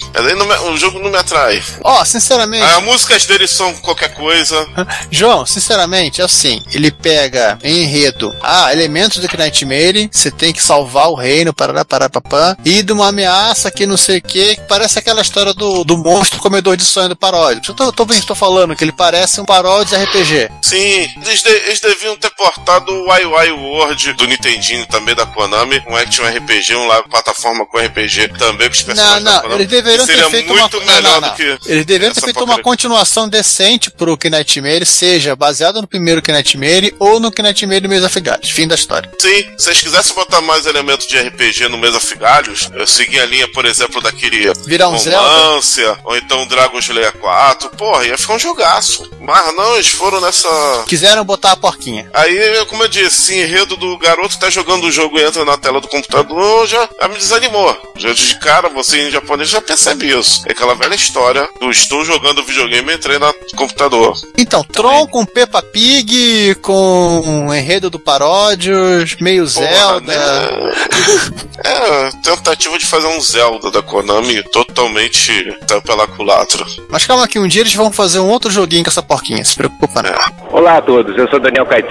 me- 0.45 0.69
o 0.71 0.77
jogo 0.77 0.99
não 0.99 1.09
me 1.11 1.17
atrai. 1.17 1.61
Ó, 1.83 2.03
sinceramente, 2.05 2.63
As 2.63 2.83
músicas 2.83 3.25
dele 3.25 3.47
são 3.47 3.73
qualquer 3.75 4.13
coisa. 4.13 4.67
João, 5.11 5.45
sinceramente, 5.45 6.21
é 6.21 6.23
assim, 6.25 6.61
ele 6.73 6.91
pega 6.91 7.57
em 7.63 7.83
enredo, 7.83 8.33
ah, 8.41 8.71
elementos 8.71 9.17
do 9.17 9.37
Nightmare, 9.37 10.09
você 10.11 10.29
tem 10.31 10.53
que 10.53 10.61
salvar 10.61 11.09
o 11.09 11.15
reino, 11.15 11.53
parará, 11.53 11.83
parará, 11.85 12.09
papã, 12.09 12.55
e 12.65 12.83
de 12.83 12.91
uma 12.93 13.07
ameaça 13.07 13.71
que 13.71 13.85
não 13.85 13.97
sei 13.97 14.17
o 14.17 14.21
que, 14.21 14.55
que 14.55 14.61
parece 14.67 14.99
aquela 14.99 15.21
história 15.21 15.53
do, 15.53 15.83
do 15.83 15.97
monstro 15.97 16.39
comedor 16.39 16.75
de 16.77 16.83
sonho 16.85 17.09
do 17.09 17.15
paródio. 17.15 17.61
Eu 17.69 17.73
tô, 17.75 17.91
tô, 17.91 18.05
tô 18.05 18.35
falando 18.35 18.75
que 18.75 18.83
ele 18.83 18.91
parece 18.91 19.39
um 19.41 19.45
paródio 19.45 19.97
de 19.97 20.03
RPG. 20.03 20.49
Sim, 20.61 21.09
eles, 21.25 21.41
de- 21.43 21.49
eles 21.49 21.79
deviam 21.79 22.10
ter 22.17 22.29
portado 22.31 22.91
o 22.91 23.15
YY 23.15 23.51
World 23.51 24.13
do 24.13 24.27
Nintendinho, 24.27 24.85
também 24.87 25.15
da 25.15 25.25
Konami, 25.25 25.81
um 25.87 25.95
action 25.95 26.23
RPG, 26.25 26.75
um 26.75 26.87
lá, 26.87 27.03
plataforma 27.03 27.65
com 27.65 27.77
RPG 27.77 28.29
também, 28.37 28.67
com 28.67 28.73
os 28.73 28.79
Não, 28.79 28.85
personagens 28.85 29.23
da 29.23 29.31
não, 29.31 29.41
Konami. 29.41 29.61
eles 29.61 29.67
deveriam 29.69 30.05
ter 30.05 30.29
feito 30.29 30.47
muito 30.53 30.77
uma 30.77 30.85
melhor 30.85 31.01
não, 31.01 31.21
não, 31.21 31.29
do 31.29 31.35
que 31.35 31.43
Eles 31.43 31.85
deveriam 31.85 32.13
ter 32.13 32.21
feito 32.21 32.35
porcaria. 32.35 32.55
uma 32.55 32.63
continuação 32.63 33.27
decente 33.27 33.89
pro 33.91 34.17
Knightmare, 34.17 34.85
seja 34.85 35.35
baseado 35.35 35.81
no 35.81 35.87
primeiro 35.87 36.21
Knightmare 36.21 36.95
ou 36.99 37.19
no 37.19 37.31
Maze 37.31 38.05
of 38.05 38.19
Gods. 38.19 38.49
Fim 38.49 38.67
da 38.67 38.75
história. 38.75 39.09
Sim, 39.19 39.43
se 39.57 39.65
vocês 39.65 39.81
quisessem 39.81 40.15
botar 40.15 40.41
mais 40.41 40.65
elementos 40.65 41.07
de 41.07 41.17
RPG 41.17 41.67
no 41.69 41.77
Mesa 41.77 41.99
Figalhos, 41.99 42.69
eu 42.73 42.85
segui 42.87 43.19
a 43.19 43.25
linha, 43.25 43.47
por 43.51 43.65
exemplo, 43.65 44.01
daquele 44.01 44.51
Virar 44.65 44.89
um 44.89 44.97
Zelda. 44.97 45.19
Romância, 45.27 45.97
ou 46.03 46.15
então 46.17 46.45
Dragon 46.47 46.79
Slayer 46.79 47.13
4, 47.13 47.69
porra, 47.71 48.05
ia 48.05 48.17
ficar 48.17 48.33
um 48.35 48.39
jogaço. 48.39 49.09
Mas 49.19 49.55
não, 49.55 49.75
eles 49.75 49.87
foram 49.87 50.19
nessa. 50.21 50.49
Quiseram 50.87 51.23
botar 51.23 51.51
a 51.51 51.55
porquinha. 51.55 52.00
Aí, 52.13 52.65
como 52.65 52.83
eu 52.83 52.87
disse, 52.87 53.31
esse 53.31 53.39
enredo 53.39 53.75
do 53.75 53.97
garoto 53.97 54.35
que 54.35 54.39
tá 54.39 54.49
jogando 54.49 54.85
o 54.85 54.91
jogo 54.91 55.19
e 55.19 55.23
entra 55.23 55.45
na 55.45 55.57
tela 55.57 55.79
do 55.79 55.87
computador 55.87 56.67
já, 56.67 56.89
já 56.99 57.07
me 57.07 57.15
desanimou. 57.15 57.93
Já 57.97 58.13
de 58.13 58.39
cara, 58.39 58.69
você 58.69 59.07
em 59.07 59.11
japonês 59.11 59.49
já 59.49 59.61
percebe 59.61 60.07
isso. 60.17 60.43
É 60.47 60.51
aquela 60.51 60.75
velha 60.75 60.95
história 60.95 61.47
do 61.59 61.69
estou 61.69 62.03
jogando 62.03 62.43
videogame 62.43 62.91
e 62.91 62.95
entrei 62.95 63.19
no 63.19 63.33
computador. 63.55 64.15
Então, 64.37 64.63
Tron 64.63 65.07
com 65.07 65.25
Peppa 65.25 65.61
Pig, 65.61 66.55
com 66.61 67.47
o 67.47 67.53
enredo 67.53 67.89
do 67.89 67.99
Paródios, 67.99 69.15
meio 69.19 69.45
Zelda. 69.45 70.11
É, 71.63 72.09
tentativa 72.23 72.77
de 72.79 72.87
fazer 72.87 73.05
um 73.05 73.21
Zelda 73.21 73.69
da 73.69 73.83
Konami 73.83 74.41
totalmente 74.43 75.55
pela 75.85 76.07
culatra. 76.07 76.65
Mas 76.89 77.05
calma 77.05 77.27
que 77.27 77.37
um 77.37 77.47
dia 77.47 77.61
eles 77.61 77.75
vão 77.75 77.91
fazer 77.91 78.19
um 78.19 78.29
outro 78.29 78.49
joguinho 78.49 78.83
com 78.83 78.89
essa 78.89 79.03
porquinha, 79.03 79.43
se 79.45 79.55
preocupa 79.55 80.01
não. 80.01 80.49
Olá 80.51 80.77
a 80.77 80.81
todos, 80.81 81.15
eu 81.15 81.29
sou 81.29 81.39
Daniel 81.39 81.67
Caetano 81.67 81.90